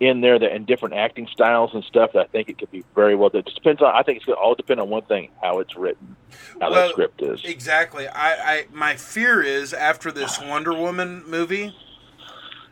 in 0.00 0.20
there 0.20 0.38
that 0.38 0.52
and 0.52 0.66
different 0.66 0.94
acting 0.94 1.26
styles 1.32 1.72
and 1.74 1.82
stuff. 1.84 2.12
That 2.12 2.20
I 2.20 2.26
think 2.26 2.48
it 2.48 2.58
could 2.58 2.70
be 2.70 2.84
very 2.94 3.14
well. 3.16 3.30
It 3.34 3.44
just 3.44 3.56
depends 3.56 3.80
on. 3.82 3.94
I 3.94 4.02
think 4.02 4.16
it's 4.16 4.26
going 4.26 4.36
to 4.36 4.40
all 4.42 4.54
depend 4.54 4.80
on 4.80 4.88
one 4.90 5.02
thing: 5.02 5.30
how 5.42 5.58
it's 5.60 5.76
written, 5.76 6.16
how 6.60 6.70
Well, 6.70 6.86
that 6.88 6.90
script 6.92 7.22
is. 7.22 7.40
Exactly. 7.44 8.06
I, 8.08 8.32
I 8.58 8.66
my 8.72 8.96
fear 8.96 9.42
is 9.42 9.72
after 9.72 10.10
this 10.12 10.40
Wonder 10.42 10.72
Woman 10.72 11.22
movie, 11.26 11.74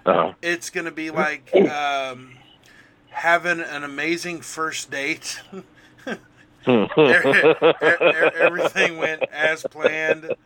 Uh-huh. 0.07 0.33
it's 0.42 0.70
going 0.70 0.85
to 0.87 0.90
be 0.92 1.11
like 1.11 1.55
um, 1.55 2.33
having 3.11 3.61
an 3.61 3.83
amazing 3.85 4.40
first 4.40 4.90
date. 4.90 5.40
E- 6.64 6.87
Everything 7.81 8.96
went 8.98 9.22
as 9.33 9.64
planned, 9.64 10.37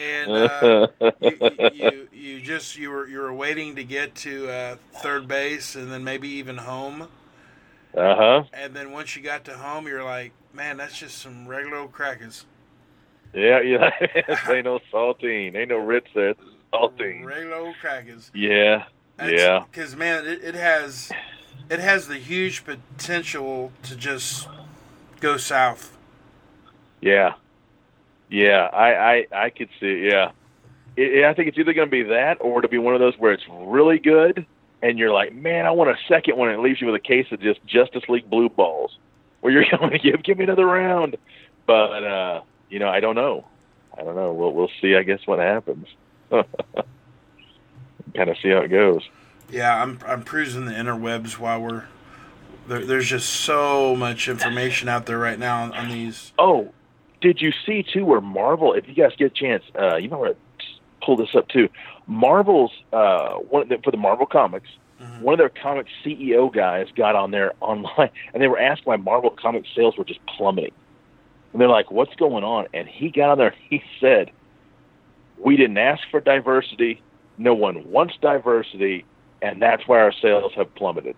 and 0.00 0.30
uh, 0.36 0.88
you, 1.20 1.38
you, 1.72 2.08
you 2.12 2.40
just 2.40 2.76
you 2.76 2.90
were 2.90 3.06
you 3.06 3.18
were 3.20 3.32
waiting 3.34 3.76
to 3.76 3.84
get 3.84 4.14
to 4.16 4.48
uh, 4.50 4.76
third 5.02 5.28
base 5.28 5.74
and 5.76 5.92
then 5.92 6.04
maybe 6.04 6.28
even 6.28 6.56
home, 6.58 7.02
Uh 7.96 8.16
huh. 8.16 8.42
and 8.52 8.74
then 8.74 8.92
once 8.92 9.16
you 9.16 9.22
got 9.22 9.44
to 9.44 9.56
home, 9.56 9.86
you're 9.86 10.04
like, 10.04 10.32
man, 10.52 10.76
that's 10.78 10.98
just 10.98 11.18
some 11.18 11.46
regular 11.46 11.78
old 11.78 11.92
crackers. 11.92 12.46
Yeah, 13.34 13.60
yeah. 13.62 13.90
ain't 14.48 14.64
no 14.64 14.80
saltine. 14.92 15.54
Ain't 15.56 15.68
no 15.70 15.78
Ritz 15.78 16.08
there. 16.14 16.30
It's 16.30 16.40
saltine. 16.72 17.24
Regular 17.24 17.56
old 17.56 17.76
crackers. 17.80 18.30
Yeah. 18.34 18.84
Yeah. 19.22 19.64
Because 19.70 19.94
man, 19.96 20.26
it, 20.26 20.42
it 20.42 20.54
has 20.54 21.12
it 21.68 21.78
has 21.78 22.08
the 22.08 22.16
huge 22.18 22.64
potential 22.64 23.72
to 23.84 23.94
just 23.96 24.48
go 25.20 25.36
south. 25.36 25.96
Yeah. 27.00 27.34
Yeah. 28.30 28.68
I 28.72 28.94
I 28.94 29.26
I 29.46 29.50
could 29.50 29.68
see. 29.80 30.08
Yeah. 30.10 30.30
It, 30.96 31.24
I 31.24 31.34
think 31.34 31.48
it's 31.48 31.58
either 31.58 31.72
going 31.72 31.88
to 31.88 31.90
be 31.90 32.02
that 32.04 32.38
or 32.40 32.60
to 32.60 32.68
be 32.68 32.78
one 32.78 32.94
of 32.94 33.00
those 33.00 33.14
where 33.18 33.32
it's 33.32 33.44
really 33.48 33.98
good 33.98 34.46
and 34.82 34.98
you're 34.98 35.12
like, 35.12 35.34
man, 35.34 35.66
I 35.66 35.70
want 35.70 35.90
a 35.90 35.96
second 36.08 36.36
one. 36.36 36.48
And 36.48 36.58
it 36.58 36.62
leaves 36.62 36.80
you 36.80 36.86
with 36.86 36.96
a 36.96 37.00
case 37.00 37.26
of 37.32 37.40
just 37.40 37.64
Justice 37.66 38.02
League 38.08 38.28
blue 38.28 38.48
balls, 38.48 38.96
where 39.40 39.52
you're 39.52 39.64
going 39.78 39.90
to 39.90 39.98
give 39.98 40.22
give 40.22 40.38
me 40.38 40.44
another 40.44 40.66
round. 40.66 41.16
But 41.66 42.04
uh, 42.04 42.42
you 42.68 42.78
know, 42.78 42.88
I 42.88 43.00
don't 43.00 43.14
know. 43.14 43.44
I 43.96 44.02
don't 44.02 44.16
know. 44.16 44.32
We'll 44.32 44.52
we'll 44.52 44.70
see. 44.80 44.96
I 44.96 45.02
guess 45.02 45.20
what 45.26 45.38
happens. 45.38 45.86
kind 46.30 46.44
of 48.16 48.36
see 48.42 48.50
how 48.50 48.60
it 48.60 48.68
goes. 48.68 49.02
Yeah, 49.50 49.82
I'm 49.82 49.98
I'm 50.06 50.22
cruising 50.22 50.64
the 50.66 50.72
interwebs 50.72 51.38
while 51.38 51.60
we're 51.60 51.84
there, 52.68 52.84
there's 52.84 53.08
just 53.08 53.28
so 53.28 53.96
much 53.96 54.28
information 54.28 54.88
out 54.88 55.06
there 55.06 55.18
right 55.18 55.38
now 55.38 55.64
on, 55.64 55.72
on 55.72 55.88
these. 55.90 56.32
Oh, 56.38 56.72
did 57.20 57.40
you 57.40 57.52
see 57.66 57.82
too 57.82 58.04
where 58.04 58.20
Marvel? 58.20 58.72
If 58.72 58.88
you 58.88 58.94
guys 58.94 59.12
get 59.16 59.26
a 59.26 59.34
chance, 59.34 59.64
uh, 59.78 59.96
you 59.96 60.08
might 60.08 60.16
want 60.18 60.36
to 60.36 60.64
pull 61.04 61.16
this 61.16 61.34
up 61.34 61.48
too. 61.48 61.68
Marvel's 62.06 62.72
uh, 62.92 63.34
one 63.34 63.62
of 63.62 63.68
the, 63.68 63.78
for 63.78 63.90
the 63.90 63.96
Marvel 63.96 64.26
comics. 64.26 64.68
One 65.20 65.32
of 65.32 65.38
their 65.38 65.48
comic 65.48 65.86
CEO 66.04 66.52
guys 66.52 66.88
got 66.94 67.16
on 67.16 67.30
there 67.30 67.54
online, 67.60 68.10
and 68.34 68.42
they 68.42 68.48
were 68.48 68.58
asked 68.58 68.82
why 68.84 68.96
Marvel 68.96 69.30
comic 69.30 69.64
sales 69.74 69.96
were 69.96 70.04
just 70.04 70.20
plummeting. 70.26 70.72
And 71.52 71.60
they're 71.60 71.68
like, 71.68 71.90
"What's 71.90 72.14
going 72.16 72.44
on?" 72.44 72.66
And 72.74 72.86
he 72.86 73.10
got 73.10 73.30
on 73.30 73.38
there. 73.38 73.54
He 73.70 73.82
said, 73.98 74.30
"We 75.38 75.56
didn't 75.56 75.78
ask 75.78 76.02
for 76.10 76.20
diversity. 76.20 77.02
No 77.38 77.54
one 77.54 77.90
wants 77.90 78.14
diversity, 78.20 79.06
and 79.40 79.62
that's 79.62 79.88
why 79.88 80.00
our 80.00 80.12
sales 80.12 80.52
have 80.54 80.74
plummeted." 80.74 81.16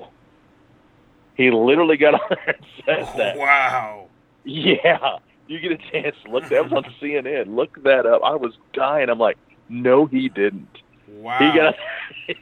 He 1.37 1.51
literally 1.51 1.97
got 1.97 2.15
on 2.21 2.21
there 2.31 2.55
and 2.55 2.67
said 2.85 3.19
that. 3.19 3.37
Wow. 3.37 4.07
Yeah, 4.45 5.19
you 5.47 5.59
get 5.61 5.73
a 5.73 5.77
chance. 5.91 6.17
Look, 6.29 6.49
that 6.49 6.65
was 6.65 6.73
on 6.73 6.85
CNN. 7.01 7.55
Look 7.55 7.83
that 7.85 8.07
up. 8.07 8.23
I 8.25 8.35
was 8.35 8.55
dying. 8.73 9.09
I'm 9.11 9.19
like, 9.19 9.39
no, 9.69 10.07
he 10.07 10.29
didn't. 10.29 10.79
Wow. 11.09 11.39
He 11.39 11.59
got. 11.59 11.75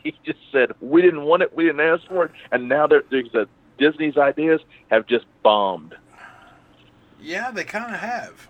He 0.05 0.15
just 0.27 0.39
said 0.53 0.73
we 0.83 1.01
didn't 1.01 1.23
want 1.23 1.43
it. 1.43 1.57
We 1.57 1.65
didn't 1.65 1.81
ask 1.81 2.07
for 2.07 2.27
it, 2.27 2.33
and 2.53 2.69
now 2.69 2.87
they're, 2.87 3.03
they 3.11 3.25
said 3.33 3.49
Disney's 3.79 4.19
ideas 4.19 4.61
have 4.91 5.07
just 5.07 5.25
bombed. 5.43 5.95
yeah, 7.21 7.51
they 7.51 7.65
kind 7.65 7.93
of 7.95 7.99
have. 8.01 8.49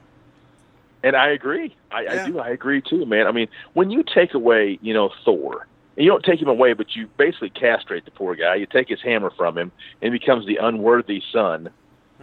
And 1.03 1.17
I 1.17 1.29
agree. 1.31 1.75
I, 1.91 2.03
Yeah. 2.03 2.25
I 2.25 2.27
do. 2.27 2.39
I 2.41 2.49
agree 2.51 2.83
too, 2.83 3.07
man. 3.07 3.27
I 3.29 3.33
mean, 3.33 3.49
when 3.75 3.91
you 3.91 4.03
take 4.03 4.35
away, 4.35 4.79
you 4.83 4.93
know, 4.93 5.11
Thor, 5.25 5.67
and 5.97 6.05
you 6.05 6.11
don't 6.11 6.25
take 6.25 6.43
him 6.43 6.49
away, 6.49 6.73
but 6.73 6.95
you 6.95 7.09
basically 7.17 7.51
castrate 7.51 8.05
the 8.05 8.11
poor 8.11 8.35
guy. 8.35 8.57
You 8.57 8.67
take 8.67 8.89
his 8.89 9.01
hammer 9.03 9.31
from 9.31 9.57
him, 9.57 9.71
and 10.03 10.13
he 10.13 10.19
becomes 10.19 10.47
the 10.47 10.57
unworthy 10.57 11.23
son. 11.33 11.71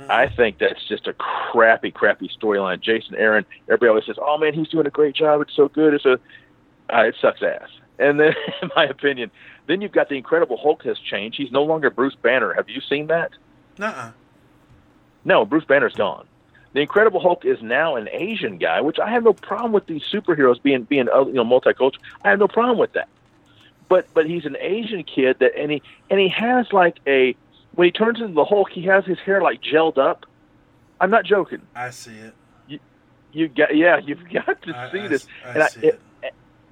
I 0.09 0.27
think 0.27 0.59
that's 0.59 0.83
just 0.87 1.07
a 1.07 1.13
crappy, 1.13 1.91
crappy 1.91 2.29
storyline. 2.29 2.81
Jason 2.81 3.15
Aaron, 3.15 3.45
everybody 3.67 3.89
always 3.89 4.05
says, 4.05 4.17
"Oh 4.21 4.37
man, 4.37 4.53
he's 4.53 4.69
doing 4.69 4.85
a 4.85 4.91
great 4.91 5.15
job. 5.15 5.41
It's 5.41 5.55
so 5.55 5.67
good." 5.67 5.93
It's 5.93 6.05
a, 6.05 6.19
uh, 6.93 7.03
it 7.03 7.15
sucks 7.19 7.41
ass. 7.41 7.69
And 7.99 8.19
then, 8.19 8.33
in 8.61 8.69
my 8.75 8.85
opinion, 8.85 9.31
then 9.65 9.81
you've 9.81 9.91
got 9.91 10.09
the 10.09 10.15
Incredible 10.15 10.57
Hulk 10.57 10.83
has 10.83 10.99
changed. 10.99 11.37
He's 11.37 11.51
no 11.51 11.63
longer 11.63 11.89
Bruce 11.89 12.15
Banner. 12.15 12.53
Have 12.53 12.69
you 12.69 12.81
seen 12.81 13.07
that? 13.07 13.31
Nuh-uh. 13.77 14.11
No, 15.25 15.45
Bruce 15.45 15.65
Banner's 15.65 15.93
gone. 15.93 16.25
The 16.73 16.81
Incredible 16.81 17.19
Hulk 17.19 17.43
is 17.43 17.61
now 17.61 17.95
an 17.95 18.07
Asian 18.11 18.57
guy, 18.57 18.81
which 18.81 18.99
I 18.99 19.09
have 19.09 19.23
no 19.23 19.33
problem 19.33 19.71
with 19.71 19.87
these 19.87 20.03
superheroes 20.03 20.61
being 20.61 20.83
being 20.83 21.09
uh, 21.09 21.25
you 21.25 21.33
know 21.33 21.45
multicultural. 21.45 21.97
I 22.23 22.29
have 22.29 22.39
no 22.39 22.47
problem 22.47 22.77
with 22.77 22.93
that. 22.93 23.09
But 23.89 24.07
but 24.13 24.29
he's 24.29 24.45
an 24.45 24.57
Asian 24.59 25.03
kid 25.03 25.39
that 25.39 25.57
and 25.57 25.71
he 25.71 25.81
and 26.09 26.19
he 26.19 26.27
has 26.29 26.71
like 26.71 26.99
a 27.07 27.35
when 27.77 27.85
he 27.85 27.91
turns 27.91 28.19
into 28.19 28.33
the 28.33 28.43
Hulk, 28.43 28.69
he 28.71 28.81
has 28.85 29.05
his 29.05 29.19
hair 29.19 29.39
like 29.39 29.61
gelled 29.61 29.99
up. 29.99 30.25
I'm 30.99 31.11
not 31.11 31.25
joking. 31.25 31.61
I 31.75 31.91
see 31.91 32.15
it. 32.15 32.33
You 32.67 32.79
you 33.31 33.47
got 33.47 33.75
yeah, 33.75 33.99
you've 34.03 34.27
got 34.33 34.59
to 34.63 34.75
I, 34.75 34.91
see 34.91 34.99
I- 35.01 35.07
this. 35.07 35.27
I, 35.45 35.49
and 35.51 35.63
I, 35.63 35.67
see 35.67 35.87
it. 35.87 36.01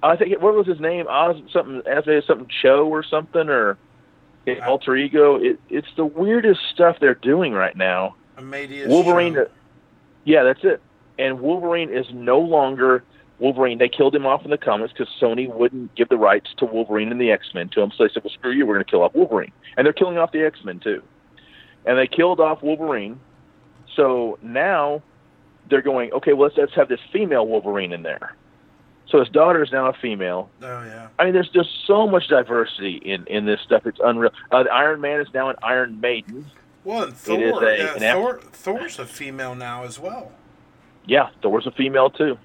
I 0.02 0.16
think 0.16 0.42
what 0.42 0.54
was 0.54 0.66
his 0.66 0.80
name? 0.80 1.06
Oz 1.08 1.36
something 1.52 1.80
as 1.86 2.04
something 2.26 2.48
Cho 2.60 2.88
or 2.88 3.04
something 3.04 3.48
or 3.48 3.78
alter 4.64 4.96
ego. 4.96 5.36
It, 5.36 5.60
it's 5.70 5.88
the 5.96 6.04
weirdest 6.04 6.60
stuff 6.74 6.96
they're 7.00 7.14
doing 7.14 7.52
right 7.52 7.76
now. 7.76 8.16
Amadeus 8.36 8.88
Wolverine. 8.88 9.34
Cho. 9.34 9.48
Yeah, 10.24 10.42
that's 10.42 10.64
it. 10.64 10.82
And 11.20 11.40
Wolverine 11.40 11.90
is 11.90 12.06
no 12.12 12.40
longer 12.40 13.04
Wolverine. 13.38 13.78
They 13.78 13.88
killed 13.88 14.14
him 14.14 14.26
off 14.26 14.44
in 14.44 14.50
the 14.50 14.58
comics 14.58 14.92
because 14.92 15.12
Sony 15.20 15.52
wouldn't 15.52 15.94
give 15.94 16.08
the 16.08 16.16
rights 16.16 16.50
to 16.58 16.64
Wolverine 16.64 17.10
and 17.12 17.20
the 17.20 17.30
X 17.30 17.48
Men 17.54 17.68
to 17.70 17.82
him. 17.82 17.90
So 17.96 18.04
they 18.04 18.12
said, 18.12 18.24
"Well, 18.24 18.32
screw 18.32 18.52
you. 18.52 18.66
We're 18.66 18.74
going 18.74 18.84
to 18.84 18.90
kill 18.90 19.02
off 19.02 19.14
Wolverine." 19.14 19.52
And 19.76 19.84
they're 19.84 19.92
killing 19.92 20.18
off 20.18 20.32
the 20.32 20.44
X 20.44 20.64
Men 20.64 20.80
too. 20.80 21.02
And 21.84 21.98
they 21.98 22.06
killed 22.06 22.40
off 22.40 22.62
Wolverine. 22.62 23.20
So 23.94 24.38
now 24.42 25.02
they're 25.70 25.82
going, 25.82 26.12
okay, 26.12 26.32
well, 26.32 26.44
let's, 26.48 26.56
let's 26.56 26.74
have 26.74 26.88
this 26.88 27.00
female 27.12 27.46
Wolverine 27.46 27.92
in 27.92 28.02
there. 28.02 28.36
So 29.08 29.20
his 29.20 29.28
daughter 29.28 29.62
is 29.62 29.70
now 29.72 29.86
a 29.88 29.92
female. 29.92 30.50
Oh 30.62 30.66
yeah. 30.84 31.08
I 31.18 31.24
mean, 31.24 31.32
there's 31.34 31.48
just 31.50 31.68
so 31.86 32.06
much 32.08 32.26
diversity 32.28 32.96
in 32.96 33.24
in 33.26 33.46
this 33.46 33.60
stuff. 33.60 33.86
It's 33.86 34.00
unreal. 34.02 34.32
Uh, 34.50 34.64
the 34.64 34.70
Iron 34.72 35.00
Man 35.00 35.20
is 35.20 35.28
now 35.32 35.48
an 35.48 35.56
Iron 35.62 36.00
Maiden. 36.00 36.46
Well, 36.84 37.04
and 37.04 37.16
Thor, 37.16 37.64
a- 37.64 37.94
an 37.94 38.00
Thor, 38.00 38.40
Thor's 38.52 38.98
a 38.98 39.06
female 39.06 39.54
now 39.54 39.84
as 39.84 39.98
well. 39.98 40.32
Yeah, 41.06 41.28
Thor's 41.42 41.66
a 41.66 41.70
female 41.70 42.10
too. 42.10 42.36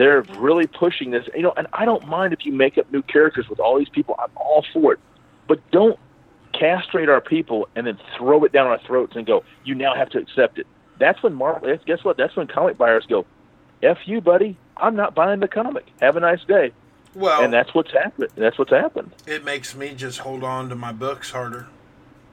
They're 0.00 0.22
really 0.38 0.66
pushing 0.66 1.10
this, 1.10 1.28
you 1.36 1.42
know, 1.42 1.52
and 1.58 1.66
I 1.74 1.84
don't 1.84 2.08
mind 2.08 2.32
if 2.32 2.46
you 2.46 2.52
make 2.54 2.78
up 2.78 2.90
new 2.90 3.02
characters 3.02 3.50
with 3.50 3.60
all 3.60 3.78
these 3.78 3.90
people. 3.90 4.14
I'm 4.18 4.30
all 4.34 4.64
for 4.72 4.94
it, 4.94 4.98
but 5.46 5.60
don't 5.72 5.98
castrate 6.54 7.10
our 7.10 7.20
people 7.20 7.68
and 7.76 7.86
then 7.86 7.98
throw 8.16 8.42
it 8.44 8.50
down 8.50 8.66
our 8.66 8.78
throats 8.78 9.14
and 9.14 9.26
go, 9.26 9.44
"You 9.62 9.74
now 9.74 9.94
have 9.94 10.08
to 10.10 10.18
accept 10.18 10.58
it." 10.58 10.66
That's 10.98 11.22
when 11.22 11.34
Marvel. 11.34 11.76
Guess 11.84 12.02
what? 12.02 12.16
That's 12.16 12.34
when 12.34 12.46
comic 12.46 12.78
buyers 12.78 13.04
go, 13.10 13.26
"F 13.82 13.98
you, 14.06 14.22
buddy. 14.22 14.56
I'm 14.78 14.96
not 14.96 15.14
buying 15.14 15.40
the 15.40 15.48
comic. 15.48 15.86
Have 16.00 16.16
a 16.16 16.20
nice 16.20 16.42
day." 16.44 16.72
Well, 17.14 17.42
and 17.44 17.52
that's 17.52 17.74
what's 17.74 17.92
happened. 17.92 18.30
That's 18.36 18.58
what's 18.58 18.70
happened. 18.70 19.10
it 19.26 19.44
makes 19.44 19.76
me 19.76 19.94
just 19.94 20.20
hold 20.20 20.42
on 20.42 20.70
to 20.70 20.76
my 20.76 20.92
books 20.92 21.32
harder. 21.32 21.66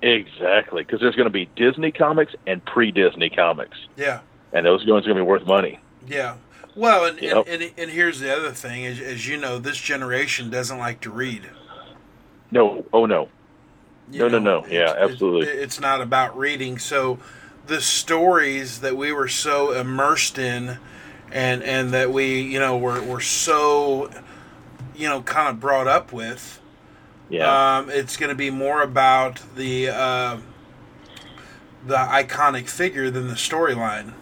Exactly, 0.01 0.84
because 0.84 1.01
there's 1.01 1.15
going 1.15 1.26
to 1.26 1.32
be 1.32 1.49
Disney 1.57 1.91
comics 1.91 2.34
and 2.45 2.63
pre-Disney 2.63 3.30
comics, 3.30 3.78
Yeah, 3.97 4.20
and 4.53 4.65
those 4.65 4.86
ones 4.86 5.05
are 5.05 5.09
going 5.09 5.18
to 5.18 5.24
be 5.26 5.30
worth 5.30 5.45
money. 5.45 5.80
yeah. 6.07 6.36
Well, 6.78 7.05
and, 7.05 7.19
Yep. 7.19 7.45
and, 7.47 7.61
and, 7.63 7.71
and 7.78 7.91
here's 7.91 8.19
the 8.19 8.36
other 8.36 8.51
thing: 8.51 8.86
as, 8.86 8.99
as 8.99 9.28
you 9.28 9.36
know, 9.38 9.57
this 9.57 9.78
generation 9.78 10.49
doesn't 10.51 10.78
like 10.78 11.01
to 11.01 11.09
read. 11.09 11.49
No, 12.51 12.86
oh 12.93 13.05
no, 13.05 13.30
You 14.11 14.19
No, 14.19 14.28
no, 14.30 14.39
no. 14.39 14.57
it's- 14.59 14.71
Yeah, 14.71 14.93
absolutely. 15.03 15.47
It's 15.51 15.80
not 15.82 16.01
about 16.01 16.38
reading. 16.38 16.78
So 16.78 17.17
the 17.65 17.82
stories 17.82 18.80
that 18.80 18.95
we 18.95 19.11
were 19.11 19.28
so 19.28 19.71
immersed 19.73 20.38
in 20.38 20.78
and 21.32 21.63
and 21.63 21.91
that 21.93 22.11
we, 22.11 22.39
you 22.41 22.59
know, 22.59 22.78
were, 22.78 23.01
were 23.01 23.19
so 23.21 24.09
you 24.95 25.07
know, 25.07 25.21
kind 25.21 25.47
of 25.49 25.59
brought 25.59 25.88
up 25.88 26.11
with, 26.11 26.59
yeah, 27.30 27.78
um, 27.78 27.89
it's 27.89 28.17
going 28.17 28.30
to 28.30 28.36
be 28.36 28.49
more 28.49 28.82
about 28.82 29.41
the 29.55 29.89
uh, 29.89 30.38
the 31.86 31.95
iconic 31.97 32.69
figure 32.69 33.09
than 33.11 33.28
the 33.28 33.36
storyline. 33.36 34.13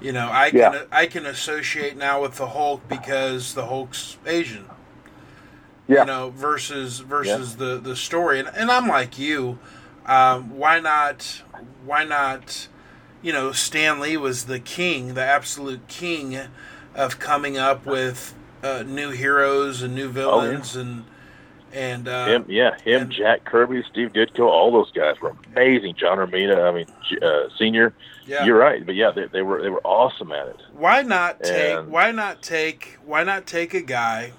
You 0.00 0.12
know, 0.12 0.28
I 0.30 0.50
can 0.50 0.58
Yeah. 0.58 0.82
I 0.92 1.06
can 1.06 1.26
associate 1.26 1.96
now 1.96 2.22
with 2.22 2.36
the 2.36 2.48
Hulk 2.48 2.88
because 2.88 3.54
the 3.54 3.66
Hulk's 3.66 4.16
Asian 4.26 4.66
yeah, 5.88 6.00
you 6.00 6.06
know, 6.06 6.30
versus 6.30 7.00
versus 7.00 7.56
the 7.56 7.78
the 7.78 7.96
story. 7.96 8.38
And, 8.38 8.48
and 8.54 8.70
I'm 8.70 8.86
like 8.86 9.18
you. 9.18 9.58
Um, 10.06 10.56
why 10.56 10.80
not? 10.80 11.42
Why 11.84 12.04
not? 12.04 12.68
You 13.22 13.32
know, 13.32 13.50
Stan 13.52 13.98
Lee 13.98 14.16
was 14.16 14.44
the 14.44 14.60
king, 14.60 15.14
the 15.14 15.24
absolute 15.24 15.88
king 15.88 16.38
of 16.94 17.18
coming 17.18 17.58
up 17.58 17.84
with 17.84 18.34
uh, 18.62 18.84
new 18.86 19.10
heroes 19.10 19.82
and 19.82 19.94
new 19.94 20.08
villains 20.08 20.76
and 20.76 21.04
and 21.72 22.08
uh, 22.08 22.26
him, 22.26 22.46
yeah, 22.48 22.78
him, 22.80 23.02
and- 23.02 23.10
Jack 23.12 23.44
Kirby, 23.44 23.82
Steve 23.90 24.12
Ditko, 24.12 24.40
all 24.46 24.70
those 24.72 24.90
guys 24.92 25.20
were 25.20 25.34
amazing. 25.52 25.94
John 25.96 26.18
Romita, 26.18 26.66
I 26.68 26.72
mean, 26.74 26.86
uh, 27.22 27.48
senior. 27.58 27.92
yeah. 28.26 28.44
You're 28.44 28.58
right, 28.58 28.84
but 28.84 28.94
yeah, 28.94 29.10
they, 29.10 29.26
they 29.26 29.42
were 29.42 29.62
they 29.62 29.70
were 29.70 29.82
awesome 29.84 30.32
at 30.32 30.48
it. 30.48 30.56
why 30.72 31.02
not 31.02 31.42
take 31.42 31.76
And- 31.78 31.88
why 31.90 32.12
not 32.12 32.42
take 32.42 32.98
why 33.04 33.22
not 33.24 33.46
take 33.46 33.74
a 33.74 33.82
guy 33.82 34.32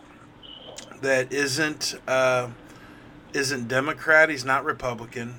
that 1.01 1.31
isn't 1.31 1.95
uh, 2.07 2.49
isn't 3.33 3.67
Democrat, 3.67 4.29
he's 4.29 4.45
not 4.45 4.65
Republican. 4.65 5.35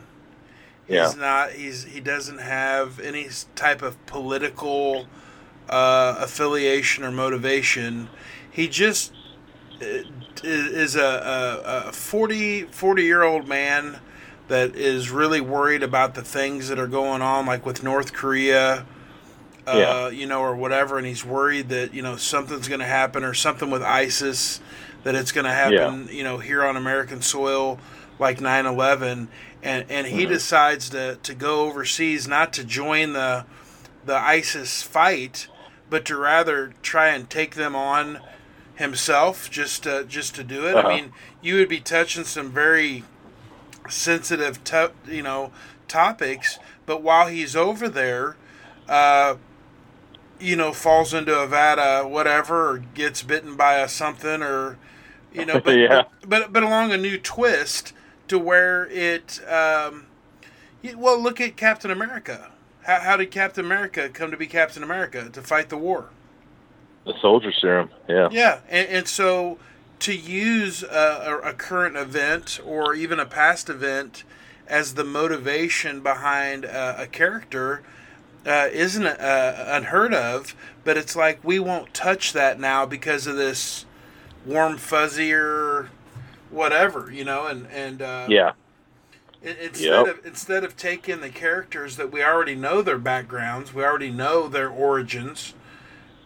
He's 0.86 0.96
Yeah. 0.96 1.12
not 1.16 1.52
he's 1.52 1.84
he 1.84 2.00
doesn't 2.00 2.38
have 2.38 2.98
any 3.00 3.28
type 3.54 3.82
of 3.82 4.04
political 4.06 5.06
uh, 5.68 6.16
affiliation 6.18 7.04
or 7.04 7.10
motivation. 7.12 8.08
He 8.50 8.66
just 8.68 9.12
is 10.42 10.96
a, 10.96 11.00
a, 11.02 11.88
a 11.88 11.92
40 11.92 12.64
40 12.64 13.02
year 13.04 13.22
old 13.22 13.48
man 13.48 14.00
that 14.48 14.74
is 14.74 15.10
really 15.10 15.40
worried 15.40 15.82
about 15.82 16.14
the 16.14 16.22
things 16.22 16.68
that 16.68 16.78
are 16.78 16.86
going 16.88 17.22
on 17.22 17.46
like 17.46 17.64
with 17.64 17.82
North 17.82 18.12
Korea 18.12 18.86
uh, 19.66 20.10
Yeah. 20.10 20.12
you 20.12 20.26
know, 20.26 20.40
or 20.40 20.56
whatever, 20.56 20.98
and 20.98 21.06
he's 21.06 21.24
worried 21.24 21.68
that 21.68 21.94
you 21.94 22.02
know 22.02 22.16
something's 22.16 22.68
going 22.68 22.80
to 22.80 22.86
happen 22.86 23.24
or 23.24 23.34
something 23.34 23.70
with 23.70 23.82
ISIS 23.82 24.60
that 25.04 25.14
it's 25.14 25.32
going 25.32 25.44
to 25.46 25.52
happen, 25.52 26.08
you 26.10 26.22
know, 26.24 26.38
here 26.38 26.64
on 26.64 26.76
American 26.76 27.22
soil, 27.22 27.78
like 28.18 28.38
9/11, 28.40 29.28
and 29.62 29.86
and 29.90 30.06
he 30.08 30.26
Mm-hmm. 30.26 30.26
decides 30.26 30.90
to 30.90 31.16
to 31.22 31.34
go 31.34 31.62
overseas, 31.66 32.26
not 32.26 32.52
to 32.54 32.64
join 32.64 33.12
the 33.12 33.44
the 34.04 34.16
ISIS 34.16 34.82
fight, 34.82 35.48
but 35.90 36.04
to 36.06 36.16
rather 36.16 36.72
try 36.82 37.08
and 37.08 37.28
take 37.30 37.54
them 37.54 37.76
on 37.76 38.20
himself, 38.80 39.48
just 39.50 39.84
to, 39.84 40.04
just 40.04 40.34
to 40.34 40.44
do 40.44 40.66
it. 40.66 40.76
Uh-huh. 40.76 40.88
I 40.88 40.96
mean, 40.96 41.12
you 41.40 41.54
would 41.56 41.68
be 41.68 41.80
touching 41.80 42.24
some 42.24 42.50
very 42.50 43.04
sensitive, 43.88 44.64
to, 44.64 44.92
you 45.06 45.22
know, 45.22 45.52
topics, 45.88 46.58
but 46.86 47.02
while 47.02 47.28
he's 47.28 47.54
over 47.56 47.88
there. 47.88 48.36
Uh, 48.88 49.36
you 50.40 50.56
know, 50.56 50.72
falls 50.72 51.12
into 51.14 51.38
a 51.38 51.46
vat 51.46 51.78
of 51.78 52.10
whatever, 52.10 52.70
or 52.70 52.78
gets 52.78 53.22
bitten 53.22 53.56
by 53.56 53.74
a 53.76 53.88
something, 53.88 54.42
or 54.42 54.78
you 55.32 55.44
know, 55.44 55.60
but 55.64 55.76
Yeah. 55.76 56.04
but, 56.20 56.28
but 56.28 56.52
but 56.52 56.62
along 56.62 56.92
a 56.92 56.96
new 56.96 57.18
twist 57.18 57.92
to 58.28 58.38
where 58.38 58.86
it. 58.86 59.40
Um, 59.48 60.06
well, 60.96 61.20
look 61.20 61.40
at 61.40 61.56
Captain 61.56 61.90
America. 61.90 62.52
How, 62.84 63.00
how 63.00 63.16
did 63.18 63.30
Captain 63.30 63.64
America 63.64 64.08
come 64.08 64.30
to 64.30 64.36
be 64.38 64.46
Captain 64.46 64.82
America 64.82 65.28
to 65.30 65.42
fight 65.42 65.68
the 65.68 65.76
war? 65.76 66.08
The 67.04 67.14
soldier 67.20 67.52
serum, 67.52 67.90
yeah, 68.08 68.28
Yeah, 68.30 68.60
and, 68.68 68.88
and 68.88 69.08
so 69.08 69.58
to 70.00 70.14
use 70.14 70.82
a, 70.82 71.40
a, 71.44 71.52
current 71.52 71.96
event 71.96 72.60
or 72.64 72.94
even 72.94 73.20
a 73.20 73.26
past 73.26 73.68
event 73.68 74.24
as 74.66 74.94
the 74.94 75.04
motivation 75.04 76.02
behind 76.02 76.64
a, 76.64 77.02
a 77.02 77.06
character 77.06 77.82
uh, 78.46 78.68
isn't 78.72 79.06
uh, 79.06 79.64
unheard 79.68 80.14
of. 80.14 80.54
But 80.84 80.96
it's 80.96 81.14
like 81.16 81.42
we 81.44 81.58
won't 81.58 81.92
touch 81.92 82.32
that 82.32 82.58
now 82.58 82.86
because 82.86 83.26
of 83.26 83.36
this 83.36 83.84
warm, 84.46 84.76
fuzzier, 84.78 85.88
whatever, 86.50 87.10
you 87.10 87.24
know. 87.24 87.46
And 87.46 87.66
and 87.66 88.00
uh, 88.02 88.26
yeah, 88.28 88.52
Instead 89.42 90.06
Yep. 90.06 90.06
of 90.06 90.26
instead 90.26 90.64
of 90.64 90.76
taking 90.76 91.20
the 91.20 91.30
characters 91.30 91.96
that 91.96 92.12
we 92.12 92.22
already 92.22 92.54
know 92.54 92.82
their 92.82 92.98
backgrounds, 92.98 93.72
we 93.72 93.82
already 93.82 94.10
know 94.10 94.48
their 94.48 94.68
origins. 94.68 95.54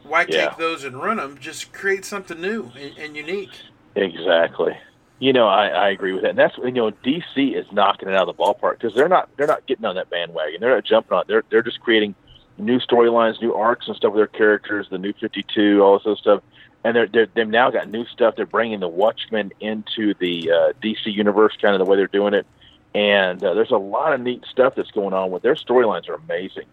Why 0.04 0.26
Yeah. 0.28 0.48
take 0.48 0.58
those 0.58 0.84
and 0.84 0.96
run 1.02 1.16
them? 1.16 1.38
Just 1.40 1.72
create 1.72 2.04
something 2.04 2.40
new 2.40 2.70
and, 2.78 2.96
and 2.98 3.16
unique. 3.16 3.50
exactly. 3.94 4.76
You 5.20 5.32
know, 5.32 5.46
I, 5.46 5.68
I 5.68 5.88
agree 5.90 6.12
with 6.12 6.22
that. 6.22 6.30
And 6.30 6.38
that's 6.38 6.56
you 6.58 6.72
know, 6.72 6.90
DC 6.90 7.56
is 7.56 7.64
knocking 7.72 8.08
it 8.08 8.14
out 8.14 8.28
of 8.28 8.36
the 8.36 8.42
ballpark 8.42 8.72
because 8.78 8.94
they're 8.94 9.08
not 9.08 9.28
they're 9.36 9.46
not 9.46 9.66
getting 9.66 9.84
on 9.84 9.94
that 9.94 10.10
bandwagon. 10.10 10.60
They're 10.60 10.74
not 10.74 10.84
jumping 10.84 11.16
on. 11.16 11.22
it. 11.22 11.28
They're 11.28 11.44
they're 11.50 11.62
just 11.62 11.80
creating 11.80 12.14
new 12.58 12.78
storylines, 12.80 13.40
new 13.40 13.54
arcs 13.54 13.86
and 13.86 13.96
stuff 13.96 14.12
with 14.12 14.18
their 14.18 14.26
characters, 14.26 14.88
the 14.90 14.98
new 14.98 15.12
Fifty 15.14 15.44
Two, 15.54 15.82
all 15.82 15.98
this 15.98 16.06
other 16.06 16.16
stuff. 16.16 16.42
And 16.82 16.94
they're, 16.96 17.06
they're 17.06 17.26
they've 17.34 17.48
now 17.48 17.70
got 17.70 17.88
new 17.88 18.04
stuff. 18.06 18.34
They're 18.36 18.44
bringing 18.44 18.80
the 18.80 18.88
Watchmen 18.88 19.52
into 19.60 20.14
the 20.18 20.50
uh, 20.50 20.72
DC 20.82 21.06
universe, 21.06 21.56
kind 21.62 21.74
of 21.74 21.78
the 21.78 21.84
way 21.86 21.96
they're 21.96 22.06
doing 22.08 22.34
it. 22.34 22.46
And 22.94 23.42
uh, 23.42 23.54
there's 23.54 23.70
a 23.70 23.76
lot 23.78 24.12
of 24.12 24.20
neat 24.20 24.44
stuff 24.50 24.74
that's 24.76 24.90
going 24.90 25.14
on 25.14 25.30
with 25.30 25.42
their 25.42 25.54
storylines 25.54 26.08
are 26.08 26.14
amazing, 26.14 26.66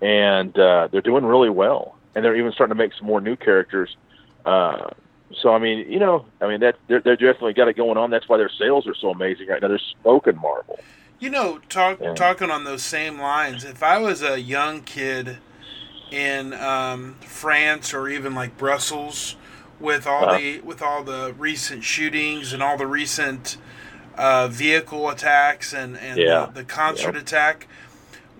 and 0.00 0.56
uh, 0.58 0.88
they're 0.92 1.00
doing 1.02 1.24
really 1.24 1.50
well. 1.50 1.97
And 2.18 2.24
they're 2.24 2.34
even 2.36 2.50
starting 2.50 2.74
to 2.76 2.82
make 2.82 2.92
some 2.98 3.06
more 3.06 3.20
new 3.20 3.36
characters. 3.36 3.96
Uh, 4.44 4.90
so 5.40 5.54
I 5.54 5.60
mean, 5.60 5.90
you 5.90 6.00
know, 6.00 6.26
I 6.40 6.48
mean 6.48 6.58
that 6.60 6.74
they're, 6.88 7.00
they're 7.00 7.14
definitely 7.16 7.52
got 7.52 7.68
it 7.68 7.76
going 7.76 7.96
on. 7.96 8.10
That's 8.10 8.28
why 8.28 8.38
their 8.38 8.50
sales 8.58 8.88
are 8.88 8.94
so 9.00 9.10
amazing 9.10 9.46
right 9.46 9.62
now. 9.62 9.68
They're 9.68 9.78
smoking 10.02 10.36
Marvel. 10.36 10.84
You 11.20 11.30
know, 11.30 11.58
talk, 11.68 12.00
Yeah. 12.00 12.14
talking 12.14 12.50
on 12.50 12.64
those 12.64 12.82
same 12.82 13.20
lines. 13.20 13.62
If 13.62 13.84
I 13.84 13.98
was 13.98 14.20
a 14.20 14.40
young 14.40 14.82
kid 14.82 15.38
in 16.10 16.54
um, 16.54 17.14
France 17.20 17.94
or 17.94 18.08
even 18.08 18.34
like 18.34 18.58
Brussels, 18.58 19.36
with 19.78 20.08
all 20.08 20.24
Uh-huh. 20.24 20.38
the 20.38 20.60
with 20.62 20.82
all 20.82 21.04
the 21.04 21.32
recent 21.38 21.84
shootings 21.84 22.52
and 22.52 22.62
all 22.64 22.76
the 22.76 22.86
recent 22.86 23.58
uh, 24.16 24.48
vehicle 24.48 25.08
attacks 25.08 25.72
and 25.72 25.96
and 25.96 26.18
Yeah. 26.18 26.46
the, 26.46 26.62
the 26.62 26.64
concert 26.64 27.14
attack, 27.16 27.68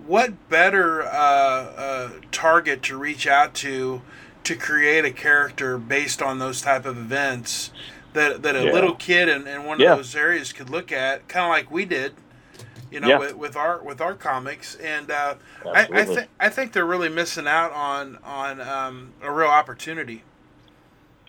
what 0.09 0.49
better 0.49 1.03
uh, 1.03 1.09
uh, 1.09 2.11
target 2.33 2.83
to 2.85 2.97
reach 2.99 3.27
out 3.27 3.55
to 3.55 4.03
to 4.45 4.57
create 4.57 5.05
a 5.05 5.11
character 5.13 5.79
based 5.79 6.23
on 6.23 6.39
those 6.39 6.63
type 6.63 6.87
of 6.87 6.97
events 6.99 7.71
that 8.15 8.43
that 8.43 8.57
a 8.57 8.65
Yeah. 8.65 8.73
little 8.73 8.95
kid 8.95 9.29
in, 9.29 9.47
in 9.47 9.65
one 9.65 9.79
Yeah. 9.79 9.93
of 9.93 9.99
those 9.99 10.17
areas 10.17 10.53
could 10.53 10.71
look 10.71 10.91
at, 10.91 11.29
kind 11.29 11.45
of 11.45 11.51
like 11.51 11.71
we 11.71 11.85
did 11.85 12.15
you 12.91 13.01
know, 13.01 13.09
Yeah. 13.09 13.19
with, 13.19 13.37
with 13.37 13.57
our 13.57 13.83
with 13.83 14.01
our 14.01 14.15
comics, 14.15 14.75
and 14.77 15.11
uh, 15.11 15.35
I, 15.67 15.89
I 15.93 16.05
think 16.05 16.29
I 16.41 16.49
think 16.49 16.73
they're 16.73 16.87
really 16.87 17.09
missing 17.09 17.47
out 17.47 17.73
on 17.73 18.19
on 18.25 18.61
um, 18.61 19.13
a 19.23 19.31
real 19.31 19.49
opportunity. 19.49 20.23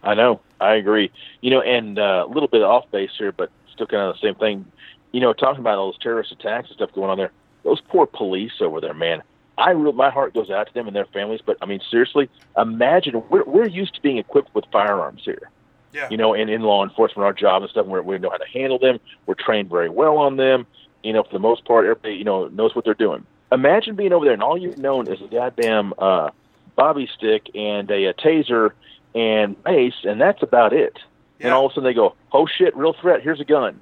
I 0.01 0.15
know. 0.15 0.39
I 0.61 0.75
agree. 0.75 1.11
You 1.41 1.51
know, 1.51 1.61
and 1.61 1.99
uh, 1.99 2.25
a 2.25 2.31
little 2.31 2.47
bit 2.47 2.61
off 2.61 2.89
base 2.91 3.11
here, 3.17 3.33
but 3.33 3.49
still 3.73 3.87
kind 3.87 4.03
of 4.03 4.15
the 4.15 4.27
same 4.27 4.35
thing. 4.35 4.65
You 5.11 5.19
know, 5.19 5.33
talking 5.33 5.59
about 5.59 5.77
all 5.77 5.87
those 5.91 5.99
terrorist 5.99 6.31
attacks 6.31 6.69
and 6.69 6.75
stuff 6.75 6.93
going 6.93 7.09
on 7.09 7.17
there. 7.17 7.31
Those 7.63 7.81
poor 7.81 8.05
police 8.05 8.53
over 8.61 8.79
there, 8.81 8.93
man. 8.93 9.21
I 9.57 9.71
real 9.71 9.91
my 9.91 10.09
heart 10.09 10.33
goes 10.33 10.49
out 10.49 10.67
to 10.67 10.73
them 10.73 10.87
and 10.87 10.95
their 10.95 11.05
families. 11.05 11.41
But 11.45 11.57
I 11.61 11.65
mean, 11.65 11.81
seriously, 11.91 12.29
imagine 12.57 13.21
we're 13.29 13.43
we're 13.43 13.67
used 13.67 13.95
to 13.95 14.01
being 14.01 14.17
equipped 14.17 14.53
with 14.55 14.65
firearms 14.71 15.21
here. 15.25 15.49
Yeah, 15.91 16.07
You 16.11 16.17
know, 16.17 16.35
and 16.35 16.51
in 16.51 16.61
law 16.61 16.83
enforcement, 16.83 17.25
our 17.25 17.33
job 17.33 17.63
and 17.63 17.71
stuff, 17.71 17.87
we 17.87 17.99
we 17.99 18.17
know 18.19 18.29
how 18.29 18.37
to 18.37 18.47
handle 18.47 18.77
them. 18.79 18.99
We're 19.25 19.33
trained 19.33 19.69
very 19.69 19.89
well 19.89 20.17
on 20.17 20.37
them. 20.37 20.67
You 21.03 21.13
know, 21.13 21.23
for 21.23 21.33
the 21.33 21.39
most 21.39 21.65
part, 21.65 21.85
everybody 21.85 22.15
you 22.15 22.23
know 22.23 22.47
knows 22.47 22.75
what 22.75 22.85
they're 22.85 22.93
doing. 22.93 23.25
Imagine 23.51 23.95
being 23.95 24.13
over 24.13 24.25
there 24.25 24.33
and 24.33 24.43
all 24.43 24.57
you've 24.57 24.77
known 24.77 25.11
is 25.11 25.19
a 25.21 25.27
goddamn 25.27 25.93
uh, 25.97 26.29
bobby 26.75 27.09
stick 27.17 27.49
and 27.55 27.89
a, 27.89 28.05
a 28.05 28.13
taser 28.13 28.71
and 29.15 29.55
mace, 29.65 29.95
and 30.03 30.21
that's 30.21 30.43
about 30.43 30.71
it. 30.73 30.99
And 31.39 31.53
all 31.53 31.65
of 31.65 31.71
a 31.71 31.75
sudden 31.75 31.85
they 31.85 31.93
go, 31.95 32.15
"Oh 32.31 32.45
shit, 32.47 32.75
real 32.77 32.93
threat! 32.93 33.21
Here's 33.21 33.39
a 33.39 33.45
gun." 33.45 33.81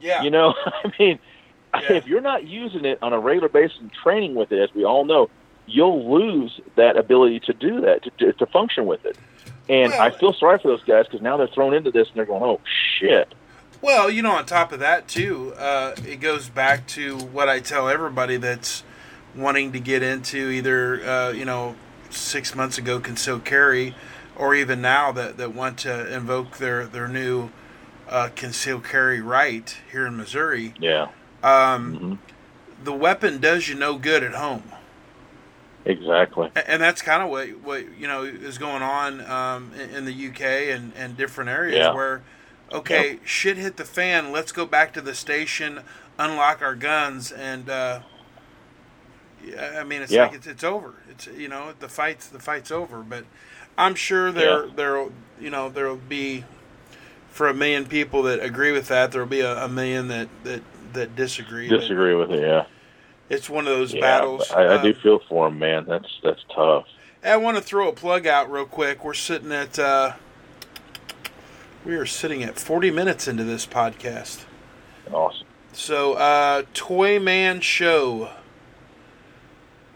Yeah. 0.00 0.22
You 0.22 0.30
know, 0.30 0.54
I 0.66 0.92
mean, 0.98 1.18
Yeah. 1.82 1.96
if 1.96 2.06
you're 2.06 2.20
not 2.20 2.46
using 2.46 2.84
it 2.84 2.98
on 3.02 3.12
a 3.12 3.18
regular 3.18 3.48
basis 3.48 3.78
and 3.80 3.92
training 3.92 4.34
with 4.34 4.52
it, 4.52 4.60
as 4.62 4.74
we 4.74 4.84
all 4.84 5.04
know, 5.04 5.28
you'll 5.66 6.12
lose 6.14 6.60
that 6.76 6.96
ability 6.96 7.40
to 7.40 7.52
do 7.52 7.80
that, 7.82 8.02
to, 8.04 8.10
to, 8.18 8.32
to 8.34 8.46
function 8.46 8.86
with 8.86 9.04
it. 9.04 9.16
And 9.68 9.90
Well- 9.92 10.00
I 10.02 10.10
feel 10.10 10.32
sorry 10.34 10.58
for 10.58 10.68
those 10.68 10.84
guys 10.84 11.06
because 11.06 11.22
now 11.22 11.36
they're 11.36 11.46
thrown 11.48 11.74
into 11.74 11.90
this 11.90 12.08
and 12.08 12.16
they're 12.16 12.26
going, 12.26 12.42
"Oh 12.42 12.60
shit." 13.00 13.32
Well, 13.80 14.08
you 14.08 14.22
know, 14.22 14.32
on 14.32 14.46
top 14.46 14.72
of 14.72 14.78
that 14.80 15.08
too, 15.08 15.52
uh, 15.58 15.94
it 16.06 16.20
goes 16.20 16.48
back 16.48 16.86
to 16.88 17.18
what 17.18 17.48
I 17.48 17.60
tell 17.60 17.88
everybody 17.88 18.36
that's 18.36 18.82
wanting 19.34 19.72
to 19.72 19.80
get 19.80 20.02
into 20.02 20.48
either 20.50 21.02
uh, 21.04 21.30
you 21.32 21.44
know 21.44 21.76
six 22.10 22.54
months 22.54 22.78
ago 22.78 23.00
concealed 23.00 23.44
carry, 23.44 23.94
or 24.36 24.54
even 24.54 24.80
now 24.80 25.10
that, 25.12 25.36
that 25.38 25.54
want 25.54 25.78
to 25.80 26.14
invoke 26.14 26.58
their 26.58 26.86
their 26.86 27.08
new 27.08 27.50
uh, 28.08 28.28
concealed 28.36 28.84
carry 28.84 29.20
right 29.20 29.76
here 29.90 30.06
in 30.06 30.16
Missouri. 30.16 30.72
Yeah, 30.78 31.08
Um, 31.44 31.98
Mhm. 31.98 32.18
The 32.84 32.92
weapon 32.92 33.38
does 33.40 33.68
you 33.68 33.74
no 33.74 33.96
good 33.98 34.22
at 34.22 34.34
home. 34.34 34.62
exactly. 35.84 36.50
And 36.54 36.82
that's 36.82 37.02
kind 37.02 37.22
of 37.22 37.28
what 37.30 37.48
what 37.62 37.84
you 37.98 38.06
know 38.08 38.22
is 38.24 38.58
going 38.58 38.82
on 38.82 39.20
um, 39.30 39.72
in, 39.74 40.04
the 40.06 40.28
UK 40.28 40.40
and, 40.74 40.92
and 40.96 41.16
different 41.16 41.50
areas 41.50 41.78
Yeah. 41.78 41.92
where 41.92 42.22
okay 42.72 43.18
shit 43.24 43.56
hit 43.58 43.76
the 43.76 43.84
fan 43.84 44.32
let's 44.32 44.50
go 44.52 44.64
back 44.66 44.92
to 44.94 45.00
the 45.02 45.14
station 45.14 45.80
unlock 46.18 46.62
our 46.62 46.74
guns 46.74 47.30
and 47.30 47.68
uh, 47.68 48.00
I 49.78 49.84
mean 49.84 50.00
it's 50.02 50.12
Yeah. 50.12 50.22
like 50.24 50.34
it's, 50.34 50.46
it's 50.46 50.64
over 50.64 50.94
it's 51.10 51.26
you 51.26 51.48
know 51.48 51.74
the 51.78 51.88
fight's 51.88 52.26
the 52.28 52.38
fight's 52.40 52.70
over 52.70 53.02
but 53.02 53.24
I'm 53.76 53.94
sure 53.94 54.32
there 54.32 54.64
Yeah. 54.66 54.72
there 54.74 55.06
you 55.40 55.50
know 55.50 55.68
there'll 55.68 55.96
be 55.96 56.44
for 57.28 57.48
a 57.48 57.54
million 57.54 57.84
people 57.84 58.22
that 58.24 58.42
agree 58.42 58.72
with 58.72 58.88
that 58.88 59.12
there'll 59.12 59.26
be 59.28 59.40
a, 59.40 59.64
a 59.64 59.68
million 59.68 60.08
that 60.08 60.28
that 60.44 60.62
that 60.94 61.14
disagree 61.16 61.68
Disagree 61.68 62.14
with 62.14 62.30
it. 62.32 62.40
Yeah, 62.40 62.64
it's 63.28 63.48
one 63.50 63.66
of 63.66 63.76
those 63.76 63.92
yeah. 63.94 64.00
battles 64.00 64.50
I, 64.50 64.78
I 64.78 64.82
do 64.82 64.90
Uh, 64.90 65.02
feel 65.02 65.20
for 65.28 65.48
them, 65.48 65.58
man. 65.58 65.84
That's 65.86 66.08
that's 66.22 66.44
tough. 66.54 66.86
I 67.22 67.36
want 67.36 67.56
to 67.56 67.62
throw 67.62 67.88
a 67.88 67.92
plug 67.92 68.26
out 68.26 68.50
real 68.50 68.66
quick. 68.66 69.04
We're 69.04 69.14
sitting 69.14 69.52
at 69.52 69.78
uh, 69.78 70.12
we 71.84 71.94
are 71.94 72.06
sitting 72.06 72.42
at 72.42 72.58
40 72.58 72.90
minutes 72.90 73.28
into 73.28 73.44
this 73.44 73.66
podcast. 73.66 74.44
Awesome. 75.12 75.46
So, 75.72 76.14
uh, 76.14 76.62
Toy 76.72 77.18
Man 77.18 77.60
Show. 77.60 78.30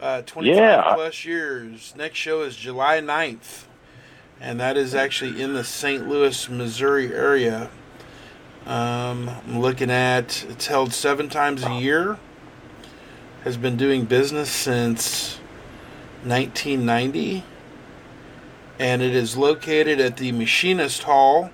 Uh, 0.01 0.23
25 0.23 0.57
Yeah, 0.57 0.95
plus 0.95 1.25
years. 1.25 1.95
Next 1.97 2.19
show 2.19 2.43
is 2.43 2.57
July 2.57 3.01
9th. 3.01 3.65
And 4.41 4.61
that 4.61 4.77
is 4.77 4.95
actually 4.95 5.41
in 5.43 5.55
the 5.55 5.65
St. 5.65 6.09
Louis, 6.09 6.49
Missouri 6.49 7.13
area. 7.13 7.71
Um, 8.67 9.29
I'm 9.29 9.61
looking 9.61 9.91
at 9.91 10.45
it's 10.49 10.67
held 10.67 10.93
seven 10.93 11.29
times 11.29 11.65
a 11.65 11.75
year. 11.75 12.19
Has 13.45 13.57
been 13.57 13.77
doing 13.77 14.05
business 14.05 14.51
since 14.51 15.39
1990. 16.25 17.45
And 18.79 19.03
it 19.03 19.15
is 19.15 19.37
located 19.37 20.01
at 20.01 20.19
the 20.19 20.31
Machinist 20.33 21.05
Hall, 21.05 21.51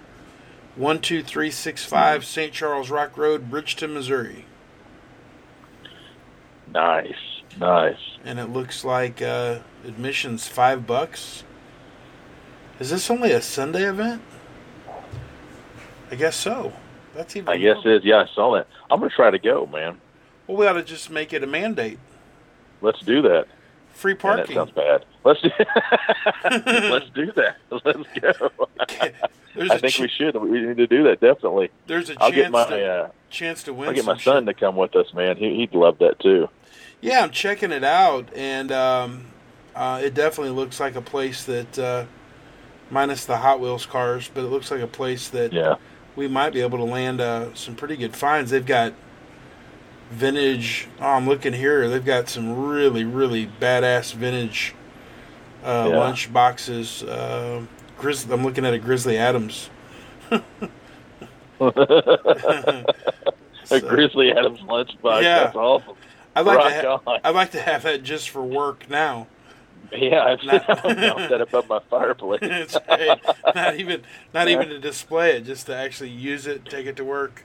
12365 0.76 2.24
St. 2.24 2.52
Charles 2.52 2.90
Rock 2.90 3.16
Road, 3.16 3.48
Bridgeton, 3.48 3.94
Missouri. 3.94 4.44
Nice, 6.72 7.14
nice. 7.58 8.18
and 8.24 8.40
it 8.40 8.46
looks 8.46 8.84
like 8.84 9.22
uh, 9.22 9.60
admission's 9.86 10.48
five 10.48 10.86
bucks. 10.86 11.44
Is 12.80 12.90
this 12.90 13.08
only 13.10 13.30
a 13.30 13.40
Sunday 13.40 13.84
event? 13.88 14.20
I 16.10 16.16
guess 16.16 16.34
so. 16.36 16.72
That's 17.14 17.36
even. 17.36 17.48
I 17.48 17.56
guess 17.56 17.76
more- 17.84 17.92
it 17.94 17.98
is. 17.98 18.04
Yeah, 18.04 18.22
I 18.22 18.26
saw 18.34 18.54
that. 18.54 18.66
I'm 18.90 19.00
gonna 19.00 19.10
try 19.14 19.30
to 19.30 19.38
go, 19.38 19.66
man. 19.66 20.00
Well, 20.46 20.56
we 20.58 20.66
ought 20.66 20.74
to 20.74 20.82
just 20.82 21.10
make 21.10 21.32
it 21.32 21.42
a 21.42 21.46
mandate. 21.46 21.98
Let's 22.80 23.00
do 23.00 23.22
that. 23.22 23.46
Free 23.94 24.12
Man, 24.14 24.18
that 24.36 24.36
parking. 24.48 24.54
sounds 24.56 24.70
bad. 24.72 25.04
Let's 25.24 25.40
do. 25.40 25.50
Let's 26.90 27.10
do 27.14 27.32
that. 27.32 27.56
Let's 27.70 28.08
go. 28.20 28.68
There's 29.54 29.70
I 29.70 29.78
think 29.78 29.92
ch- 29.94 30.00
we 30.00 30.08
should. 30.08 30.34
We 30.36 30.60
need 30.60 30.76
to 30.78 30.86
do 30.88 31.04
that 31.04 31.20
definitely. 31.20 31.70
there's 31.86 32.10
a 32.10 32.14
I'll 32.20 32.30
chance 32.32 32.34
get 32.42 32.50
my 32.50 32.64
to, 32.66 32.86
uh, 32.86 33.08
chance 33.30 33.62
to 33.62 33.72
win. 33.72 33.88
I'll 33.88 33.94
get 33.94 34.04
my 34.04 34.18
son 34.18 34.46
shit. 34.46 34.46
to 34.58 34.60
come 34.60 34.74
with 34.74 34.96
us, 34.96 35.14
man. 35.14 35.36
He, 35.36 35.54
he'd 35.54 35.72
love 35.74 35.98
that 35.98 36.18
too. 36.18 36.48
Yeah, 37.00 37.22
I'm 37.22 37.30
checking 37.30 37.70
it 37.70 37.84
out, 37.84 38.28
and 38.34 38.72
um, 38.72 39.26
uh, 39.76 40.00
it 40.02 40.12
definitely 40.14 40.54
looks 40.54 40.80
like 40.80 40.96
a 40.96 41.00
place 41.00 41.44
that, 41.44 41.78
uh, 41.78 42.06
minus 42.90 43.26
the 43.26 43.36
Hot 43.36 43.60
Wheels 43.60 43.86
cars, 43.86 44.28
but 44.34 44.42
it 44.42 44.48
looks 44.48 44.72
like 44.72 44.80
a 44.80 44.88
place 44.88 45.28
that 45.28 45.52
Yeah. 45.52 45.76
We 46.16 46.28
might 46.28 46.52
be 46.52 46.60
able 46.60 46.78
to 46.78 46.84
land 46.84 47.20
uh, 47.20 47.52
some 47.54 47.74
pretty 47.74 47.96
good 47.96 48.14
finds. 48.16 48.50
They've 48.50 48.64
got 48.64 48.92
vintage. 50.10 50.88
Oh, 51.00 51.06
I'm 51.06 51.26
looking 51.28 51.52
here. 51.52 51.88
They've 51.88 52.04
got 52.04 52.28
some 52.28 52.66
really, 52.68 53.04
really 53.04 53.46
badass 53.60 54.14
vintage 54.14 54.74
uh, 55.64 55.88
Yeah. 55.90 55.98
lunch 55.98 56.32
boxes. 56.32 57.02
Uh, 57.02 57.62
Grizz- 57.98 58.30
I'm 58.32 58.44
looking 58.44 58.64
at 58.64 58.74
a 58.74 58.78
Grizzly 58.78 59.16
Adams. 59.16 59.70
A 61.60 62.84
So, 63.64 63.80
Grizzly 63.80 64.30
Adams 64.32 64.60
lunchbox. 64.60 65.22
Yeah. 65.22 65.44
That's 65.44 65.56
awesome. 65.56 65.94
I'd 66.36 66.44
like 66.44 66.58
Rock 66.58 66.72
to. 66.72 66.82
Ha- 66.82 67.00
on. 67.06 67.20
I'd 67.24 67.34
like 67.34 67.50
to 67.52 67.60
have 67.60 67.82
that 67.84 68.02
just 68.02 68.28
for 68.30 68.42
work 68.42 68.90
now. 68.90 69.26
Yeah, 69.92 70.24
I've 70.24 70.44
Not- 70.44 70.66
that 71.28 71.40
above 71.40 71.68
my 71.68 71.80
fireplace. 71.90 72.40
It's 72.42 72.76
right. 72.88 73.20
Not 73.54 73.76
even, 73.80 74.02
not 74.32 74.48
even 74.48 74.68
to 74.68 74.78
display 74.78 75.36
it, 75.36 75.44
just 75.44 75.66
to 75.66 75.76
actually 75.76 76.10
use 76.10 76.46
it, 76.46 76.64
take 76.64 76.86
it 76.86 76.96
to 76.96 77.04
work. 77.04 77.44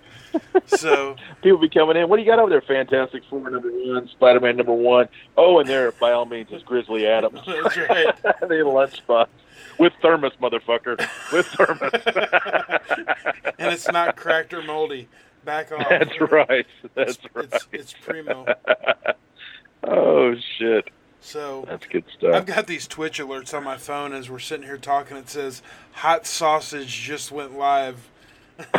So 0.67 1.15
People 1.41 1.57
be 1.57 1.69
coming 1.69 1.97
in. 1.97 2.07
What 2.07 2.17
do 2.17 2.21
you 2.21 2.27
got 2.27 2.39
over 2.39 2.49
there? 2.49 2.61
Fantastic 2.61 3.23
Four 3.29 3.49
number 3.49 3.69
one, 3.71 4.07
Spider 4.09 4.39
Man 4.39 4.57
number 4.57 4.73
one. 4.73 5.09
Oh, 5.37 5.59
and 5.59 5.67
there, 5.67 5.91
by 5.93 6.11
all 6.11 6.25
means, 6.25 6.51
is 6.51 6.61
Grizzly 6.63 7.07
Adams. 7.07 7.39
That's 7.45 7.77
right. 7.77 8.21
the 8.23 8.63
lunchbox 8.63 9.27
with 9.79 9.93
thermos, 10.01 10.33
motherfucker. 10.41 10.99
With 11.31 11.47
thermos. 11.47 11.91
and 13.57 13.73
it's 13.73 13.89
not 13.91 14.15
cracked 14.15 14.53
or 14.53 14.61
moldy. 14.61 15.07
Back 15.45 15.71
off. 15.71 15.87
That's 15.89 16.21
right. 16.21 16.67
That's 16.93 17.17
it's, 17.17 17.35
right. 17.35 17.49
It's, 17.51 17.67
it's 17.71 17.93
primo. 17.93 18.45
oh 19.83 20.35
shit, 20.57 20.89
So 21.21 21.65
that's 21.67 21.85
good 21.85 22.05
stuff. 22.17 22.33
I've 22.33 22.45
got 22.45 22.67
these 22.67 22.87
Twitch 22.87 23.19
alerts 23.19 23.53
on 23.53 23.63
my 23.63 23.77
phone 23.77 24.13
as 24.13 24.29
we're 24.29 24.39
sitting 24.39 24.65
here 24.65 24.77
talking. 24.77 25.17
It 25.17 25.29
says 25.29 25.61
hot 25.93 26.25
sausage 26.25 27.01
just 27.01 27.31
went 27.31 27.57
live. 27.57 28.09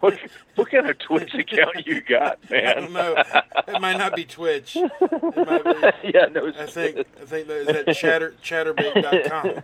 what, 0.00 0.18
what 0.56 0.70
kind 0.70 0.90
of 0.90 0.98
Twitch 0.98 1.34
account 1.34 1.86
you 1.86 2.00
got, 2.00 2.38
I 2.48 2.52
man? 2.52 2.76
don't 2.76 2.92
know. 2.92 3.22
It 3.68 3.80
might 3.80 3.96
not 3.96 4.16
be 4.16 4.24
Twitch. 4.24 4.76
It 4.76 4.90
might 5.00 5.64
be, 5.64 5.72
yeah, 6.14 6.26
no. 6.26 6.48
I 6.58 6.66
think 6.66 6.98
I 6.98 7.24
think 7.24 7.46
that 7.48 7.56
is 7.56 7.68
at 7.68 7.96
chatter 7.96 8.34
chaturbate.com. 8.42 9.62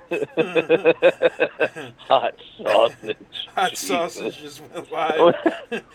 hot 1.98 2.34
sausage. 2.58 3.16
Hot 3.54 3.76
sausage 3.76 4.38
just 4.38 4.62
went 4.72 4.92
live. 4.92 5.34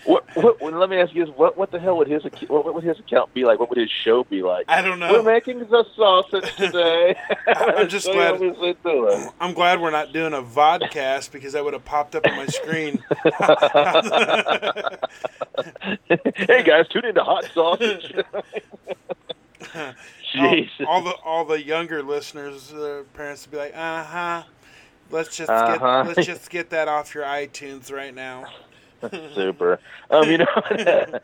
what, 0.06 0.26
what, 0.36 0.62
what, 0.62 0.74
let 0.74 0.90
me 0.90 0.98
ask 0.98 1.14
you 1.14 1.26
this: 1.26 1.34
what, 1.38 1.58
what 1.58 1.72
the 1.72 1.80
hell 1.80 1.98
would 1.98 2.08
his 2.08 2.24
what, 2.48 2.66
what 2.66 2.74
would 2.74 2.84
his 2.84 3.00
account 3.00 3.34
be 3.34 3.46
like? 3.46 3.60
What 3.60 3.70
would 3.70 3.78
his 3.80 3.90
show 3.90 4.24
be 4.26 4.44
like? 4.44 4.66
I 4.68 4.82
don't 4.82 5.00
know. 5.00 5.12
We're 5.14 5.24
making 5.24 5.60
the 5.60 5.86
sausage 5.96 6.54
today. 6.56 7.16
I'm 7.48 7.88
just 7.88 8.06
So 8.06 8.14
glad- 8.14 8.40
what 8.40 8.42
is 8.44 8.58
it 8.62 8.84
doing? 8.84 9.30
I'm 9.40 9.54
glad 9.54 9.80
we're 9.82 9.92
not 9.92 10.12
doing 10.14 10.34
a 10.34 10.42
vodcast 10.42 11.32
because 11.32 11.54
that 11.54 11.64
would 11.64 11.74
have 11.74 11.86
popped 12.02 12.16
up 12.16 12.26
on 12.28 12.36
my 12.36 12.46
screen. 12.48 13.04
hey 16.36 16.64
guys, 16.64 16.88
tune 16.88 17.06
into 17.06 17.24
Hot 17.24 17.46
Sausage. 17.54 18.14
all, 19.76 19.94
Jesus. 20.34 20.72
all 20.88 21.02
the 21.04 21.14
all 21.24 21.46
the 21.46 21.64
younger 21.64 22.02
listeners, 22.02 22.70
their 22.70 23.04
parents 23.04 23.46
would 23.46 23.52
be 23.52 23.58
like, 23.58 23.74
"Uh 23.76 24.04
huh, 24.04 24.44
let's 25.12 25.36
just 25.38 25.50
Uh-huh. 25.50 26.04
get 26.04 26.08
let's 26.16 26.26
just 26.28 26.50
get 26.50 26.72
that 26.72 26.88
off 26.88 27.14
your 27.14 27.24
iTunes 27.24 27.92
right 27.92 28.14
now." 28.16 28.46
Super. 29.36 29.80
Um, 30.10 30.30
you 30.30 30.40
know, 30.40 31.20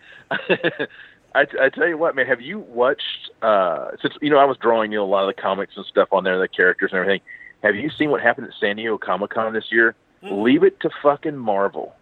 I, 1.35 1.45
I 1.61 1.69
tell 1.69 1.87
you 1.87 1.97
what, 1.97 2.15
man. 2.15 2.25
Have 2.27 2.41
you 2.41 2.59
watched? 2.59 3.31
Uh, 3.41 3.89
since 4.01 4.13
you 4.21 4.29
know, 4.29 4.37
I 4.37 4.45
was 4.45 4.57
drawing 4.57 4.91
you 4.91 4.99
know, 4.99 5.05
a 5.05 5.07
lot 5.07 5.27
of 5.27 5.35
the 5.35 5.41
comics 5.41 5.75
and 5.75 5.85
stuff 5.85 6.09
on 6.11 6.23
there, 6.23 6.37
the 6.39 6.47
characters 6.47 6.91
and 6.91 6.99
everything. 6.99 7.21
Have 7.63 7.75
you 7.75 7.89
seen 7.89 8.11
what 8.11 8.21
happened 8.21 8.47
at 8.47 8.53
San 8.59 8.75
Diego 8.75 8.97
Comic 8.99 9.31
Con 9.31 9.51
this 9.53 9.71
year? 9.71 9.95
Mm-hmm. 10.27 10.41
Leave 10.41 10.63
it 10.63 10.79
to 10.81 10.89
fucking 11.01 11.37
Marvel 11.37 11.95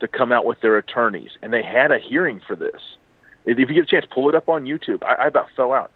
to 0.00 0.08
come 0.08 0.32
out 0.32 0.44
with 0.44 0.60
their 0.60 0.76
attorneys, 0.76 1.30
and 1.42 1.52
they 1.52 1.62
had 1.62 1.90
a 1.92 1.98
hearing 1.98 2.40
for 2.46 2.56
this. 2.56 2.80
If 3.44 3.58
you 3.58 3.66
get 3.66 3.84
a 3.84 3.86
chance, 3.86 4.06
pull 4.10 4.28
it 4.28 4.34
up 4.34 4.48
on 4.48 4.64
YouTube. 4.64 5.02
I, 5.02 5.24
I 5.24 5.26
about 5.26 5.48
fell 5.56 5.72
out. 5.72 5.90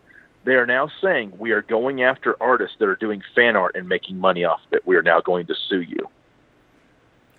They 0.45 0.55
are 0.55 0.67
now 0.67 0.89
saying 1.03 1.33
we 1.39 1.51
are 1.51 1.63
going 1.63 2.03
after 2.03 2.37
artists 2.41 2.77
that 2.79 2.89
are 2.89 2.97
doing 2.97 3.23
fan 3.35 3.57
art 3.57 3.75
and 3.75 3.89
making 3.89 4.19
money 4.19 4.45
off 4.45 4.61
of 4.67 4.73
it. 4.75 4.87
We 4.87 4.97
are 4.97 5.03
now 5.03 5.21
going 5.21 5.47
to 5.47 5.55
sue 5.69 5.81
you. 5.81 6.09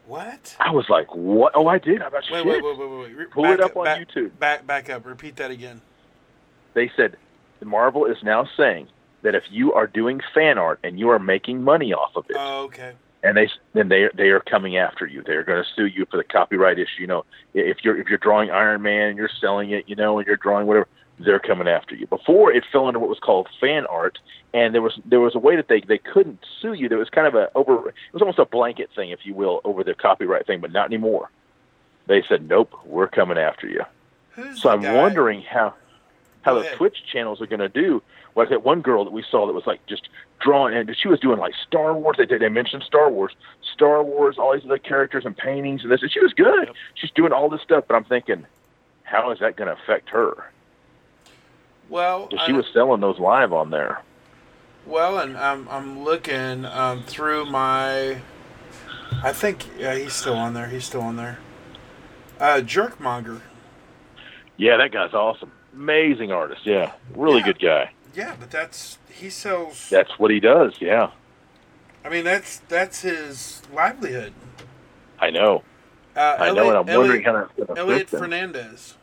What? 0.06 0.56
I 0.60 0.72
was 0.72 0.90
like, 0.90 1.14
what? 1.16 1.54
Oh, 1.56 1.68
I 1.68 1.78
did. 1.78 1.98
About 2.02 2.14
Wait, 2.14 2.26
shit. 2.26 2.46
wait, 2.46 2.64
wait, 2.64 2.78
wait, 2.78 2.90
wait, 2.90 3.18
wait. 3.18 3.32
Pull 3.32 3.46
it 3.46 3.60
up 3.62 3.78
on 3.78 3.86
back, 3.86 4.08
YouTube. 4.08 4.38
Back, 4.40 4.66
back 4.66 4.90
up. 4.90 5.06
Repeat 5.06 5.36
that 5.38 5.52
again. 5.52 5.82
They 6.74 6.92
said 6.96 7.16
Marvel 7.64 8.06
is 8.06 8.18
now 8.24 8.48
saying 8.58 8.88
that 9.22 9.36
if 9.36 9.44
you 9.52 9.74
are 9.74 9.86
doing 9.86 10.20
fan 10.34 10.58
art 10.58 10.80
and 10.84 11.00
you 11.00 11.10
are 11.10 11.20
making 11.20 11.64
money 11.64 11.94
off 11.94 12.16
of 12.16 12.26
it, 12.30 12.36
Oh, 12.40 12.64
okay. 12.66 12.94
And 13.24 13.36
they 13.36 13.50
then 13.74 13.90
they 13.90 14.10
they 14.14 14.30
are 14.30 14.40
coming 14.40 14.78
after 14.78 15.06
you. 15.06 15.22
They're 15.26 15.44
going 15.44 15.64
to 15.64 15.70
sue 15.76 15.86
you 15.86 16.06
for 16.10 16.18
the 16.18 16.24
copyright 16.24 16.80
issue. 16.80 17.02
You 17.02 17.08
know, 17.08 17.26
if 17.54 17.78
you're 17.84 18.00
if 18.00 18.08
you're 18.08 18.18
drawing 18.18 18.52
Iron 18.52 18.82
Man 18.82 19.10
and 19.10 19.18
you're 19.18 19.30
selling 19.42 19.72
it, 19.72 19.86
you 19.88 19.96
know, 19.96 20.18
and 20.20 20.28
you're 20.28 20.38
drawing 20.38 20.68
whatever, 20.68 20.88
they're 21.20 21.40
coming 21.40 21.68
after 21.68 21.96
you. 21.96 22.08
Before 22.08 22.52
it 22.52 22.64
fell 22.72 22.88
under 22.88 23.00
what 23.00 23.10
was 23.10 23.20
called 23.20 23.48
fan 23.60 23.86
art, 23.88 24.20
and 24.54 24.74
there 24.74 24.82
was 24.82 25.00
there 25.06 25.20
was 25.20 25.36
a 25.36 25.40
way 25.40 25.56
that 25.56 25.68
they 25.68 25.82
they 25.82 25.98
couldn't 25.98 26.40
sue 26.62 26.74
you. 26.74 26.88
There 26.88 26.98
was 26.98 27.10
kind 27.10 27.28
of 27.28 27.36
a 27.36 27.50
over 27.56 27.90
it 27.90 27.96
was 28.14 28.22
almost 28.22 28.40
a 28.40 28.46
blanket 28.46 28.90
thing, 28.96 29.10
if 29.10 29.26
you 29.26 29.34
will, 29.34 29.62
over 29.64 29.84
the 29.84 29.94
copyright 29.94 30.48
thing, 30.48 30.62
but 30.62 30.72
not 30.72 30.86
anymore. 30.86 31.30
They 32.08 32.24
said, 32.28 32.48
nope, 32.48 32.74
we're 32.86 33.08
coming 33.08 33.38
after 33.38 33.68
you. 33.68 33.84
Who's 34.32 34.62
So 34.62 34.70
I'm 34.70 34.82
guy? 34.82 34.96
wondering 34.96 35.42
how 35.42 35.74
how 36.42 36.54
Go 36.54 36.60
the 36.62 36.66
ahead. 36.68 36.78
Twitch 36.78 36.98
channels 37.12 37.42
are 37.42 37.48
going 37.48 37.60
to 37.60 37.70
do. 37.70 38.02
Like 38.36 38.50
that 38.50 38.64
one 38.64 38.82
girl 38.82 39.04
that 39.06 39.12
we 39.12 39.24
saw 39.30 39.46
that 39.48 39.54
was 39.54 39.66
like 39.68 39.86
just 39.88 40.08
drawing, 40.40 40.74
and 40.76 40.96
she 40.98 41.08
was 41.08 41.20
doing 41.20 41.40
like 41.40 41.54
Star 41.68 41.94
Wars. 41.94 42.16
They 42.18 42.26
did, 42.26 42.42
they 42.42 42.50
mentioned 42.50 42.84
Star 42.84 43.10
Wars, 43.10 43.34
Star 43.74 44.04
Wars, 44.04 44.38
all 44.38 44.54
these 44.54 44.64
other 44.66 44.78
characters 44.78 45.26
and 45.26 45.36
paintings 45.36 45.84
and 45.84 45.92
this. 45.92 46.02
And 46.02 46.12
she 46.12 46.20
was 46.22 46.34
good. 46.34 46.68
Yep. 46.68 46.76
She's 46.96 47.12
doing 47.12 47.34
all 47.34 47.50
this 47.50 47.62
stuff, 47.62 47.84
but 47.88 47.96
I'm 47.96 48.06
thinking, 48.06 48.46
how 49.04 49.32
is 49.32 49.40
that 49.40 49.56
going 49.58 49.68
to 49.68 49.82
affect 49.82 50.10
her? 50.10 50.52
Well, 51.90 52.30
I- 52.38 52.46
she 52.46 52.54
was 52.54 52.66
selling 52.74 53.02
those 53.02 53.20
live 53.20 53.52
on 53.54 53.72
there. 53.72 54.02
Well, 54.86 55.20
and 55.20 55.38
I'm 55.38 55.68
I'm 55.70 56.04
looking 56.04 56.66
um, 56.66 57.04
through 57.04 57.46
my. 57.46 58.22
I 59.24 59.34
think 59.34 59.66
yeah, 59.78 59.96
he's 59.96 60.14
still 60.14 60.36
on 60.36 60.54
there. 60.54 60.68
He's 60.68 60.86
still 60.86 61.02
on 61.02 61.16
there. 61.18 61.38
Uh, 62.40 62.62
Jerkmonger. 62.64 63.42
Yeah, 64.58 64.78
that 64.78 64.92
guy's 64.92 65.14
awesome. 65.14 65.52
Amazing 65.74 66.32
artist. 66.32 66.62
Yeah, 66.66 66.94
really 67.16 67.40
Yeah. 67.40 67.46
good 67.46 67.60
guy. 67.60 67.92
Yeah, 68.16 68.36
but 68.40 68.50
that's 68.52 68.98
he 69.12 69.30
sells. 69.30 69.90
That's 69.90 70.18
what 70.18 70.32
he 70.32 70.40
does. 70.40 70.74
Yeah, 70.82 71.12
I 72.04 72.10
mean, 72.10 72.24
that's 72.24 72.60
that's 72.68 73.02
his 73.02 73.62
livelihood. 73.74 74.34
I 75.20 75.30
know. 75.30 75.64
Uh, 76.16 76.36
I 76.40 76.52
know, 76.52 76.70
and 76.70 76.90
I'm 76.90 76.98
wondering 76.98 77.24
how 77.24 77.48
that's 77.58 77.78
Elliot 77.80 78.10
him. 78.12 78.20
Fernandez. 78.20 78.96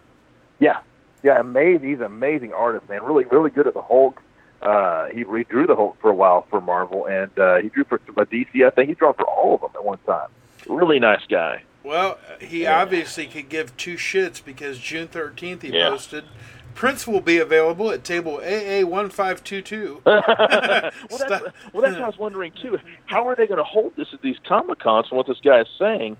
Yeah, 0.58 0.80
yeah, 1.22 1.38
amazing. 1.40 1.88
He's 1.88 1.98
an 1.98 2.04
amazing 2.06 2.52
artist, 2.52 2.88
man. 2.88 3.02
Really, 3.02 3.24
really 3.24 3.50
good 3.50 3.66
at 3.66 3.74
the 3.74 3.82
Hulk. 3.82 4.20
Uh, 4.60 5.06
he 5.10 5.22
redrew 5.24 5.66
the 5.66 5.76
Hulk 5.76 5.96
for 6.00 6.10
a 6.10 6.14
while 6.14 6.46
for 6.50 6.60
Marvel, 6.60 7.06
and 7.06 7.30
uh, 7.38 7.56
he 7.56 7.68
drew 7.68 7.84
for 7.84 7.96
a 7.96 8.26
DC. 8.26 8.66
I 8.66 8.70
think 8.70 8.88
he's 8.88 8.96
drawn 8.98 9.14
for 9.14 9.24
all 9.24 9.54
of 9.54 9.60
them 9.60 9.70
at 9.74 9.84
one 9.84 9.98
time. 10.06 10.28
Really 10.66 10.98
nice 10.98 11.20
guy. 11.28 11.62
Well, 11.84 12.18
he 12.40 12.62
Yeah. 12.62 12.80
obviously 12.80 13.26
could 13.26 13.48
give 13.48 13.76
two 13.76 13.94
shits 13.96 14.44
because 14.44 14.78
June 14.80 15.06
13th 15.06 15.62
he 15.62 15.68
Yeah. 15.68 15.90
posted. 15.90 16.24
Prints 16.76 17.06
will 17.06 17.22
be 17.22 17.38
available 17.38 17.90
at 17.90 18.04
table 18.04 18.38
AA1522. 18.44 20.02
well, 20.04 20.22
that's, 21.10 21.20
well, 21.72 21.82
that's 21.82 21.94
what 21.94 22.02
I 22.02 22.06
was 22.06 22.18
wondering 22.18 22.52
too. 22.52 22.78
How 23.06 23.26
are 23.26 23.34
they 23.34 23.46
going 23.46 23.56
to 23.56 23.64
hold 23.64 23.96
this 23.96 24.08
at 24.12 24.20
these 24.20 24.36
comic 24.46 24.78
cons 24.78 25.08
from 25.08 25.16
what 25.16 25.26
this 25.26 25.40
guy 25.42 25.62
is 25.62 25.68
saying? 25.78 26.18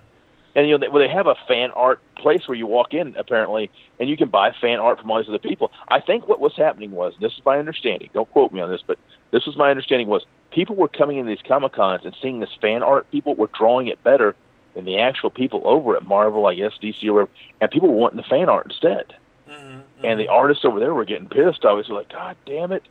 And 0.55 0.67
you 0.67 0.73
know, 0.73 0.79
they, 0.79 0.89
well, 0.89 1.07
they 1.07 1.13
have 1.13 1.27
a 1.27 1.35
fan 1.47 1.73
art 1.73 2.01
place 2.17 2.49
where 2.49 2.57
you 2.57 2.67
walk 2.67 2.95
in 2.95 3.15
apparently, 3.17 3.71
and 4.01 4.09
you 4.09 4.17
can 4.17 4.31
buy 4.31 4.53
fan 4.59 4.81
art 4.81 4.99
from 4.99 5.11
all 5.11 5.19
these 5.19 5.29
other 5.29 5.39
people. 5.39 5.71
I 5.89 6.01
think 6.01 6.27
what 6.27 6.41
was 6.41 6.57
happening 6.57 6.93
was, 6.93 7.13
and 7.13 7.23
this 7.23 7.35
is 7.35 7.45
my 7.45 7.59
understanding. 7.59 8.09
Don't 8.15 8.31
quote 8.33 8.51
me 8.53 8.63
on 8.63 8.71
this, 8.71 8.81
but 8.85 8.99
this 9.33 9.45
was 9.45 9.57
my 9.59 9.69
understanding 9.69 10.09
was 10.09 10.25
people 10.53 10.75
were 10.75 10.89
coming 10.89 11.19
in 11.19 11.27
these 11.27 11.43
comic 11.47 11.75
cons 11.75 12.07
and 12.07 12.17
seeing 12.23 12.41
this 12.41 12.55
fan 12.63 12.83
art. 12.83 13.11
People 13.11 13.35
were 13.35 13.51
drawing 13.59 13.89
it 13.89 14.03
better 14.03 14.35
than 14.73 14.87
the 14.87 14.99
actual 14.99 15.29
people 15.29 15.61
over 15.67 15.95
at 15.97 16.07
Marvel, 16.07 16.47
I 16.47 16.55
guess 16.55 16.73
DC 16.83 17.07
or 17.09 17.13
whatever, 17.13 17.31
and 17.61 17.71
people 17.71 17.91
were 17.91 17.97
wanting 17.97 18.17
the 18.17 18.23
fan 18.23 18.49
art 18.49 18.65
instead. 18.71 19.15
Mhm, 19.49 19.83
And 20.07 20.21
the 20.21 20.29
artists 20.29 20.65
over 20.65 20.79
there 20.81 20.95
were 20.95 21.05
getting 21.05 21.29
pissed. 21.29 21.65
Obviously, 21.65 21.95
like 21.95 22.11
God 22.11 22.37
damn 22.47 22.73
it! 22.73 22.83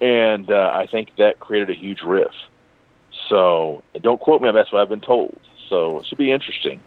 And 0.00 0.50
uh, 0.50 0.70
I 0.74 0.86
think 0.86 1.10
that 1.18 1.40
created 1.40 1.70
a 1.70 1.74
huge 1.78 2.02
riff. 2.02 2.32
So 3.28 3.82
don't 4.00 4.20
quote 4.20 4.42
me 4.42 4.48
on. 4.48 4.54
That's 4.54 4.72
what 4.72 4.80
I've 4.82 4.88
been 4.88 5.00
told. 5.00 5.38
So 5.68 5.98
it 6.00 6.06
should 6.06 6.18
be 6.18 6.30
interesting. 6.30 6.80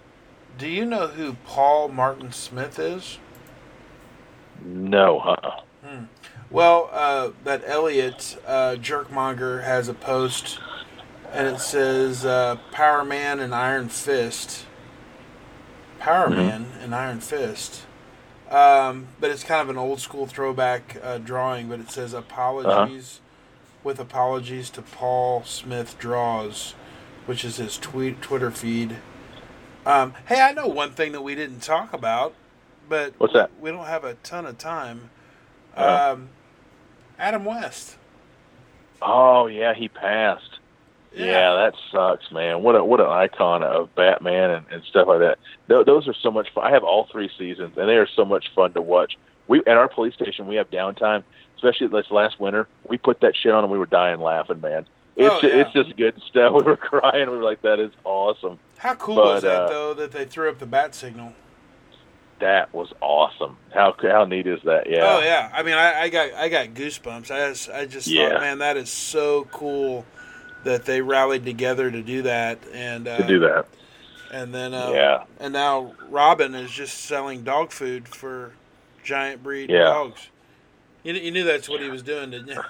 Do 0.57 0.67
you 0.69 0.85
know 0.85 1.07
who 1.07 1.33
Paul 1.45 1.89
Martin 1.89 2.31
Smith 2.31 2.79
is? 2.79 3.19
No, 4.63 5.19
uh-uh. 5.19 5.61
Well, 6.49 6.89
uh, 6.93 7.31
that 7.43 7.63
Elliot 7.65 8.37
uh, 8.47 8.75
Jerkmonger 8.79 9.63
has 9.63 9.89
a 9.89 9.93
post, 9.93 10.59
and 11.31 11.47
it 11.47 11.59
says 11.59 12.25
uh, 12.25 12.57
Power 12.71 13.03
Man 13.03 13.39
and 13.39 13.53
Iron 13.53 13.89
Fist. 13.89 14.65
Power 15.99 16.27
Mhm. 16.29 16.35
Man 16.37 16.65
and 16.81 16.95
Iron 16.95 17.19
Fist. 17.19 17.83
Um, 18.49 19.07
but 19.19 19.31
it's 19.31 19.43
kind 19.43 19.61
of 19.61 19.69
an 19.69 19.77
old 19.77 19.99
school 19.99 20.27
throwback 20.27 20.97
uh, 21.03 21.17
drawing, 21.17 21.67
but 21.67 21.79
it 21.79 21.89
says 21.89 22.13
apologies 22.13 23.19
with 23.83 23.99
apologies 23.99 24.69
to 24.71 24.81
Paul 24.81 25.43
Smith 25.43 25.97
Draws, 25.97 26.73
which 27.25 27.43
is 27.43 27.57
his 27.57 27.77
tweet 27.77 28.21
Twitter 28.21 28.51
feed. 28.51 28.97
Um, 29.85 30.13
hey, 30.27 30.41
I 30.41 30.51
know 30.51 30.67
one 30.67 30.91
thing 30.91 31.11
that 31.11 31.21
we 31.21 31.35
didn't 31.35 31.61
talk 31.61 31.93
about, 31.93 32.33
but 32.87 33.13
What's 33.17 33.33
that? 33.33 33.51
we 33.59 33.71
don't 33.71 33.85
have 33.85 34.03
a 34.03 34.15
ton 34.15 34.45
of 34.45 34.57
time. 34.57 35.09
Uh. 35.75 36.13
Um, 36.13 36.29
Adam 37.17 37.45
West. 37.45 37.95
Oh 39.01 39.47
yeah, 39.47 39.73
he 39.73 39.87
passed. 39.87 40.54
Yeah. 41.15 41.53
that 41.55 41.73
sucks, 41.91 42.31
man. 42.31 42.61
What 42.63 42.75
a 42.75 42.83
what 42.83 42.99
an 42.99 43.07
icon 43.07 43.63
of 43.63 43.93
Batman 43.95 44.51
and, 44.51 44.65
and 44.71 44.83
stuff 44.83 45.07
like 45.07 45.19
that. 45.19 45.37
Th- 45.67 45.85
those 45.85 46.07
are 46.07 46.13
so 46.21 46.31
much 46.31 46.47
fun. 46.53 46.65
I 46.65 46.71
have 46.71 46.83
all 46.83 47.07
three 47.11 47.29
seasons, 47.37 47.77
and 47.77 47.87
they 47.89 47.95
are 47.95 48.07
so 48.15 48.25
much 48.25 48.45
fun 48.55 48.73
to 48.73 48.81
watch. 48.81 49.17
We 49.47 49.59
at 49.61 49.77
our 49.77 49.87
police 49.87 50.13
station, 50.13 50.47
we 50.47 50.55
have 50.55 50.69
downtime, 50.71 51.23
especially 51.55 51.87
this 51.87 52.09
last 52.11 52.39
winter. 52.39 52.67
We 52.89 52.97
put 52.97 53.21
that 53.21 53.33
shit 53.35 53.51
on, 53.51 53.63
and 53.63 53.71
we 53.71 53.77
were 53.79 53.85
dying 53.85 54.19
laughing, 54.19 54.61
man. 54.61 54.85
It's 55.17 55.33
Oh, 55.33 55.47
yeah. 55.47 55.61
it's 55.61 55.71
just 55.73 55.95
good 55.95 56.19
stuff. 56.29 56.53
We 56.55 56.63
were 56.63 56.75
crying. 56.77 57.29
We 57.29 57.37
were 57.37 57.43
like, 57.43 57.61
that 57.61 57.79
is 57.79 57.91
awesome. 58.03 58.59
How 58.77 58.95
cool 58.95 59.15
But, 59.15 59.25
was 59.35 59.43
that 59.43 59.61
uh, 59.63 59.69
though 59.69 59.93
that 59.93 60.11
they 60.11 60.25
threw 60.25 60.49
up 60.49 60.59
the 60.59 60.65
bat 60.65 60.93
signal? 60.93 61.33
That 62.39 62.73
was 62.73 62.91
awesome. 62.99 63.55
How 63.73 63.95
how 64.01 64.25
neat 64.25 64.45
is 64.45 64.59
that? 64.65 64.89
Yeah. 64.89 64.99
Oh 65.03 65.21
yeah, 65.21 65.49
I 65.53 65.63
mean 65.63 65.75
I, 65.75 66.01
I 66.01 66.09
got 66.09 66.33
I 66.33 66.49
got 66.49 66.67
goosebumps. 66.73 67.31
I 67.31 67.49
just, 67.49 67.69
I 67.69 67.85
just 67.85 68.07
Yeah. 68.07 68.29
thought, 68.31 68.41
man, 68.41 68.57
that 68.57 68.75
is 68.75 68.89
so 68.89 69.45
cool 69.53 70.05
that 70.65 70.85
they 70.85 70.99
rallied 71.01 71.45
together 71.45 71.89
to 71.89 72.01
do 72.01 72.23
that 72.23 72.59
and 72.73 73.07
uh, 73.07 73.17
To 73.17 73.27
do 73.27 73.39
that. 73.39 73.65
And 74.31 74.53
then 74.53 74.73
uh, 74.73 74.91
Yeah. 74.93 75.23
and 75.39 75.53
now 75.53 75.93
Robin 76.09 76.53
is 76.55 76.71
just 76.71 76.97
selling 77.05 77.43
dog 77.43 77.71
food 77.71 78.07
for 78.09 78.51
giant 79.03 79.41
breed 79.43 79.69
Yeah. 79.69 79.83
dogs. 79.85 80.27
You, 81.03 81.13
you 81.13 81.31
knew 81.31 81.43
that's 81.45 81.69
what 81.69 81.81
he 81.81 81.89
was 81.89 82.03
doing, 82.03 82.31
didn't 82.31 82.49
you? 82.49 82.61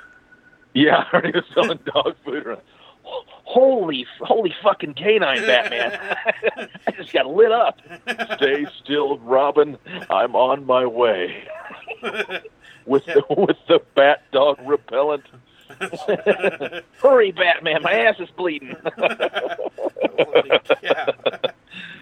Yeah, 0.77 1.05
he 1.23 1.31
was 1.31 1.45
selling 1.53 1.79
dog 1.85 2.15
food. 2.25 2.45
around. 2.45 2.59
Holy, 3.05 4.05
holy 4.19 4.53
fucking 4.61 4.95
canine, 4.95 5.41
Batman! 5.45 6.17
I 6.87 6.91
just 6.91 7.13
got 7.13 7.27
lit 7.27 7.53
up. 7.53 7.79
Stay 8.35 8.65
still, 8.83 9.17
Robin. 9.19 9.77
I'm 10.09 10.35
on 10.35 10.65
my 10.65 10.85
way 10.85 11.45
with 12.85 13.05
the 13.05 13.23
with 13.37 13.55
the 13.69 13.79
bat 13.95 14.23
dog 14.33 14.57
repellent. 14.65 15.23
Hurry, 17.01 17.32
Batman! 17.32 17.82
My 17.82 17.93
ass 17.93 18.19
is 18.19 18.30
bleeding. 18.32 18.76
Holy 18.97 20.59
cow. 20.82 21.13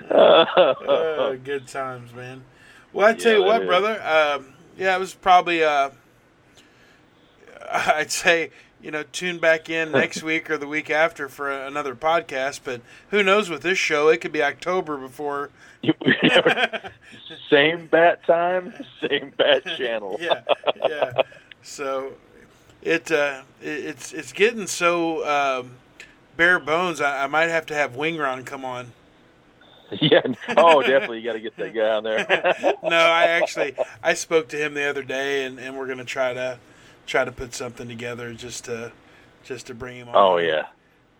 Uh, 0.09 1.33
good 1.43 1.67
times, 1.67 2.13
man. 2.13 2.43
Well, 2.91 3.07
I 3.07 3.13
tell 3.13 3.31
Yeah, 3.33 3.37
you 3.39 3.43
what, 3.45 3.65
brother. 3.65 4.01
Um, 4.03 4.53
yeah, 4.77 4.95
it 4.95 4.99
was 4.99 5.13
probably. 5.13 5.63
Uh, 5.63 5.91
I'd 7.71 8.11
say 8.11 8.51
you 8.81 8.91
know 8.91 9.03
tune 9.11 9.39
back 9.39 9.69
in 9.69 9.91
next 9.91 10.21
week 10.21 10.49
or 10.49 10.57
the 10.57 10.67
week 10.67 10.89
after 10.89 11.29
for 11.29 11.49
another 11.51 11.95
podcast. 11.95 12.61
But 12.63 12.81
who 13.09 13.23
knows 13.23 13.49
with 13.49 13.61
this 13.61 13.77
show? 13.77 14.09
It 14.09 14.17
could 14.21 14.31
be 14.33 14.43
October 14.43 14.97
before. 14.97 15.49
same 17.49 17.87
bat 17.87 18.23
time, 18.25 18.73
same 19.01 19.33
bat 19.37 19.63
channel. 19.77 20.17
yeah, 20.19 20.41
yeah. 20.87 21.11
So 21.61 22.13
it, 22.83 23.11
uh, 23.11 23.41
it 23.61 23.67
it's 23.67 24.13
it's 24.13 24.31
getting 24.33 24.67
so 24.67 25.25
um, 25.27 25.71
bare 26.37 26.59
bones. 26.59 27.01
I, 27.01 27.23
I 27.23 27.27
might 27.27 27.49
have 27.49 27.65
to 27.67 27.73
have 27.73 27.93
Wingron 27.93 28.45
come 28.45 28.65
on. 28.65 28.91
yeah. 30.01 30.21
Oh, 30.57 30.81
definitely. 30.81 31.19
You 31.19 31.25
got 31.25 31.33
to 31.33 31.39
get 31.39 31.55
that 31.57 31.73
guy 31.73 31.89
on 31.89 32.03
there. 32.03 32.25
no, 32.83 32.95
I 32.95 33.25
actually 33.25 33.75
I 34.01 34.13
spoke 34.13 34.47
to 34.49 34.57
him 34.57 34.73
the 34.73 34.83
other 34.83 35.03
day, 35.03 35.45
and, 35.45 35.59
and 35.59 35.77
we're 35.77 35.87
gonna 35.87 36.05
try 36.05 36.33
to 36.33 36.59
try 37.05 37.25
to 37.25 37.31
put 37.31 37.53
something 37.53 37.87
together 37.87 38.33
just 38.33 38.65
to 38.65 38.91
just 39.43 39.67
to 39.67 39.73
bring 39.73 39.97
him 39.97 40.09
on. 40.09 40.15
Oh 40.15 40.37
yeah. 40.37 40.67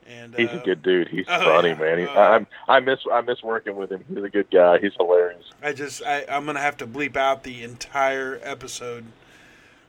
and 0.07 0.34
He's 0.36 0.49
uh, 0.49 0.59
a 0.61 0.66
good 0.66 0.82
dude. 0.82 1.09
He's 1.09 1.26
oh, 1.28 1.43
funny, 1.43 1.70
yeah. 1.70 1.76
man. 1.76 1.97
He, 1.99 2.05
Oh. 2.05 2.45
I, 2.68 2.78
I 2.78 2.80
miss 2.80 2.99
I 3.11 3.22
miss 3.22 3.43
working 3.43 3.76
with 3.76 3.91
him. 3.91 4.03
He's 4.07 4.24
a 4.24 4.30
good 4.30 4.49
guy. 4.49 4.80
He's 4.80 4.93
hilarious. 4.97 5.45
I 5.61 5.74
just 5.74 6.03
I, 6.03 6.26
I'm 6.30 6.45
gonna 6.45 6.59
have 6.59 6.78
to 6.78 6.88
bleep 6.88 7.16
out 7.16 7.43
the 7.43 7.64
entire 7.64 8.39
episode. 8.43 9.05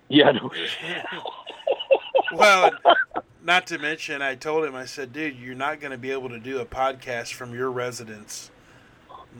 Yeah, 0.09 0.33
no, 0.33 0.51
Well, 2.35 2.70
not 3.45 3.66
to 3.68 3.78
mention, 3.78 4.22
I 4.22 4.35
told 4.35 4.64
him 4.64 4.74
I 4.74 4.85
said, 4.85 5.12
dude, 5.12 5.37
you're 5.37 5.55
not 5.55 5.80
gonna 5.80 5.99
be 5.99 6.11
able 6.11 6.28
to 6.30 6.39
do 6.39 6.59
a 6.61 6.66
podcast 6.66 7.32
from 7.35 7.55
your 7.55 7.70
residence 7.70 8.51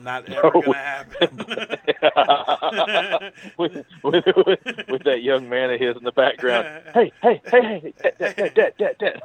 Not 0.01 0.27
ever 0.29 0.51
No. 0.53 0.61
gonna 0.61 0.77
happen. 0.77 1.37
with, 3.57 3.85
with, 4.03 4.25
with, 4.45 4.59
with 4.89 5.03
that 5.03 5.21
young 5.23 5.47
man 5.49 5.71
of 5.71 5.79
his 5.79 5.95
in 5.97 6.03
the 6.03 6.11
background. 6.11 6.67
Hey, 6.93 7.11
hey, 7.21 7.41
hey, 7.45 7.61
hey, 7.61 7.93
dad, 8.19 8.53
dad, 8.53 8.53
dad, 8.77 8.95
dad, 8.99 9.21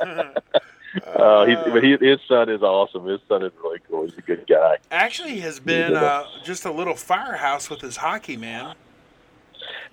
dad. 0.00 0.42
Uh, 1.06 1.46
he, 1.46 1.54
but 1.54 1.82
he, 1.82 1.96
his 2.00 2.18
son 2.28 2.50
is 2.50 2.60
awesome. 2.62 3.06
His 3.06 3.20
son 3.26 3.42
is 3.42 3.52
really 3.62 3.78
cool. 3.88 4.04
He's 4.04 4.16
a 4.18 4.20
good 4.20 4.46
guy. 4.46 4.76
Actually, 4.90 5.40
has 5.40 5.58
been 5.58 5.94
uh, 5.96 6.24
just 6.44 6.66
a 6.66 6.70
little 6.70 6.94
firehouse 6.94 7.70
with 7.70 7.80
his 7.80 7.96
hockey, 7.96 8.36
man. 8.36 8.74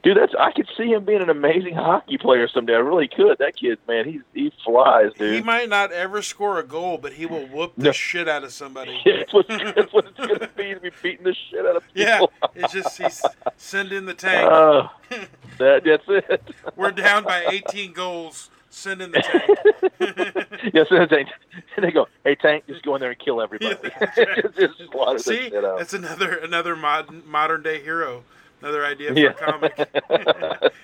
Dude, 0.03 0.17
that's 0.17 0.34
I 0.39 0.51
could 0.51 0.67
see 0.78 0.88
him 0.93 1.03
being 1.05 1.22
an 1.22 1.30
amazing 1.30 1.76
hockey 1.76 2.17
player 2.17 2.47
someday. 2.47 2.74
I 2.74 2.78
really 2.78 3.07
could. 3.07 3.38
That 3.39 3.55
kid, 3.57 3.78
man, 3.88 4.05
he's 4.05 4.22
he 4.34 4.51
flies, 4.63 5.11
dude. 5.17 5.34
He 5.36 5.41
might 5.41 5.67
not 5.70 5.91
ever 5.91 6.22
score 6.22 6.57
a 6.59 6.63
goal, 6.63 6.97
but 6.97 7.13
he 7.13 7.26
will 7.26 7.45
whoop 7.47 7.74
the 7.78 7.86
No. 7.86 7.91
shit 7.91 8.28
out 8.30 8.43
of 8.43 8.51
somebody. 8.53 9.01
that's, 9.05 9.34
what, 9.34 9.47
that's 9.47 9.91
what 9.93 10.05
it's 10.07 10.17
gonna 10.17 10.49
be. 10.55 10.74
To 10.74 10.80
be 10.80 10.91
beating 11.03 11.26
the 11.26 11.36
shit 11.49 11.65
out 11.65 11.76
of 11.76 11.84
people. 11.93 12.01
Yeah, 12.01 12.22
it's 12.55 12.74
just 12.74 12.97
he's 12.97 13.22
sending 13.57 14.05
the 14.05 14.13
tank. 14.13 14.49
Uh, 14.51 14.88
that 15.57 15.84
that's 15.84 16.03
it. 16.07 16.41
We're 16.76 16.91
down 16.91 17.24
by 17.24 17.45
18 17.49 17.93
goals. 17.93 18.49
Send 18.72 19.01
in 19.01 19.11
the 19.11 19.20
tank. 19.20 20.74
yes, 20.74 20.88
and 20.91 21.09
they, 21.09 21.26
and 21.76 21.84
they 21.84 21.91
go, 21.91 22.07
"Hey, 22.24 22.36
Tank, 22.36 22.65
just 22.67 22.84
go 22.84 22.93
in 22.93 23.01
there 23.01 23.09
and 23.09 23.20
kill 23.20 23.41
everybody." 23.41 23.76
just, 24.15 24.55
just 24.55 24.91
slaughter 24.91 25.17
See, 25.17 25.49
shit 25.49 25.53
that's 25.61 25.93
another 25.95 26.36
another 26.38 26.76
modern 26.76 27.24
modern 27.26 27.63
day 27.63 27.82
hero. 27.82 28.24
Another 28.62 28.86
idea 28.86 29.14
for 29.14 29.20
Yeah. 29.20 29.30
a 29.30 29.34
comic. 29.34 29.78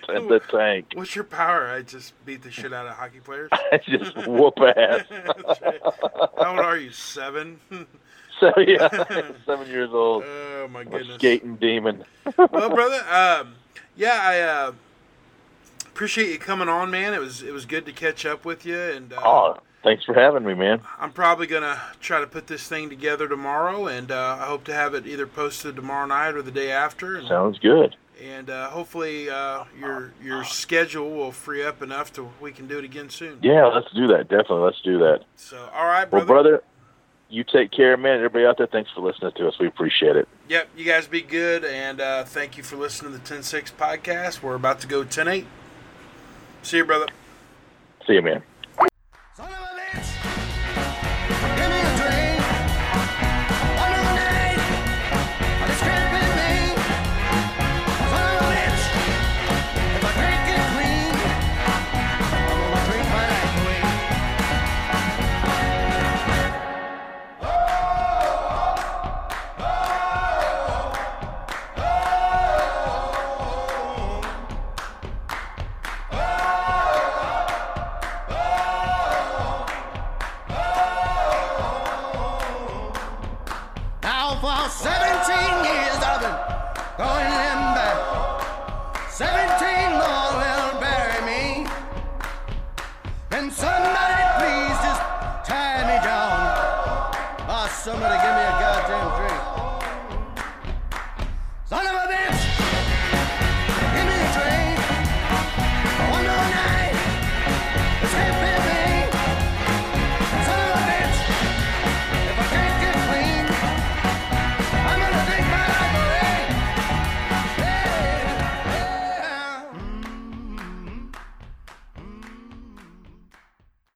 and 0.07 0.29
the 0.29 0.39
Tank. 0.49 0.87
What's 0.93 1.15
your 1.15 1.25
power? 1.25 1.67
I 1.67 1.81
just 1.81 2.13
beat 2.25 2.41
the 2.41 2.51
shit 2.51 2.71
out 2.73 2.85
of 2.87 2.93
hockey 2.95 3.19
players. 3.19 3.49
I 3.71 3.79
just 3.85 4.15
whoop 4.27 4.57
ass. 4.59 5.03
Right. 5.61 5.81
How 6.37 6.51
old 6.51 6.59
are 6.59 6.77
you? 6.77 6.91
Seven. 6.91 7.59
So 8.41 8.51
yeah, 8.59 8.89
seven 9.45 9.65
years 9.69 9.91
old, 9.93 10.25
oh 10.27 10.67
my 10.69 10.83
goodness. 10.83 11.15
skating 11.15 11.55
demon. 11.55 12.03
Well, 12.37 12.69
brother, 12.69 12.99
um, 13.09 13.55
yeah, 13.95 14.19
I 14.21 14.41
uh, 14.41 14.71
appreciate 15.85 16.29
you 16.33 16.37
coming 16.37 16.67
on, 16.67 16.91
man. 16.91 17.13
It 17.13 17.21
was 17.21 17.41
it 17.41 17.53
was 17.53 17.65
good 17.65 17.85
to 17.85 17.93
catch 17.93 18.25
up 18.25 18.43
with 18.43 18.65
you, 18.65 18.77
and 18.77 19.13
uh, 19.13 19.21
Oh, 19.23 19.57
thanks 19.85 20.03
for 20.03 20.13
having 20.13 20.43
me, 20.43 20.53
man. 20.55 20.81
I'm 20.99 21.11
probably 21.11 21.47
gonna 21.47 21.79
try 22.01 22.19
to 22.19 22.27
put 22.27 22.47
this 22.47 22.67
thing 22.67 22.89
together 22.89 23.29
tomorrow, 23.29 23.87
and 23.87 24.11
uh, 24.11 24.37
I 24.41 24.45
hope 24.47 24.65
to 24.65 24.73
have 24.73 24.93
it 24.93 25.07
either 25.07 25.27
posted 25.27 25.77
tomorrow 25.77 26.07
night 26.07 26.35
or 26.35 26.41
the 26.41 26.51
day 26.51 26.71
after, 26.71 27.15
and, 27.15 27.27
Sounds 27.27 27.59
good. 27.59 27.95
and 28.21 28.49
uh, 28.49 28.69
hopefully 28.71 29.29
uh, 29.29 29.63
your 29.79 30.11
your 30.21 30.43
schedule 30.43 31.11
will 31.11 31.31
free 31.31 31.63
up 31.63 31.81
enough 31.81 32.11
to 32.13 32.29
we 32.41 32.51
can 32.51 32.67
do 32.67 32.79
it 32.79 32.83
again 32.83 33.09
soon. 33.09 33.39
Yeah, 33.41 33.67
let's 33.67 33.91
do 33.93 34.07
that. 34.07 34.27
Definitely, 34.27 34.63
let's 34.65 34.81
do 34.81 34.97
that. 34.99 35.21
So, 35.37 35.69
all 35.73 35.85
right, 35.85 36.09
brother. 36.09 36.25
Well, 36.25 36.43
brother. 36.43 36.63
you 37.29 37.43
take 37.43 37.71
care, 37.71 37.95
man. 37.95 38.17
Everybody 38.17 38.45
out 38.45 38.57
there, 38.57 38.67
thanks 38.67 38.89
for 38.91 39.01
listening 39.01 39.31
to 39.37 39.47
us. 39.47 39.59
We 39.59 39.67
appreciate 39.67 40.15
it. 40.15 40.27
Yep, 40.49 40.69
you 40.75 40.85
guys 40.85 41.07
be 41.07 41.21
good, 41.21 41.63
and 41.63 42.01
uh, 42.01 42.23
thank 42.23 42.57
you 42.57 42.63
for 42.63 42.75
listening 42.75 43.11
to 43.13 43.17
the 43.17 43.35
10-6 43.35 43.71
podcast. 43.73 44.41
We're 44.41 44.55
about 44.55 44.79
to 44.81 44.87
go 44.87 45.03
10-8. 45.03 45.45
See 46.63 46.77
you, 46.77 46.85
brother. 46.85 47.07
See 48.07 48.13
you, 48.13 48.21
man. 48.23 48.41